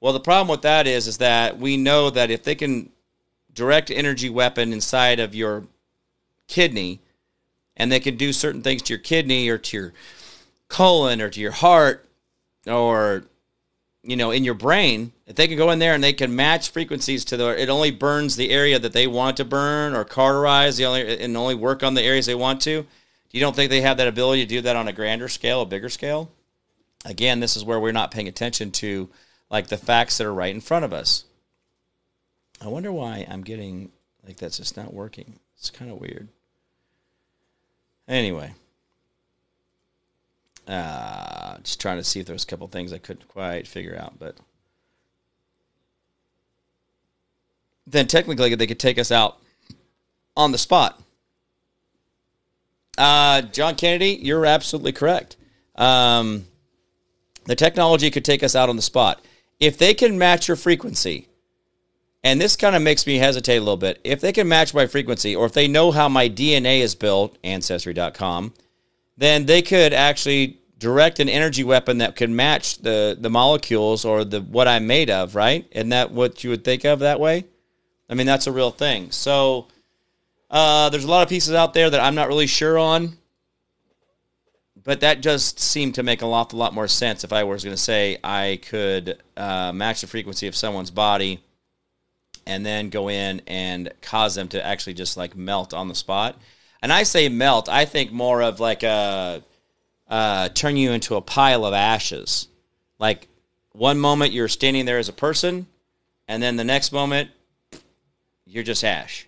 Well, 0.00 0.14
the 0.14 0.20
problem 0.20 0.48
with 0.48 0.62
that 0.62 0.86
is, 0.86 1.06
is 1.06 1.18
that 1.18 1.58
we 1.58 1.76
know 1.76 2.08
that 2.08 2.30
if 2.30 2.42
they 2.42 2.54
can 2.54 2.90
direct 3.52 3.90
energy 3.90 4.30
weapon 4.30 4.72
inside 4.72 5.20
of 5.20 5.34
your 5.34 5.64
kidney, 6.48 7.00
and 7.76 7.92
they 7.92 8.00
can 8.00 8.16
do 8.16 8.32
certain 8.32 8.62
things 8.62 8.82
to 8.82 8.94
your 8.94 8.98
kidney 8.98 9.48
or 9.48 9.58
to 9.58 9.76
your 9.76 9.92
colon 10.68 11.20
or 11.20 11.28
to 11.28 11.40
your 11.40 11.52
heart 11.52 12.06
or 12.66 13.24
you 14.02 14.16
know 14.16 14.30
in 14.30 14.44
your 14.44 14.54
brain 14.54 15.12
if 15.26 15.34
they 15.34 15.48
can 15.48 15.56
go 15.56 15.70
in 15.70 15.78
there 15.78 15.94
and 15.94 16.04
they 16.04 16.12
can 16.12 16.34
match 16.34 16.70
frequencies 16.70 17.24
to 17.24 17.36
the 17.36 17.60
it 17.60 17.68
only 17.68 17.90
burns 17.90 18.36
the 18.36 18.50
area 18.50 18.78
that 18.78 18.92
they 18.92 19.06
want 19.06 19.36
to 19.36 19.44
burn 19.44 19.94
or 19.94 20.04
cauterize 20.04 20.76
the 20.76 20.84
only 20.84 21.18
and 21.20 21.36
only 21.36 21.54
work 21.54 21.82
on 21.82 21.94
the 21.94 22.02
areas 22.02 22.26
they 22.26 22.34
want 22.34 22.60
to 22.60 22.86
you 23.32 23.40
don't 23.40 23.54
think 23.54 23.70
they 23.70 23.80
have 23.80 23.98
that 23.98 24.08
ability 24.08 24.42
to 24.42 24.48
do 24.48 24.60
that 24.62 24.76
on 24.76 24.88
a 24.88 24.92
grander 24.92 25.28
scale, 25.28 25.62
a 25.62 25.66
bigger 25.66 25.88
scale? 25.88 26.30
Again, 27.04 27.40
this 27.40 27.56
is 27.56 27.64
where 27.64 27.80
we're 27.80 27.92
not 27.92 28.10
paying 28.10 28.28
attention 28.28 28.70
to 28.72 29.08
like 29.50 29.68
the 29.68 29.76
facts 29.76 30.18
that 30.18 30.26
are 30.26 30.34
right 30.34 30.54
in 30.54 30.60
front 30.60 30.84
of 30.84 30.92
us. 30.92 31.24
I 32.60 32.68
wonder 32.68 32.92
why 32.92 33.26
I'm 33.28 33.42
getting 33.42 33.90
like 34.26 34.36
that's 34.36 34.58
just 34.58 34.76
not 34.76 34.92
working. 34.92 35.38
It's 35.56 35.70
kind 35.70 35.90
of 35.90 35.98
weird. 35.98 36.28
Anyway, 38.06 38.52
uh, 40.66 41.58
just 41.58 41.80
trying 41.80 41.98
to 41.98 42.04
see 42.04 42.20
if 42.20 42.26
there's 42.26 42.44
a 42.44 42.46
couple 42.46 42.66
things 42.68 42.92
I 42.92 42.98
couldn't 42.98 43.28
quite 43.28 43.66
figure 43.66 43.96
out, 43.98 44.18
but 44.18 44.36
then 47.86 48.06
technically 48.06 48.54
they 48.54 48.66
could 48.66 48.78
take 48.78 48.98
us 48.98 49.10
out 49.10 49.38
on 50.36 50.52
the 50.52 50.58
spot. 50.58 51.00
Uh, 52.98 53.42
John 53.42 53.76
Kennedy, 53.76 54.18
you're 54.22 54.46
absolutely 54.46 54.92
correct. 54.92 55.36
Um, 55.76 56.46
the 57.46 57.56
technology 57.56 58.10
could 58.10 58.24
take 58.24 58.42
us 58.42 58.54
out 58.54 58.68
on 58.68 58.76
the 58.76 58.82
spot. 58.82 59.24
If 59.58 59.78
they 59.78 59.94
can 59.94 60.18
match 60.18 60.48
your 60.48 60.56
frequency, 60.56 61.28
and 62.22 62.40
this 62.40 62.56
kind 62.56 62.76
of 62.76 62.82
makes 62.82 63.06
me 63.06 63.16
hesitate 63.16 63.56
a 63.56 63.60
little 63.60 63.76
bit, 63.76 64.00
if 64.04 64.20
they 64.20 64.32
can 64.32 64.48
match 64.48 64.74
my 64.74 64.86
frequency, 64.86 65.34
or 65.34 65.46
if 65.46 65.52
they 65.52 65.68
know 65.68 65.90
how 65.90 66.08
my 66.08 66.28
DNA 66.28 66.80
is 66.80 66.94
built, 66.94 67.38
Ancestry.com, 67.42 68.52
then 69.16 69.46
they 69.46 69.62
could 69.62 69.92
actually 69.92 70.58
direct 70.78 71.20
an 71.20 71.28
energy 71.28 71.62
weapon 71.62 71.98
that 71.98 72.16
could 72.16 72.30
match 72.30 72.78
the, 72.78 73.16
the 73.18 73.30
molecules 73.30 74.04
or 74.04 74.24
the 74.24 74.40
what 74.40 74.66
I'm 74.66 74.86
made 74.86 75.10
of, 75.10 75.34
right? 75.34 75.66
Isn't 75.70 75.90
that 75.90 76.10
what 76.10 76.42
you 76.42 76.50
would 76.50 76.64
think 76.64 76.84
of 76.84 77.00
that 77.00 77.20
way? 77.20 77.44
I 78.08 78.14
mean, 78.14 78.26
that's 78.26 78.46
a 78.46 78.52
real 78.52 78.70
thing. 78.70 79.10
So 79.12 79.68
uh, 80.50 80.90
there's 80.90 81.04
a 81.04 81.10
lot 81.10 81.22
of 81.22 81.28
pieces 81.28 81.54
out 81.54 81.74
there 81.74 81.88
that 81.88 82.00
I'm 82.00 82.14
not 82.14 82.28
really 82.28 82.46
sure 82.46 82.78
on, 82.78 83.16
but 84.82 85.00
that 85.00 85.20
just 85.20 85.60
seemed 85.60 85.94
to 85.96 86.02
make 86.02 86.22
a 86.22 86.26
lot, 86.26 86.52
a 86.52 86.56
lot 86.56 86.74
more 86.74 86.88
sense 86.88 87.22
if 87.22 87.32
I 87.32 87.44
was 87.44 87.62
going 87.62 87.76
to 87.76 87.82
say 87.82 88.18
I 88.24 88.58
could 88.62 89.22
uh, 89.36 89.72
match 89.72 90.00
the 90.00 90.06
frequency 90.06 90.46
of 90.46 90.56
someone's 90.56 90.90
body 90.90 91.40
and 92.46 92.64
then 92.66 92.90
go 92.90 93.08
in 93.08 93.42
and 93.46 93.92
cause 94.02 94.34
them 94.34 94.48
to 94.48 94.64
actually 94.64 94.94
just 94.94 95.16
like 95.16 95.36
melt 95.36 95.72
on 95.72 95.88
the 95.88 95.94
spot. 95.94 96.36
And 96.82 96.92
I 96.92 97.02
say 97.04 97.28
melt, 97.28 97.68
I 97.68 97.84
think 97.84 98.10
more 98.10 98.42
of 98.42 98.58
like 98.58 98.82
a 98.82 99.44
uh, 100.08 100.48
turn 100.48 100.76
you 100.76 100.90
into 100.92 101.14
a 101.14 101.20
pile 101.20 101.64
of 101.64 101.74
ashes. 101.74 102.48
Like 102.98 103.28
one 103.72 104.00
moment 104.00 104.32
you're 104.32 104.48
standing 104.48 104.86
there 104.86 104.98
as 104.98 105.08
a 105.08 105.12
person, 105.12 105.66
and 106.26 106.42
then 106.42 106.56
the 106.56 106.64
next 106.64 106.90
moment 106.90 107.30
you're 108.46 108.64
just 108.64 108.82
ash. 108.82 109.26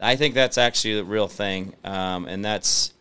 I 0.00 0.16
think 0.16 0.34
that's 0.34 0.58
actually 0.58 0.96
the 0.96 1.04
real 1.04 1.28
thing, 1.28 1.74
um, 1.84 2.26
and 2.26 2.44
that's 2.44 2.92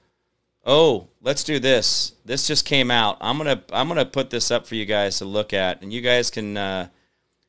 oh, 0.66 1.08
let's 1.22 1.44
do 1.44 1.60
this. 1.60 2.14
This 2.26 2.46
just 2.46 2.66
came 2.66 2.92
out. 2.92 3.18
I'm 3.22 3.38
gonna 3.38 3.64
I'm 3.72 3.88
gonna 3.88 4.06
put 4.06 4.30
this 4.30 4.52
up 4.52 4.68
for 4.68 4.76
you 4.76 4.86
guys 4.86 5.18
to 5.20 5.26
look 5.26 5.54
at, 5.54 5.82
and 5.82 5.92
you 5.92 6.02
guys 6.02 6.30
can 6.30 6.58
uh, 6.58 6.88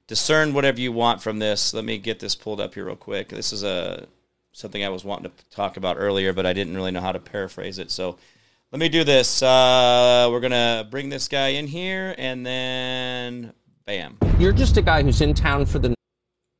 discern 0.07 0.55
whatever 0.55 0.81
you 0.81 0.93
want 0.93 1.23
from 1.23 1.39
this. 1.39 1.75
Let 1.75 1.85
me 1.85 1.99
get 1.99 2.21
this 2.21 2.35
pulled 2.35 2.61
up 2.61 2.75
here 2.75 2.87
real 2.87 2.97
quick. 2.97 3.29
This 3.29 3.53
is 3.53 3.63
a 3.63 4.07
something 4.53 4.83
I 4.83 4.89
was 4.89 5.05
wanting 5.05 5.31
to 5.31 5.45
talk 5.51 5.77
about 5.77 5.97
earlier, 5.99 6.33
but 6.33 6.47
I 6.47 6.53
didn't 6.53 6.75
really 6.75 6.91
know 6.91 7.01
how 7.01 7.13
to 7.13 7.21
paraphrase 7.21 7.79
it. 7.79 7.91
So 7.91 8.19
let 8.73 8.81
me 8.81 8.89
do 8.89 9.05
this. 9.05 9.43
Uh, 9.43 10.29
we're 10.31 10.41
gonna 10.41 10.87
bring 10.91 11.09
this 11.09 11.27
guy 11.29 11.49
in 11.49 11.67
here, 11.67 12.15
and 12.19 12.45
then 12.47 13.53
bam. 13.87 14.19
You're 14.39 14.53
just 14.53 14.77
a 14.77 14.83
guy 14.83 15.03
who's 15.03 15.21
in 15.21 15.35
town 15.35 15.67
for 15.67 15.79
the 15.79 15.98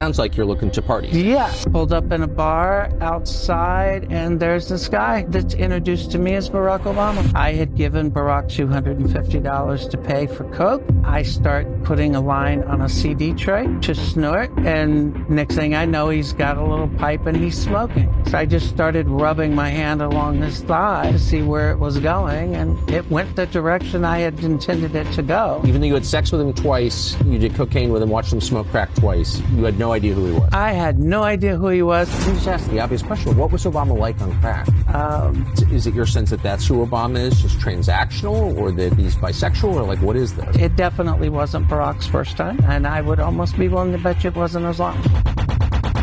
Sounds 0.01 0.17
like 0.17 0.37
you're 0.37 0.47
looking 0.47 0.71
to 0.71 0.81
party. 0.81 1.09
Yeah. 1.09 1.53
Pulled 1.73 1.93
up 1.93 2.13
in 2.13 2.23
a 2.23 2.29
bar 2.29 2.89
outside, 3.01 4.07
and 4.13 4.39
there's 4.39 4.69
this 4.69 4.87
guy 4.87 5.25
that's 5.27 5.55
introduced 5.55 6.13
to 6.13 6.19
me 6.19 6.37
as 6.37 6.49
Barack 6.49 6.83
Obama. 6.83 7.35
I 7.35 7.55
had 7.55 7.75
given 7.75 8.09
Barack 8.09 8.45
$250 8.45 9.91
to 9.91 9.99
pay 9.99 10.29
for 10.29 10.45
Coke. 10.53 10.85
I 11.03 11.25
start 11.25 11.67
putting 11.83 12.15
a 12.15 12.21
line 12.21 12.63
on 12.63 12.83
a 12.83 12.89
CD 12.89 13.35
tray 13.35 13.67
to 13.81 13.93
snort, 13.93 14.57
and 14.59 15.29
next 15.29 15.57
thing 15.57 15.75
I 15.75 15.85
know, 15.85 16.11
he's 16.11 16.33
got 16.33 16.59
a 16.59 16.63
little 16.65 16.87
pipe 16.91 17.27
and 17.27 17.37
he's 17.37 17.61
smoking. 17.61 18.09
So 18.27 18.39
I 18.39 18.47
just 18.47 18.69
started 18.69 19.09
rubbing 19.09 19.53
my 19.53 19.69
hand 19.69 20.01
along 20.01 20.43
his 20.43 20.61
thigh 20.61 21.11
to 21.11 21.19
see 21.19 21.43
where 21.43 21.73
it 21.73 21.77
was 21.81 21.99
going, 21.99 22.55
and 22.55 22.79
it 22.89 23.11
went 23.11 23.35
the 23.35 23.47
direction 23.47 24.05
I 24.05 24.21
had 24.21 24.39
intended 24.45 24.95
it 24.95 25.11
to 25.15 25.23
go. 25.23 25.61
Even 25.67 25.81
though 25.81 25.89
you 25.89 25.95
had 25.95 26.07
sex 26.07 26.31
with 26.31 26.41
him 26.41 26.53
twice, 26.53 27.21
you 27.25 27.41
did 27.41 27.57
cocaine 27.57 27.91
with 27.91 28.01
him, 28.01 28.11
watched 28.11 28.33
him 28.33 28.41
smoke 28.41 28.69
crack 28.69 28.95
twice, 28.95 29.41
you 29.57 29.65
had 29.65 29.77
no 29.77 29.88
idea 29.93 30.15
who 30.15 30.27
he 30.27 30.33
was. 30.33 30.49
I 30.53 30.73
had 30.73 30.99
no 30.99 31.23
idea 31.23 31.57
who 31.57 31.69
he 31.69 31.83
was. 31.83 32.09
Let 32.21 32.29
me 32.29 32.35
just 32.35 32.49
ask 32.49 32.71
the 32.71 32.81
obvious 32.81 33.03
question: 33.03 33.37
What 33.37 33.51
was 33.51 33.65
Obama 33.65 33.97
like 33.97 34.21
on 34.21 34.39
crack? 34.41 34.69
Um, 34.95 35.51
is 35.71 35.87
it 35.87 35.95
your 35.95 36.07
sense 36.07 36.31
that 36.31 36.43
that's 36.43 36.67
who 36.67 36.87
Obama 36.87 37.19
is, 37.19 37.41
just 37.41 37.59
transactional, 37.59 38.57
or 38.57 38.73
that 38.73 38.95
he's 38.95 39.17
bisexual, 39.17 39.75
or 39.75 39.83
like 39.83 40.01
what 40.01 40.17
is 40.17 40.35
this? 40.35 40.57
It 40.57 40.77
definitely 40.77 41.29
wasn't 41.29 41.69
Barack's 41.69 42.07
first 42.07 42.37
time, 42.37 42.59
and 42.65 42.87
I 42.87 43.01
would 43.01 43.21
almost 43.21 43.59
be 43.59 43.69
willing 43.69 43.93
to 43.93 43.99
bet 43.99 44.25
you 44.25 44.29
it 44.29 44.37
wasn't 44.37 44.67
as 44.67 44.79
long. 44.79 45.01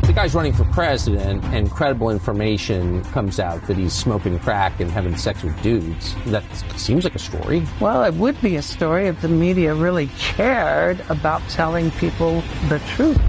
The 0.05 0.13
guy's 0.13 0.35
running 0.35 0.53
for 0.53 0.65
president, 0.65 1.43
and 1.45 1.69
credible 1.69 2.11
information 2.11 3.03
comes 3.05 3.39
out 3.39 3.65
that 3.65 3.75
he's 3.75 3.91
smoking 3.91 4.37
crack 4.37 4.79
and 4.79 4.91
having 4.91 5.17
sex 5.17 5.41
with 5.41 5.59
dudes. 5.63 6.15
That 6.27 6.43
seems 6.77 7.03
like 7.03 7.15
a 7.15 7.19
story. 7.19 7.65
Well, 7.81 8.03
it 8.03 8.13
would 8.13 8.39
be 8.39 8.55
a 8.55 8.61
story 8.61 9.07
if 9.07 9.19
the 9.21 9.29
media 9.29 9.73
really 9.73 10.07
cared 10.19 11.03
about 11.09 11.41
telling 11.49 11.89
people 11.91 12.43
the 12.69 12.79
truth. 12.95 13.19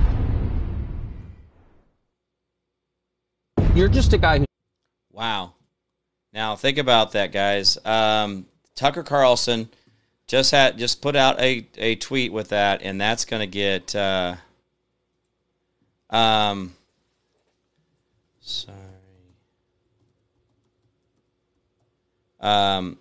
You're 3.76 3.88
just 3.88 4.14
a 4.14 4.18
guy 4.18 4.38
who 4.38 4.46
Wow. 5.12 5.52
Now 6.32 6.56
think 6.56 6.78
about 6.78 7.12
that, 7.12 7.30
guys. 7.30 7.76
Um, 7.84 8.46
Tucker 8.74 9.02
Carlson 9.02 9.68
just 10.26 10.50
had 10.50 10.78
just 10.78 11.02
put 11.02 11.14
out 11.14 11.38
a, 11.38 11.68
a 11.76 11.96
tweet 11.96 12.32
with 12.32 12.48
that, 12.48 12.80
and 12.80 12.98
that's 12.98 13.26
going 13.26 13.40
to 13.40 13.46
get. 13.46 13.94
Uh, 13.94 14.36
um, 16.08 16.74
sorry. 18.40 18.78
Um, 22.40 22.98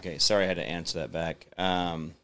okay, 0.00 0.16
sorry, 0.18 0.44
I 0.44 0.46
had 0.48 0.56
to 0.56 0.66
answer 0.66 1.00
that 1.00 1.12
back. 1.12 1.46
Um, 1.58 2.14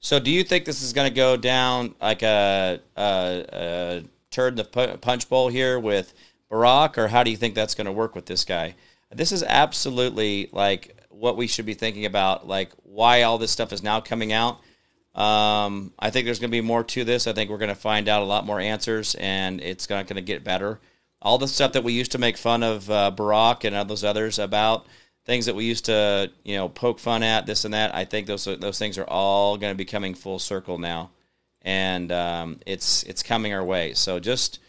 So, 0.00 0.18
do 0.18 0.30
you 0.30 0.42
think 0.42 0.64
this 0.64 0.80
is 0.80 0.94
going 0.94 1.10
to 1.10 1.14
go 1.14 1.36
down 1.36 1.94
like 2.00 2.22
a, 2.22 2.80
a, 2.96 3.44
a 3.52 4.04
the 4.30 4.98
punch 5.02 5.28
bowl 5.28 5.48
here 5.48 5.78
with 5.78 6.14
Barack, 6.50 6.96
or 6.96 7.08
how 7.08 7.22
do 7.22 7.30
you 7.30 7.36
think 7.36 7.54
that's 7.54 7.74
going 7.74 7.86
to 7.86 7.92
work 7.92 8.14
with 8.14 8.24
this 8.24 8.44
guy? 8.44 8.74
This 9.10 9.32
is 9.32 9.42
absolutely 9.42 10.48
like 10.50 10.96
what 11.10 11.36
we 11.36 11.46
should 11.46 11.66
be 11.66 11.74
thinking 11.74 12.06
about, 12.06 12.48
like 12.48 12.70
why 12.84 13.22
all 13.22 13.36
this 13.36 13.50
stuff 13.50 13.70
is 13.70 13.82
now 13.82 14.00
coming 14.00 14.32
out. 14.32 14.60
Um, 15.18 15.92
I 15.98 16.10
think 16.10 16.26
there's 16.26 16.38
going 16.38 16.50
to 16.50 16.56
be 16.56 16.60
more 16.60 16.84
to 16.84 17.02
this. 17.02 17.26
I 17.26 17.32
think 17.32 17.50
we're 17.50 17.58
going 17.58 17.70
to 17.70 17.74
find 17.74 18.08
out 18.08 18.22
a 18.22 18.24
lot 18.24 18.46
more 18.46 18.60
answers, 18.60 19.16
and 19.16 19.60
it's 19.60 19.90
not 19.90 20.06
going 20.06 20.16
to 20.16 20.22
get 20.22 20.44
better. 20.44 20.78
All 21.20 21.38
the 21.38 21.48
stuff 21.48 21.72
that 21.72 21.82
we 21.82 21.92
used 21.92 22.12
to 22.12 22.18
make 22.18 22.36
fun 22.36 22.62
of 22.62 22.88
uh, 22.88 23.10
Barack 23.14 23.64
and 23.64 23.74
all 23.74 23.84
those 23.84 24.04
others 24.04 24.38
about 24.38 24.86
things 25.24 25.46
that 25.46 25.56
we 25.56 25.64
used 25.64 25.86
to, 25.86 26.30
you 26.44 26.54
know, 26.54 26.68
poke 26.68 27.00
fun 27.00 27.24
at, 27.24 27.46
this 27.46 27.64
and 27.64 27.74
that. 27.74 27.92
I 27.96 28.04
think 28.04 28.28
those 28.28 28.44
those 28.44 28.78
things 28.78 28.96
are 28.96 29.08
all 29.08 29.58
going 29.58 29.72
to 29.72 29.76
be 29.76 29.84
coming 29.84 30.14
full 30.14 30.38
circle 30.38 30.78
now, 30.78 31.10
and 31.62 32.12
um, 32.12 32.60
it's 32.64 33.02
it's 33.02 33.24
coming 33.24 33.52
our 33.52 33.64
way. 33.64 33.94
So 33.94 34.20
just 34.20 34.60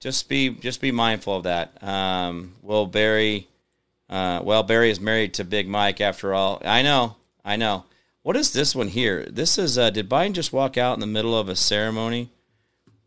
just 0.00 0.28
be 0.28 0.50
just 0.50 0.82
be 0.82 0.92
mindful 0.92 1.36
of 1.36 1.44
that. 1.44 1.82
Um, 1.82 2.52
Barry? 2.92 3.48
Uh, 4.10 4.42
well, 4.44 4.62
Barry 4.62 4.90
is 4.90 5.00
married 5.00 5.32
to 5.34 5.44
Big 5.44 5.66
Mike 5.66 6.02
after 6.02 6.34
all. 6.34 6.60
I 6.62 6.82
know, 6.82 7.16
I 7.42 7.56
know. 7.56 7.84
What 8.28 8.36
is 8.36 8.52
this 8.52 8.74
one 8.76 8.88
here? 8.88 9.24
This 9.30 9.56
is 9.56 9.78
uh, 9.78 9.88
did 9.88 10.06
Biden 10.10 10.34
just 10.34 10.52
walk 10.52 10.76
out 10.76 10.92
in 10.92 11.00
the 11.00 11.06
middle 11.06 11.34
of 11.34 11.48
a 11.48 11.56
ceremony? 11.56 12.28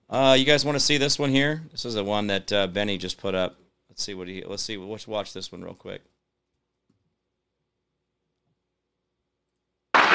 Uh, 0.10 0.36
you 0.36 0.46
guys 0.46 0.66
want 0.66 0.78
to 0.78 0.80
see 0.80 0.98
this 0.98 1.20
one 1.20 1.30
here? 1.30 1.62
This 1.72 1.86
is 1.86 1.94
the 1.94 2.04
one 2.04 2.26
that 2.26 2.52
uh, 2.52 2.66
Benny 2.66 2.98
just 2.98 3.20
put 3.20 3.36
up. 3.36 3.56
Let's 3.88 4.04
see 4.04 4.16
what 4.16 4.28
he. 4.28 4.44
Let's 4.44 4.64
see. 4.64 4.78
Let's 4.78 5.08
watch 5.08 5.32
this 5.32 5.52
one 5.52 5.64
real 5.64 5.76
quick. 5.76 6.02
He 9.94 10.10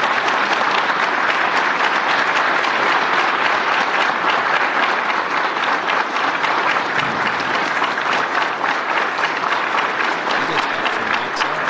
gets 10.51 10.67
up 10.67 10.91
from 10.91 11.09
outside. 11.15 11.63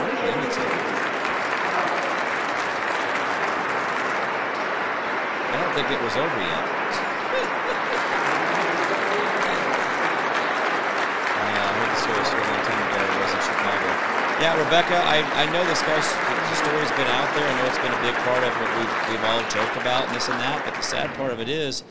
What 0.00 0.08
a 0.08 0.16
lunatic. 0.24 0.76
I 5.50 5.56
don't 5.56 5.72
think 5.72 5.88
it 5.88 5.96
was 6.04 6.12
over 6.12 6.40
yet. 6.44 6.64
Uh, 11.38 11.48
I 11.48 11.72
heard 11.72 11.88
the 11.88 11.96
story 12.04 12.20
a 12.20 12.36
long 12.52 12.62
time 12.68 12.84
ago. 12.84 13.00
It 13.00 13.16
was 13.16 13.32
in 13.32 13.40
Chicago. 13.48 13.88
Rebecca, 14.78 15.02
I, 15.04 15.18
I 15.42 15.46
know 15.52 15.64
this 15.64 15.82
guy's 15.82 16.06
the 16.06 16.54
story's 16.54 16.90
been 16.92 17.08
out 17.08 17.34
there. 17.34 17.44
I 17.44 17.58
know 17.58 17.66
it's 17.66 17.78
been 17.78 17.92
a 17.92 18.00
big 18.00 18.14
part 18.22 18.44
of 18.44 18.52
what 18.60 18.70
we've, 18.78 19.10
we've 19.10 19.24
all 19.24 19.40
joked 19.50 19.76
about 19.76 20.06
and 20.06 20.14
this 20.14 20.28
and 20.28 20.38
that. 20.38 20.64
But 20.64 20.76
the 20.76 20.82
sad 20.82 21.12
part 21.16 21.32
of 21.32 21.40
it 21.40 21.48
is, 21.48 21.82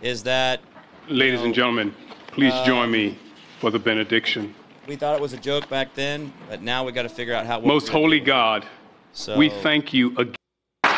is 0.00 0.22
that 0.22 0.60
Ladies 1.08 1.42
and 1.42 1.52
gentlemen, 1.52 1.92
please 2.28 2.54
join 2.64 2.88
me 2.88 3.18
for 3.58 3.72
the 3.72 3.80
benediction. 3.80 4.54
we 4.86 4.94
thought 4.94 5.16
it 5.16 5.20
was 5.20 5.32
a 5.32 5.38
joke 5.38 5.68
back 5.68 5.92
then, 5.96 6.32
but 6.48 6.62
now 6.62 6.84
we 6.84 6.92
got 6.92 7.02
to 7.02 7.08
figure 7.08 7.34
out 7.34 7.46
how. 7.46 7.58
Most 7.58 7.88
holy 7.88 8.20
do. 8.20 8.26
God, 8.26 8.64
So 9.12 9.36
we 9.36 9.48
thank 9.48 9.92
you 9.92 10.12
again. 10.16 10.36
I 10.84 10.92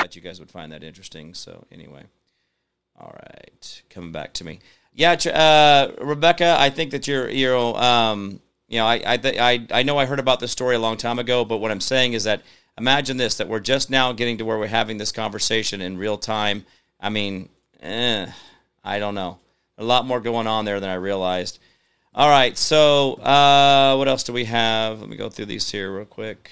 thought 0.00 0.16
you 0.16 0.22
guys 0.22 0.40
would 0.40 0.50
find 0.50 0.72
that 0.72 0.82
interesting. 0.82 1.34
So 1.34 1.66
anyway, 1.70 2.04
all 2.98 3.14
right, 3.14 3.82
coming 3.90 4.12
back 4.12 4.32
to 4.32 4.44
me. 4.44 4.60
Yeah, 4.94 5.12
uh, 5.12 5.92
Rebecca, 6.02 6.56
I 6.58 6.70
think 6.70 6.92
that 6.92 7.06
you're 7.06 7.28
you're 7.28 7.76
um, 7.76 8.40
you 8.68 8.78
know 8.78 8.86
I 8.86 8.96
I, 9.06 9.18
I 9.24 9.66
I 9.70 9.82
know 9.82 9.98
I 9.98 10.06
heard 10.06 10.18
about 10.18 10.40
this 10.40 10.52
story 10.52 10.76
a 10.76 10.80
long 10.80 10.96
time 10.96 11.18
ago, 11.18 11.44
but 11.44 11.58
what 11.58 11.70
I'm 11.70 11.80
saying 11.80 12.12
is 12.14 12.24
that 12.24 12.42
imagine 12.78 13.16
this 13.16 13.36
that 13.36 13.48
we're 13.48 13.60
just 13.60 13.90
now 13.90 14.12
getting 14.12 14.38
to 14.38 14.44
where 14.44 14.58
we're 14.58 14.66
having 14.66 14.98
this 14.98 15.12
conversation 15.12 15.80
in 15.80 15.98
real 15.98 16.18
time. 16.18 16.64
I 17.00 17.10
mean, 17.10 17.48
eh, 17.80 18.26
I 18.84 18.98
don't 18.98 19.14
know. 19.14 19.38
A 19.78 19.84
lot 19.84 20.06
more 20.06 20.20
going 20.20 20.46
on 20.46 20.64
there 20.64 20.80
than 20.80 20.90
I 20.90 20.94
realized. 20.94 21.58
All 22.14 22.30
right, 22.30 22.56
so 22.56 23.14
uh, 23.14 23.94
what 23.96 24.08
else 24.08 24.22
do 24.22 24.32
we 24.32 24.46
have? 24.46 25.00
Let 25.00 25.10
me 25.10 25.16
go 25.16 25.28
through 25.28 25.46
these 25.46 25.70
here 25.70 25.94
real 25.94 26.06
quick. 26.06 26.50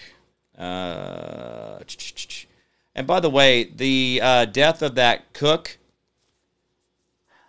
Uh, 0.59 1.79
and 2.95 3.07
by 3.07 3.21
the 3.21 3.31
way, 3.31 3.65
the 3.65 4.21
uh, 4.23 4.45
death 4.45 4.83
of 4.83 4.95
that 4.97 5.33
cook, 5.33 5.79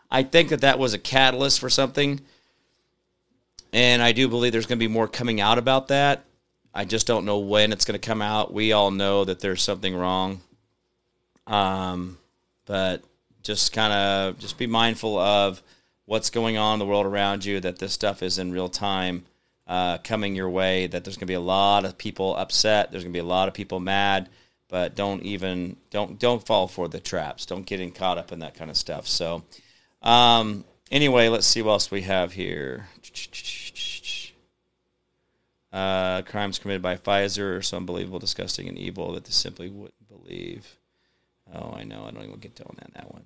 I 0.10 0.24
think 0.24 0.48
that 0.50 0.62
that 0.62 0.80
was 0.80 0.94
a 0.94 0.98
catalyst 0.98 1.60
for 1.60 1.70
something. 1.70 2.22
And 3.76 4.02
I 4.02 4.14
do 4.14 4.30
believe 4.30 4.54
there's 4.54 4.68
going 4.68 4.80
to 4.80 4.88
be 4.88 4.92
more 4.92 5.06
coming 5.06 5.42
out 5.42 5.58
about 5.58 5.90
that. 5.90 6.24
I 6.74 6.86
just 6.86 7.06
don't 7.08 7.26
know 7.26 7.40
when 7.40 7.74
it's 7.74 7.84
going 7.84 8.00
to 8.00 8.08
come 8.08 8.22
out. 8.22 8.54
We 8.54 8.72
all 8.72 8.90
know 8.90 9.26
that 9.26 9.42
there's 9.42 9.62
something 9.62 9.94
wrong. 9.94 10.40
Um, 11.46 12.18
but 12.66 13.04
just 13.44 13.74
kind 13.74 13.92
of 13.92 14.40
just 14.40 14.58
be 14.58 14.66
mindful 14.66 15.20
of 15.20 15.62
what's 16.06 16.30
going 16.30 16.56
on 16.58 16.76
in 16.76 16.80
the 16.80 16.86
world 16.86 17.06
around 17.06 17.44
you. 17.44 17.60
That 17.60 17.78
this 17.78 17.92
stuff 17.92 18.24
is 18.24 18.40
in 18.40 18.54
real 18.54 18.70
time 18.70 19.26
uh, 19.68 19.98
coming 19.98 20.38
your 20.38 20.50
way. 20.50 20.88
That 20.88 21.04
there's 21.04 21.18
going 21.18 21.28
to 21.28 21.32
be 21.32 21.34
a 21.34 21.42
lot 21.42 21.84
of 21.84 21.98
people 21.98 22.34
upset. 22.38 22.92
There's 22.92 23.04
going 23.04 23.12
to 23.12 23.18
be 23.18 23.20
a 23.20 23.26
lot 23.26 23.50
of 23.50 23.54
people 23.54 23.82
mad. 23.82 24.30
But 24.70 24.96
don't 24.96 25.22
even 25.24 25.76
don't 25.90 26.18
don't 26.18 26.46
fall 26.46 26.70
for 26.70 26.88
the 26.88 27.02
traps. 27.02 27.46
Don't 27.46 27.66
get 27.66 27.82
in 27.82 27.92
caught 27.92 28.18
up 28.18 28.32
in 28.32 28.40
that 28.40 28.56
kind 28.56 28.72
of 28.72 28.78
stuff. 28.78 29.06
So 29.06 29.44
um, 30.02 30.64
anyway, 30.92 31.28
let's 31.28 31.46
see 31.46 31.62
what 31.62 31.74
else 31.74 31.92
we 31.92 32.04
have 32.04 32.32
here. 32.32 32.88
Uh, 35.76 36.22
crimes 36.22 36.58
committed 36.58 36.82
by 36.82 36.96
Pfizer 36.96 37.58
are 37.58 37.62
so 37.62 37.76
unbelievable, 37.76 38.18
disgusting, 38.18 38.70
and 38.70 38.78
evil 38.78 39.12
that 39.12 39.26
they 39.26 39.32
simply 39.32 39.70
wouldn't 39.70 40.08
believe. 40.08 40.78
Oh, 41.54 41.74
I 41.76 41.84
know. 41.84 42.06
I 42.08 42.12
don't 42.12 42.24
even 42.24 42.40
get 42.40 42.62
on 42.66 42.78
that, 42.80 42.94
that 42.94 43.12
one. 43.12 43.26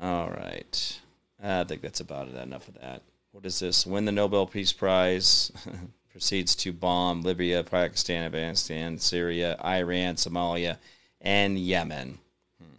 All 0.00 0.30
right. 0.30 1.00
I 1.40 1.62
think 1.62 1.80
that's 1.80 2.00
about 2.00 2.26
it. 2.26 2.34
Enough 2.34 2.66
of 2.66 2.74
that. 2.80 3.02
What 3.30 3.46
is 3.46 3.60
this? 3.60 3.86
Win 3.86 4.04
the 4.04 4.10
Nobel 4.10 4.48
Peace 4.48 4.72
Prize. 4.72 5.52
Proceeds 6.10 6.56
to 6.56 6.72
bomb 6.72 7.22
Libya, 7.22 7.62
Pakistan, 7.62 8.24
Afghanistan, 8.24 8.98
Syria, 8.98 9.56
Iran, 9.64 10.16
Somalia, 10.16 10.78
and 11.20 11.56
Yemen. 11.56 12.18
Hmm. 12.60 12.78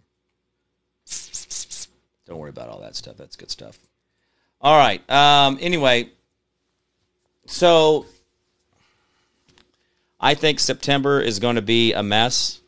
Don't 2.26 2.38
worry 2.38 2.50
about 2.50 2.68
all 2.68 2.80
that 2.82 2.94
stuff. 2.94 3.16
That's 3.16 3.36
good 3.36 3.50
stuff. 3.50 3.78
All 4.60 4.76
right. 4.76 5.08
Um, 5.08 5.58
anyway, 5.60 6.10
so 7.46 8.06
I 10.20 10.34
think 10.34 10.58
September 10.58 11.20
is 11.20 11.38
going 11.38 11.56
to 11.56 11.62
be 11.62 11.92
a 11.92 12.02
mess. 12.02 12.60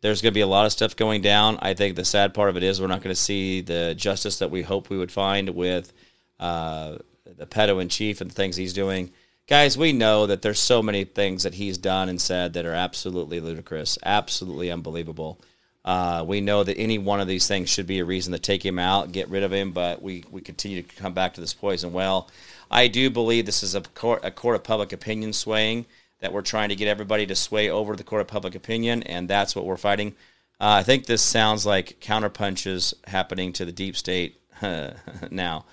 There's 0.00 0.22
going 0.22 0.32
to 0.32 0.34
be 0.34 0.40
a 0.40 0.46
lot 0.46 0.64
of 0.64 0.72
stuff 0.72 0.96
going 0.96 1.20
down. 1.20 1.58
I 1.60 1.74
think 1.74 1.96
the 1.96 2.04
sad 2.04 2.32
part 2.32 2.48
of 2.48 2.56
it 2.56 2.62
is 2.62 2.80
we're 2.80 2.86
not 2.86 3.02
going 3.02 3.14
to 3.14 3.20
see 3.20 3.60
the 3.60 3.94
justice 3.94 4.38
that 4.38 4.50
we 4.50 4.62
hope 4.62 4.88
we 4.88 4.96
would 4.96 5.12
find 5.12 5.50
with 5.50 5.92
uh, 6.40 6.96
the 7.36 7.46
pedo 7.46 7.80
in 7.80 7.88
chief 7.88 8.20
and 8.20 8.30
the 8.30 8.34
things 8.34 8.56
he's 8.56 8.72
doing. 8.72 9.10
guys, 9.46 9.76
we 9.76 9.92
know 9.92 10.26
that 10.26 10.40
there's 10.40 10.60
so 10.60 10.82
many 10.82 11.04
things 11.04 11.42
that 11.42 11.54
he's 11.54 11.76
done 11.76 12.08
and 12.08 12.20
said 12.20 12.54
that 12.54 12.64
are 12.64 12.72
absolutely 12.74 13.40
ludicrous, 13.40 13.98
absolutely 14.02 14.70
unbelievable. 14.70 15.38
Uh, 15.84 16.24
we 16.26 16.40
know 16.40 16.64
that 16.64 16.78
any 16.78 16.98
one 16.98 17.20
of 17.20 17.28
these 17.28 17.46
things 17.46 17.68
should 17.68 17.86
be 17.86 17.98
a 17.98 18.04
reason 18.04 18.32
to 18.32 18.38
take 18.38 18.64
him 18.64 18.78
out, 18.78 19.12
get 19.12 19.28
rid 19.28 19.42
of 19.42 19.52
him, 19.52 19.70
but 19.70 20.00
we, 20.00 20.24
we 20.30 20.40
continue 20.40 20.82
to 20.82 20.96
come 20.96 21.12
back 21.12 21.34
to 21.34 21.40
this 21.40 21.52
poison 21.52 21.92
well. 21.92 22.28
I 22.70 22.88
do 22.88 23.10
believe 23.10 23.44
this 23.44 23.62
is 23.62 23.74
a 23.74 23.82
court, 23.82 24.20
a 24.24 24.30
court 24.30 24.56
of 24.56 24.64
public 24.64 24.92
opinion 24.92 25.32
swaying, 25.34 25.84
that 26.20 26.32
we're 26.32 26.42
trying 26.42 26.70
to 26.70 26.76
get 26.76 26.88
everybody 26.88 27.26
to 27.26 27.34
sway 27.34 27.68
over 27.68 27.96
the 27.96 28.04
court 28.04 28.22
of 28.22 28.28
public 28.28 28.54
opinion, 28.54 29.02
and 29.02 29.28
that's 29.28 29.54
what 29.54 29.66
we're 29.66 29.76
fighting. 29.76 30.14
Uh, 30.58 30.80
I 30.80 30.82
think 30.82 31.04
this 31.04 31.20
sounds 31.20 31.66
like 31.66 32.00
counterpunches 32.00 32.94
happening 33.06 33.52
to 33.54 33.66
the 33.66 33.72
deep 33.72 33.96
state 33.96 34.40
now. 35.30 35.66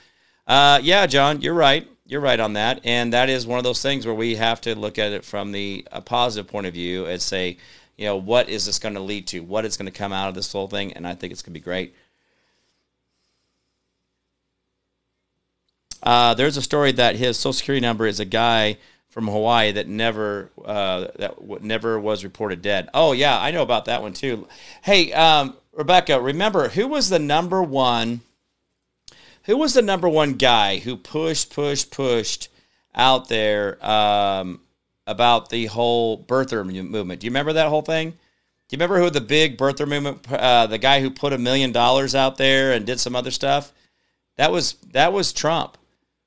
Uh, 0.45 0.79
yeah, 0.83 1.05
John, 1.07 1.41
you're 1.41 1.53
right. 1.53 1.87
You're 2.05 2.19
right 2.19 2.39
on 2.39 2.53
that, 2.53 2.81
and 2.83 3.13
that 3.13 3.29
is 3.29 3.47
one 3.47 3.57
of 3.57 3.63
those 3.63 3.81
things 3.81 4.05
where 4.05 4.13
we 4.13 4.35
have 4.35 4.59
to 4.61 4.77
look 4.77 4.99
at 4.99 5.13
it 5.13 5.23
from 5.23 5.53
the 5.53 5.87
a 5.93 6.01
positive 6.01 6.51
point 6.51 6.67
of 6.67 6.73
view 6.73 7.05
and 7.05 7.21
say, 7.21 7.57
you 7.97 8.05
know, 8.05 8.17
what 8.17 8.49
is 8.49 8.65
this 8.65 8.79
going 8.79 8.95
to 8.95 9.01
lead 9.01 9.27
to? 9.27 9.41
What 9.41 9.65
is 9.65 9.77
going 9.77 9.85
to 9.85 9.97
come 9.97 10.11
out 10.11 10.29
of 10.29 10.35
this 10.35 10.51
whole 10.51 10.67
thing? 10.67 10.93
And 10.93 11.07
I 11.07 11.15
think 11.15 11.31
it's 11.31 11.41
going 11.41 11.53
to 11.53 11.59
be 11.59 11.63
great. 11.63 11.95
Uh, 16.03 16.33
there's 16.33 16.57
a 16.57 16.61
story 16.61 16.91
that 16.93 17.15
his 17.15 17.37
social 17.37 17.53
security 17.53 17.81
number 17.81 18.07
is 18.07 18.19
a 18.19 18.25
guy 18.25 18.77
from 19.09 19.27
Hawaii 19.27 19.73
that 19.73 19.87
never 19.87 20.49
uh, 20.63 21.07
that 21.17 21.35
w- 21.39 21.59
never 21.61 21.99
was 21.99 22.23
reported 22.23 22.61
dead. 22.61 22.89
Oh 22.93 23.11
yeah, 23.11 23.39
I 23.39 23.51
know 23.51 23.61
about 23.61 23.85
that 23.85 24.01
one 24.01 24.13
too. 24.13 24.47
Hey, 24.81 25.13
um, 25.13 25.55
Rebecca, 25.73 26.19
remember 26.19 26.69
who 26.69 26.87
was 26.87 27.09
the 27.09 27.19
number 27.19 27.61
one? 27.61 28.21
Who 29.45 29.57
was 29.57 29.73
the 29.73 29.81
number 29.81 30.07
one 30.07 30.33
guy 30.33 30.77
who 30.77 30.95
pushed, 30.95 31.53
pushed, 31.53 31.91
pushed 31.91 32.49
out 32.93 33.27
there 33.27 33.83
um, 33.85 34.61
about 35.11 35.49
the 35.49 35.67
whole 35.67 36.23
birther 36.23 36.65
movement? 36.65 37.21
Do 37.21 37.25
you 37.25 37.31
remember 37.31 37.53
that 37.53 37.69
whole 37.69 37.81
thing? 37.81 38.11
Do 38.11 38.75
you 38.75 38.77
remember 38.77 38.99
who 38.99 39.09
the 39.09 39.21
big 39.21 39.57
birther 39.57 39.87
movement? 39.87 40.31
Uh, 40.31 40.65
the 40.65 40.77
guy 40.77 41.01
who 41.01 41.11
put 41.11 41.33
a 41.33 41.37
million 41.37 41.71
dollars 41.71 42.15
out 42.15 42.37
there 42.37 42.71
and 42.71 42.85
did 42.85 42.99
some 42.99 43.15
other 43.15 43.31
stuff. 43.31 43.73
That 44.37 44.51
was 44.51 44.73
that 44.93 45.11
was 45.13 45.33
Trump. 45.33 45.77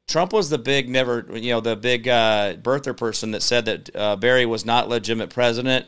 Trump 0.06 0.32
was 0.32 0.50
the 0.50 0.58
big 0.58 0.88
never, 0.88 1.26
you 1.32 1.52
know, 1.52 1.60
the 1.60 1.76
big 1.76 2.06
uh, 2.06 2.54
birther 2.56 2.96
person 2.96 3.30
that 3.30 3.42
said 3.42 3.64
that 3.64 3.96
uh, 3.96 4.16
Barry 4.16 4.44
was 4.44 4.66
not 4.66 4.88
legitimate 4.88 5.30
president. 5.30 5.86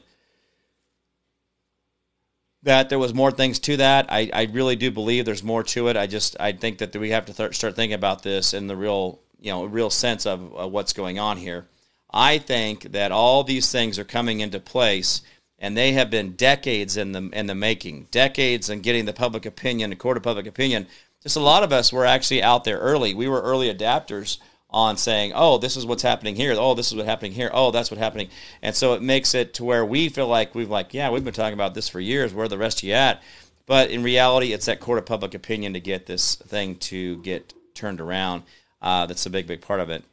That 2.62 2.88
there 2.88 2.98
was 2.98 3.12
more 3.12 3.30
things 3.30 3.58
to 3.60 3.76
that. 3.76 4.06
I, 4.08 4.30
I 4.32 4.44
really 4.44 4.76
do 4.76 4.90
believe 4.90 5.24
there's 5.24 5.44
more 5.44 5.62
to 5.64 5.88
it. 5.88 5.96
I 5.96 6.06
just 6.06 6.36
I 6.40 6.52
think 6.52 6.78
that 6.78 6.96
we 6.96 7.10
have 7.10 7.26
to 7.26 7.34
th- 7.34 7.54
start 7.54 7.76
thinking 7.76 7.94
about 7.94 8.22
this 8.22 8.54
in 8.54 8.66
the 8.66 8.74
real, 8.74 9.20
you 9.38 9.52
know, 9.52 9.66
real 9.66 9.90
sense 9.90 10.24
of 10.24 10.58
uh, 10.58 10.66
what's 10.66 10.94
going 10.94 11.18
on 11.18 11.36
here. 11.36 11.68
I 12.10 12.38
think 12.38 12.92
that 12.92 13.12
all 13.12 13.44
these 13.44 13.70
things 13.70 13.98
are 13.98 14.04
coming 14.04 14.40
into 14.40 14.60
place, 14.60 15.22
and 15.58 15.76
they 15.76 15.92
have 15.92 16.10
been 16.10 16.32
decades 16.32 16.96
in 16.96 17.12
the 17.12 17.28
in 17.32 17.46
the 17.46 17.54
making, 17.54 18.08
decades 18.10 18.70
in 18.70 18.80
getting 18.80 19.04
the 19.04 19.12
public 19.12 19.46
opinion, 19.46 19.90
the 19.90 19.96
court 19.96 20.16
of 20.16 20.22
public 20.22 20.46
opinion 20.46 20.86
just 21.26 21.36
a 21.36 21.40
lot 21.40 21.64
of 21.64 21.72
us 21.72 21.92
were 21.92 22.06
actually 22.06 22.40
out 22.40 22.62
there 22.62 22.78
early. 22.78 23.12
We 23.12 23.26
were 23.26 23.42
early 23.42 23.72
adapters 23.72 24.38
on 24.70 24.96
saying, 24.96 25.32
"Oh, 25.34 25.58
this 25.58 25.76
is 25.76 25.84
what's 25.84 26.04
happening 26.04 26.36
here. 26.36 26.54
Oh, 26.56 26.74
this 26.74 26.86
is 26.86 26.94
what's 26.94 27.08
happening 27.08 27.32
here. 27.32 27.50
Oh, 27.52 27.72
that's 27.72 27.90
what's 27.90 28.00
happening." 28.00 28.28
And 28.62 28.76
so 28.76 28.94
it 28.94 29.02
makes 29.02 29.34
it 29.34 29.52
to 29.54 29.64
where 29.64 29.84
we 29.84 30.08
feel 30.08 30.28
like 30.28 30.54
we've 30.54 30.70
like, 30.70 30.94
"Yeah, 30.94 31.10
we've 31.10 31.24
been 31.24 31.34
talking 31.34 31.54
about 31.54 31.74
this 31.74 31.88
for 31.88 31.98
years. 31.98 32.32
Where 32.32 32.46
the 32.46 32.56
rest 32.56 32.78
of 32.78 32.84
you 32.84 32.94
at?" 32.94 33.24
But 33.66 33.90
in 33.90 34.04
reality, 34.04 34.52
it's 34.52 34.66
that 34.66 34.78
court 34.78 34.98
of 34.98 35.06
public 35.06 35.34
opinion 35.34 35.72
to 35.72 35.80
get 35.80 36.06
this 36.06 36.36
thing 36.36 36.76
to 36.76 37.16
get 37.22 37.54
turned 37.74 38.00
around. 38.00 38.44
Uh, 38.80 39.06
that's 39.06 39.26
a 39.26 39.30
big, 39.30 39.48
big 39.48 39.62
part 39.62 39.80
of 39.80 39.90
it. 39.90 40.04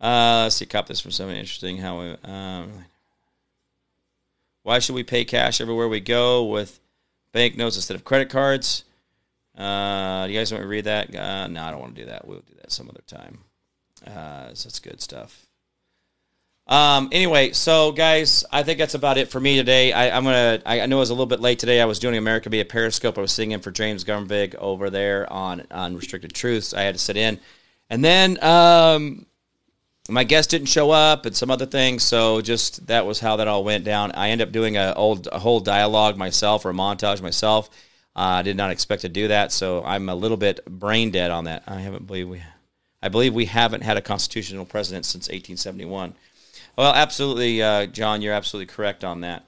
Uh, 0.00 0.42
let's 0.44 0.56
see, 0.56 0.66
cop 0.66 0.86
this 0.86 1.00
from 1.00 1.10
somebody 1.10 1.38
interesting. 1.38 1.78
How 1.78 2.00
we, 2.00 2.16
um, 2.24 2.84
why 4.62 4.78
should 4.78 4.94
we 4.94 5.02
pay 5.02 5.24
cash 5.24 5.60
everywhere 5.60 5.88
we 5.88 6.00
go 6.00 6.44
with 6.44 6.78
banknotes 7.32 7.76
instead 7.76 7.94
of 7.94 8.04
credit 8.04 8.28
cards? 8.28 8.84
Uh, 9.56 10.26
do 10.26 10.32
you 10.32 10.38
guys 10.38 10.52
want 10.52 10.62
me 10.62 10.66
to 10.66 10.68
read 10.68 10.84
that? 10.84 11.14
Uh, 11.14 11.46
no, 11.46 11.62
I 11.62 11.70
don't 11.70 11.80
want 11.80 11.94
to 11.94 12.02
do 12.02 12.10
that. 12.10 12.26
We'll 12.26 12.40
do 12.40 12.54
that 12.60 12.70
some 12.70 12.90
other 12.90 13.02
time. 13.06 13.38
Uh, 14.06 14.52
so 14.52 14.68
that's 14.68 14.80
good 14.80 15.00
stuff. 15.00 15.46
Um, 16.68 17.08
anyway, 17.12 17.52
so 17.52 17.92
guys, 17.92 18.44
I 18.50 18.64
think 18.64 18.78
that's 18.78 18.94
about 18.94 19.18
it 19.18 19.28
for 19.28 19.38
me 19.38 19.56
today. 19.56 19.92
I, 19.92 20.16
I'm 20.16 20.24
gonna. 20.24 20.60
I, 20.66 20.80
I 20.80 20.86
know 20.86 20.96
it 20.96 21.00
was 21.00 21.10
a 21.10 21.14
little 21.14 21.26
bit 21.26 21.40
late 21.40 21.60
today. 21.60 21.80
I 21.80 21.84
was 21.84 22.00
doing 22.00 22.16
American 22.16 22.50
Media 22.50 22.64
Periscope. 22.64 23.16
I 23.16 23.20
was 23.20 23.30
sitting 23.30 23.52
in 23.52 23.60
for 23.60 23.70
James 23.70 24.04
Gumvig 24.04 24.56
over 24.56 24.90
there 24.90 25.32
on 25.32 25.64
on 25.70 25.94
Restricted 25.94 26.32
Truths. 26.32 26.74
I 26.74 26.82
had 26.82 26.96
to 26.96 27.00
sit 27.00 27.16
in, 27.16 27.38
and 27.88 28.04
then 28.04 28.42
um, 28.42 29.26
my 30.08 30.24
guest 30.24 30.50
didn't 30.50 30.68
show 30.68 30.90
up, 30.90 31.26
and 31.26 31.36
some 31.36 31.50
other 31.50 31.66
things. 31.66 32.02
So 32.02 32.40
just 32.40 32.86
that 32.86 33.06
was 33.06 33.20
how 33.20 33.36
that 33.36 33.48
all 33.48 33.64
went 33.64 33.84
down. 33.84 34.12
I 34.12 34.30
ended 34.30 34.48
up 34.48 34.52
doing 34.52 34.76
a 34.76 34.92
old 34.94 35.28
a 35.32 35.38
whole 35.38 35.60
dialogue 35.60 36.16
myself 36.16 36.64
or 36.64 36.70
a 36.70 36.74
montage 36.74 37.20
myself. 37.20 37.68
Uh, 38.14 38.40
I 38.40 38.42
did 38.42 38.56
not 38.56 38.70
expect 38.70 39.02
to 39.02 39.10
do 39.10 39.28
that, 39.28 39.52
so 39.52 39.84
I'm 39.84 40.08
a 40.08 40.14
little 40.14 40.38
bit 40.38 40.64
brain 40.64 41.10
dead 41.10 41.30
on 41.30 41.44
that. 41.44 41.64
I 41.66 41.80
haven't 41.80 42.06
believe 42.06 42.28
we, 42.28 42.42
I 43.02 43.10
believe 43.10 43.34
we 43.34 43.44
haven't 43.44 43.82
had 43.82 43.98
a 43.98 44.00
constitutional 44.00 44.64
president 44.64 45.04
since 45.04 45.28
1871. 45.28 46.14
Well, 46.78 46.94
absolutely, 46.94 47.62
uh, 47.62 47.86
John, 47.86 48.22
you're 48.22 48.32
absolutely 48.32 48.72
correct 48.72 49.04
on 49.04 49.20
that. 49.20 49.44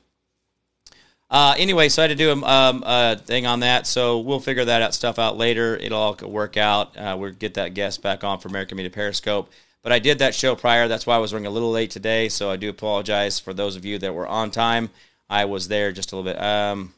Uh, 1.31 1.55
anyway, 1.59 1.89
so 1.89 2.03
I 2.03 2.09
had 2.09 2.09
to 2.09 2.15
do 2.15 2.31
a, 2.31 2.47
um, 2.47 2.83
a 2.87 3.17
thing 3.17 3.47
on 3.47 3.61
that, 3.61 3.87
so 3.87 4.19
we'll 4.19 4.41
figure 4.41 4.65
that 4.67 4.83
out 4.83 4.95
stuff 4.95 5.19
out 5.19 5.39
later. 5.39 5.77
It'll 5.77 5.99
all 5.99 6.17
work 6.23 6.59
out. 6.59 6.95
Uh, 6.97 7.17
we'll 7.19 7.33
get 7.33 7.55
that 7.55 7.73
guest 7.73 8.03
back 8.03 8.23
on 8.23 8.39
for 8.39 8.49
American 8.49 8.77
Media 8.77 8.91
Periscope. 8.91 9.51
But 9.83 9.93
I 9.93 9.99
did 9.99 10.19
that 10.19 10.35
show 10.35 10.55
prior. 10.55 10.89
That's 10.89 11.07
why 11.07 11.15
I 11.15 11.19
was 11.19 11.33
running 11.33 11.47
a 11.47 11.51
little 11.51 11.71
late 11.71 11.91
today. 11.91 12.29
So 12.29 12.51
I 12.51 12.57
do 12.57 12.69
apologize 12.69 13.39
for 13.39 13.55
those 13.55 13.77
of 13.77 13.85
you 13.85 13.99
that 13.99 14.15
were 14.15 14.27
on 14.27 14.51
time. 14.51 14.91
I 15.31 15.45
was 15.45 15.69
there 15.69 15.93
just 15.93 16.13
a 16.13 16.17
little 16.17 16.33
bit. 16.33 16.43
Um, 16.43 16.95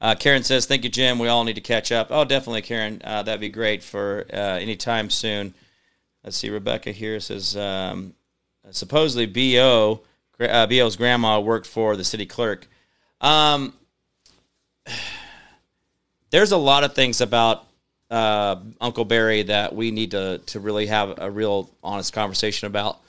uh, 0.00 0.14
Karen 0.14 0.42
says, 0.42 0.66
"Thank 0.66 0.84
you, 0.84 0.90
Jim. 0.90 1.18
We 1.18 1.28
all 1.28 1.44
need 1.44 1.56
to 1.56 1.60
catch 1.60 1.90
up." 1.92 2.08
Oh, 2.10 2.24
definitely, 2.24 2.62
Karen. 2.62 3.00
Uh, 3.04 3.22
that'd 3.22 3.40
be 3.40 3.48
great 3.48 3.82
for 3.82 4.26
uh, 4.32 4.36
any 4.36 4.76
time 4.76 5.10
soon. 5.10 5.54
Let's 6.24 6.36
see. 6.36 6.50
Rebecca 6.50 6.92
here 6.92 7.20
says, 7.20 7.56
um, 7.56 8.14
supposedly 8.70 9.26
Bo 9.26 10.02
uh, 10.40 10.66
Bo's 10.66 10.96
grandma 10.96 11.40
worked 11.40 11.66
for 11.66 11.96
the 11.96 12.04
city 12.04 12.26
clerk. 12.26 12.68
Um, 13.20 13.74
there's 16.30 16.52
a 16.52 16.56
lot 16.56 16.84
of 16.84 16.94
things 16.94 17.20
about 17.20 17.66
uh, 18.10 18.56
Uncle 18.80 19.04
Barry 19.04 19.42
that 19.42 19.74
we 19.74 19.90
need 19.90 20.12
to 20.12 20.38
to 20.46 20.60
really 20.60 20.86
have 20.86 21.14
a 21.18 21.30
real 21.30 21.70
honest 21.82 22.12
conversation 22.12 22.66
about. 22.66 23.00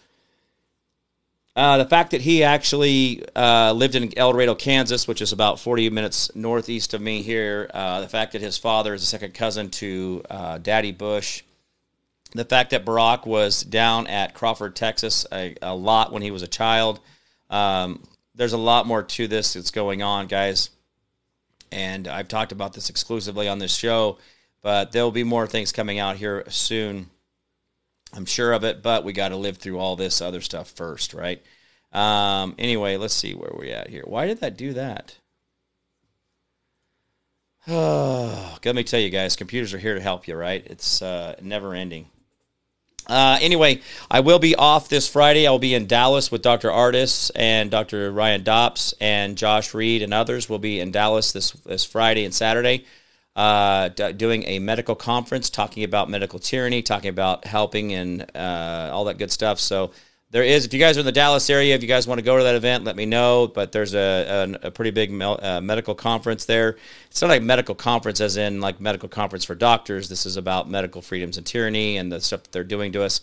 Uh, 1.56 1.78
the 1.78 1.86
fact 1.86 2.12
that 2.12 2.22
he 2.22 2.44
actually 2.44 3.22
uh, 3.36 3.74
lived 3.74 3.96
in 3.96 4.18
El 4.18 4.32
Dorado, 4.32 4.56
Kansas, 4.56 5.08
which 5.08 5.22
is 5.22 5.34
about 5.34 5.60
40 5.60 5.90
minutes 5.90 6.34
northeast 6.34 6.94
of 6.94 7.02
me 7.02 7.22
here. 7.22 7.70
Uh, 7.74 8.00
the 8.00 8.08
fact 8.08 8.32
that 8.32 8.42
his 8.42 8.58
father 8.58 8.94
is 8.94 9.04
a 9.04 9.06
second 9.06 9.34
cousin 9.34 9.70
to 9.70 10.24
uh, 10.30 10.58
Daddy 10.60 10.94
Bush. 10.94 11.44
The 12.32 12.46
fact 12.46 12.70
that 12.70 12.86
Barack 12.86 13.26
was 13.26 13.64
down 13.64 14.08
at 14.08 14.36
Crawford, 14.36 14.76
Texas, 14.76 15.26
a, 15.34 15.56
a 15.62 15.76
lot 15.76 16.14
when 16.14 16.22
he 16.22 16.32
was 16.32 16.44
a 16.44 16.48
child. 16.48 17.00
Um, 17.50 18.04
there's 18.36 18.54
a 18.54 18.58
lot 18.58 18.86
more 18.86 19.04
to 19.04 19.28
this 19.28 19.54
that's 19.54 19.72
going 19.72 20.02
on, 20.02 20.28
guys. 20.28 20.70
And 21.72 22.08
I've 22.08 22.28
talked 22.28 22.52
about 22.52 22.74
this 22.74 22.90
exclusively 22.90 23.48
on 23.48 23.60
this 23.60 23.76
show, 23.76 24.18
but 24.62 24.92
there'll 24.92 25.12
be 25.12 25.24
more 25.24 25.48
things 25.48 25.72
coming 25.72 26.00
out 26.00 26.18
here 26.18 26.44
soon. 26.50 27.10
I'm 28.14 28.26
sure 28.26 28.54
of 28.54 28.64
it, 28.64 28.82
but 28.82 29.04
we 29.04 29.14
got 29.14 29.30
to 29.30 29.36
live 29.36 29.58
through 29.58 29.80
all 29.80 29.96
this 29.96 30.22
other 30.22 30.42
stuff 30.42 30.70
first, 30.72 31.14
right? 31.14 31.42
Um, 31.92 32.56
anyway, 32.58 32.98
let's 32.98 33.14
see 33.14 33.34
where 33.34 33.52
we're 33.54 33.74
at 33.74 33.90
here. 33.90 34.04
Why 34.06 34.28
did 34.28 34.40
that 34.42 34.58
do 34.58 34.74
that? 34.74 35.18
Oh, 37.68 38.58
let 38.66 38.76
me 38.76 38.84
tell 38.84 39.00
you 39.00 39.10
guys, 39.10 39.36
computers 39.36 39.74
are 39.74 39.80
here 39.80 39.94
to 39.94 40.02
help 40.02 40.28
you, 40.28 40.36
right? 40.36 40.66
It's 40.66 41.02
uh, 41.02 41.36
never 41.42 41.74
ending. 41.74 42.08
Uh, 43.06 43.38
anyway, 43.42 43.82
I 44.10 44.20
will 44.20 44.40
be 44.40 44.56
off 44.56 44.88
this 44.88 45.08
Friday. 45.08 45.48
I 45.48 45.52
will 45.52 45.60
be 45.60 45.74
in 45.74 45.88
Dallas 45.88 46.32
with 46.32 46.42
Dr. 46.42 46.70
Ardis 46.70 47.32
and 47.36 47.72
Dr. 47.72 48.12
Ryan 48.12 48.44
Dops 48.44 48.94
and 49.02 49.36
Josh 49.36 49.74
Reed 49.74 50.04
and 50.04 50.14
others. 50.14 50.48
will 50.48 50.60
be 50.60 50.80
in 50.80 50.92
Dallas 50.92 51.32
this 51.32 51.52
this 51.52 51.86
Friday 51.86 52.24
and 52.24 52.34
Saturday 52.34 52.86
uh, 53.40 53.88
d- 53.88 54.12
doing 54.12 54.44
a 54.48 54.60
medical 54.60 54.96
conference 54.96 55.50
talking 55.50 55.86
about 55.86 56.10
medical 56.10 56.40
tyranny, 56.40 56.82
talking 56.82 57.08
about 57.08 57.46
helping 57.46 57.94
and 57.94 58.30
uh, 58.36 58.90
all 58.92 59.06
that 59.06 59.18
good 59.18 59.32
stuff. 59.32 59.62
So 59.62 59.92
there 60.30 60.44
is, 60.44 60.66
if 60.66 60.74
you 60.74 60.80
guys 60.80 60.98
are 60.98 61.00
in 61.00 61.06
the 61.06 61.14
Dallas 61.14 61.50
area, 61.50 61.74
if 61.74 61.82
you 61.82 61.88
guys 61.88 62.06
want 62.06 62.20
to 62.20 62.26
go 62.26 62.38
to 62.38 62.44
that 62.44 62.56
event, 62.56 62.84
let 62.84 62.98
me 62.98 63.06
know. 63.06 63.48
But 63.48 63.72
there's 63.72 63.96
a, 63.96 64.58
a, 64.62 64.68
a 64.68 64.72
pretty 64.72 64.92
big 64.92 65.10
mel- 65.10 65.40
uh, 65.42 65.62
medical 65.62 65.96
conference 65.96 66.44
there. 66.44 66.76
It's 67.10 67.22
not 67.22 67.30
like 67.30 67.42
medical 67.42 67.76
conference 67.76 68.20
as 68.20 68.36
in 68.36 68.60
like 68.60 68.82
medical 68.82 69.08
conference 69.08 69.46
for 69.46 69.56
doctors. 69.56 70.10
This 70.10 70.26
is 70.26 70.36
about 70.36 70.70
medical 70.70 71.02
freedoms 71.02 71.38
and 71.38 71.48
tyranny 71.48 71.96
and 71.96 72.12
the 72.12 72.20
stuff 72.20 72.44
that 72.44 72.52
they're 72.52 72.66
doing 72.66 72.92
to 72.92 73.04
us. 73.04 73.22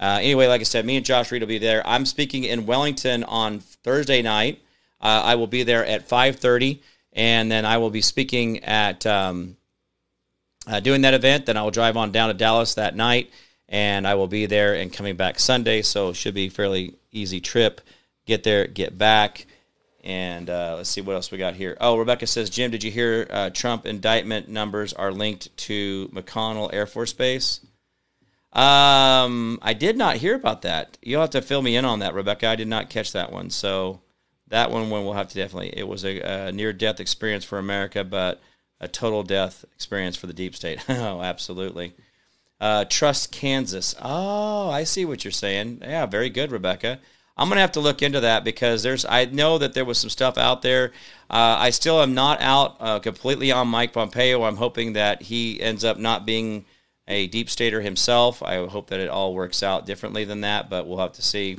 Uh, 0.00 0.18
anyway, 0.22 0.46
like 0.46 0.62
I 0.62 0.64
said, 0.64 0.86
me 0.86 0.96
and 0.96 1.04
Josh 1.04 1.30
Reed 1.30 1.42
will 1.42 1.46
be 1.46 1.58
there. 1.58 1.86
I'm 1.86 2.06
speaking 2.06 2.44
in 2.44 2.64
Wellington 2.64 3.22
on 3.24 3.60
Thursday 3.60 4.22
night. 4.22 4.62
Uh, 4.98 5.20
I 5.26 5.34
will 5.34 5.46
be 5.46 5.62
there 5.62 5.84
at 5.84 6.08
5:30 6.08 6.80
and 7.12 7.50
then 7.50 7.66
I 7.66 7.78
will 7.78 7.90
be 7.90 8.00
speaking 8.00 8.64
at 8.64 9.04
um, 9.04 9.57
uh, 10.68 10.80
doing 10.80 11.00
that 11.00 11.14
event. 11.14 11.46
Then 11.46 11.56
I 11.56 11.62
will 11.62 11.70
drive 11.70 11.96
on 11.96 12.12
down 12.12 12.28
to 12.28 12.34
Dallas 12.34 12.74
that 12.74 12.94
night, 12.94 13.30
and 13.68 14.06
I 14.06 14.14
will 14.14 14.28
be 14.28 14.46
there 14.46 14.74
and 14.74 14.92
coming 14.92 15.16
back 15.16 15.40
Sunday, 15.40 15.82
so 15.82 16.10
it 16.10 16.16
should 16.16 16.34
be 16.34 16.46
a 16.46 16.50
fairly 16.50 16.94
easy 17.10 17.40
trip. 17.40 17.80
Get 18.26 18.44
there, 18.44 18.66
get 18.66 18.98
back, 18.98 19.46
and 20.04 20.50
uh, 20.50 20.74
let's 20.76 20.90
see 20.90 21.00
what 21.00 21.14
else 21.14 21.30
we 21.30 21.38
got 21.38 21.54
here. 21.54 21.76
Oh, 21.80 21.96
Rebecca 21.96 22.26
says, 22.26 22.50
Jim, 22.50 22.70
did 22.70 22.84
you 22.84 22.90
hear 22.90 23.26
uh, 23.30 23.50
Trump 23.50 23.86
indictment 23.86 24.48
numbers 24.48 24.92
are 24.92 25.10
linked 25.10 25.56
to 25.56 26.08
McConnell 26.12 26.72
Air 26.72 26.86
Force 26.86 27.14
Base? 27.14 27.60
Um, 28.52 29.58
I 29.62 29.74
did 29.74 29.96
not 29.96 30.16
hear 30.16 30.34
about 30.34 30.62
that. 30.62 30.98
You'll 31.02 31.20
have 31.20 31.30
to 31.30 31.42
fill 31.42 31.62
me 31.62 31.76
in 31.76 31.84
on 31.84 32.00
that, 32.00 32.14
Rebecca. 32.14 32.48
I 32.48 32.56
did 32.56 32.68
not 32.68 32.90
catch 32.90 33.12
that 33.12 33.32
one, 33.32 33.50
so 33.50 34.00
that 34.48 34.70
one, 34.70 34.90
one 34.90 35.04
we'll 35.04 35.14
have 35.14 35.28
to 35.28 35.34
definitely. 35.34 35.72
It 35.76 35.86
was 35.86 36.04
a, 36.04 36.20
a 36.48 36.52
near 36.52 36.72
death 36.72 37.00
experience 37.00 37.44
for 37.44 37.58
America, 37.58 38.04
but 38.04 38.40
a 38.80 38.88
total 38.88 39.22
death 39.22 39.64
experience 39.74 40.16
for 40.16 40.26
the 40.26 40.32
deep 40.32 40.54
state. 40.54 40.84
oh, 40.88 41.20
absolutely. 41.20 41.94
Uh, 42.60 42.84
Trust 42.88 43.32
Kansas. 43.32 43.94
Oh, 44.00 44.70
I 44.70 44.84
see 44.84 45.04
what 45.04 45.24
you're 45.24 45.32
saying. 45.32 45.78
Yeah, 45.82 46.06
very 46.06 46.30
good, 46.30 46.50
Rebecca. 46.50 46.98
I'm 47.36 47.48
gonna 47.48 47.60
have 47.60 47.72
to 47.72 47.80
look 47.80 48.02
into 48.02 48.20
that 48.20 48.42
because 48.42 48.82
there's. 48.82 49.04
I 49.04 49.26
know 49.26 49.58
that 49.58 49.72
there 49.72 49.84
was 49.84 49.98
some 49.98 50.10
stuff 50.10 50.36
out 50.36 50.62
there. 50.62 50.92
Uh, 51.30 51.54
I 51.58 51.70
still 51.70 52.02
am 52.02 52.12
not 52.12 52.40
out 52.40 52.76
uh, 52.80 52.98
completely 52.98 53.52
on 53.52 53.68
Mike 53.68 53.92
Pompeo. 53.92 54.42
I'm 54.42 54.56
hoping 54.56 54.94
that 54.94 55.22
he 55.22 55.60
ends 55.60 55.84
up 55.84 55.98
not 55.98 56.26
being 56.26 56.64
a 57.06 57.28
deep 57.28 57.48
stater 57.48 57.80
himself. 57.80 58.42
I 58.42 58.66
hope 58.66 58.88
that 58.90 58.98
it 58.98 59.08
all 59.08 59.34
works 59.34 59.62
out 59.62 59.86
differently 59.86 60.24
than 60.24 60.40
that, 60.40 60.68
but 60.68 60.88
we'll 60.88 60.98
have 60.98 61.12
to 61.12 61.22
see. 61.22 61.58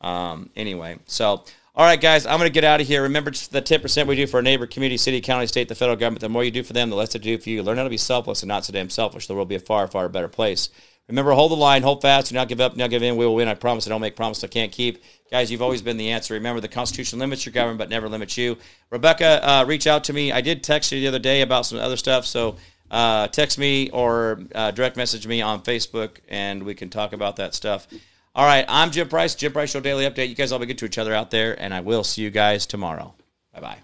Um, 0.00 0.48
anyway, 0.56 0.98
so 1.04 1.44
all 1.80 1.86
right, 1.86 1.98
guys, 1.98 2.26
I'm 2.26 2.36
going 2.36 2.46
to 2.46 2.52
get 2.52 2.62
out 2.62 2.82
of 2.82 2.86
here. 2.86 3.04
Remember 3.04 3.30
the 3.30 3.62
10% 3.62 4.06
we 4.06 4.14
do 4.14 4.26
for 4.26 4.36
our 4.36 4.42
neighbor, 4.42 4.66
community, 4.66 4.98
city, 4.98 5.22
county, 5.22 5.46
state, 5.46 5.66
the 5.66 5.74
federal 5.74 5.96
government. 5.96 6.20
The 6.20 6.28
more 6.28 6.44
you 6.44 6.50
do 6.50 6.62
for 6.62 6.74
them, 6.74 6.90
the 6.90 6.96
less 6.96 7.14
they 7.14 7.18
do 7.18 7.38
for 7.38 7.48
you. 7.48 7.62
Learn 7.62 7.78
how 7.78 7.84
to 7.84 7.88
be 7.88 7.96
selfless 7.96 8.42
and 8.42 8.48
not 8.48 8.66
so 8.66 8.72
damn 8.74 8.90
selfish. 8.90 9.26
The 9.26 9.32
world 9.32 9.46
will 9.46 9.48
be 9.48 9.54
a 9.54 9.60
far, 9.60 9.86
far 9.86 10.06
better 10.10 10.28
place. 10.28 10.68
Remember, 11.08 11.32
hold 11.32 11.52
the 11.52 11.56
line, 11.56 11.82
hold 11.82 12.02
fast, 12.02 12.28
do 12.28 12.34
not 12.34 12.48
give 12.48 12.60
up, 12.60 12.72
do 12.72 12.78
not 12.78 12.90
give 12.90 13.02
in. 13.02 13.16
We 13.16 13.24
will 13.24 13.34
win. 13.34 13.48
I 13.48 13.54
promise. 13.54 13.86
I 13.86 13.90
don't 13.90 14.02
make 14.02 14.14
promises 14.14 14.44
I 14.44 14.48
can't 14.48 14.70
keep. 14.70 15.02
Guys, 15.30 15.50
you've 15.50 15.62
always 15.62 15.80
been 15.80 15.96
the 15.96 16.10
answer. 16.10 16.34
Remember, 16.34 16.60
the 16.60 16.68
Constitution 16.68 17.18
limits 17.18 17.46
your 17.46 17.54
government, 17.54 17.78
but 17.78 17.88
never 17.88 18.10
limits 18.10 18.36
you. 18.36 18.58
Rebecca, 18.90 19.40
uh, 19.42 19.64
reach 19.64 19.86
out 19.86 20.04
to 20.04 20.12
me. 20.12 20.32
I 20.32 20.42
did 20.42 20.62
text 20.62 20.92
you 20.92 21.00
the 21.00 21.08
other 21.08 21.18
day 21.18 21.40
about 21.40 21.64
some 21.64 21.78
other 21.78 21.96
stuff, 21.96 22.26
so 22.26 22.56
uh, 22.90 23.28
text 23.28 23.56
me 23.56 23.88
or 23.88 24.42
uh, 24.54 24.70
direct 24.72 24.98
message 24.98 25.26
me 25.26 25.40
on 25.40 25.62
Facebook, 25.62 26.18
and 26.28 26.62
we 26.62 26.74
can 26.74 26.90
talk 26.90 27.14
about 27.14 27.36
that 27.36 27.54
stuff. 27.54 27.88
All 28.34 28.46
right, 28.46 28.64
I'm 28.68 28.92
Jim 28.92 29.08
Price, 29.08 29.34
Jim 29.34 29.52
Price 29.52 29.70
Show 29.70 29.80
Daily 29.80 30.04
Update. 30.04 30.28
You 30.28 30.36
guys 30.36 30.52
all 30.52 30.60
be 30.60 30.66
good 30.66 30.78
to 30.78 30.84
each 30.84 30.98
other 30.98 31.12
out 31.12 31.30
there, 31.32 31.60
and 31.60 31.74
I 31.74 31.80
will 31.80 32.04
see 32.04 32.22
you 32.22 32.30
guys 32.30 32.64
tomorrow. 32.64 33.14
Bye 33.52 33.60
bye. 33.60 33.78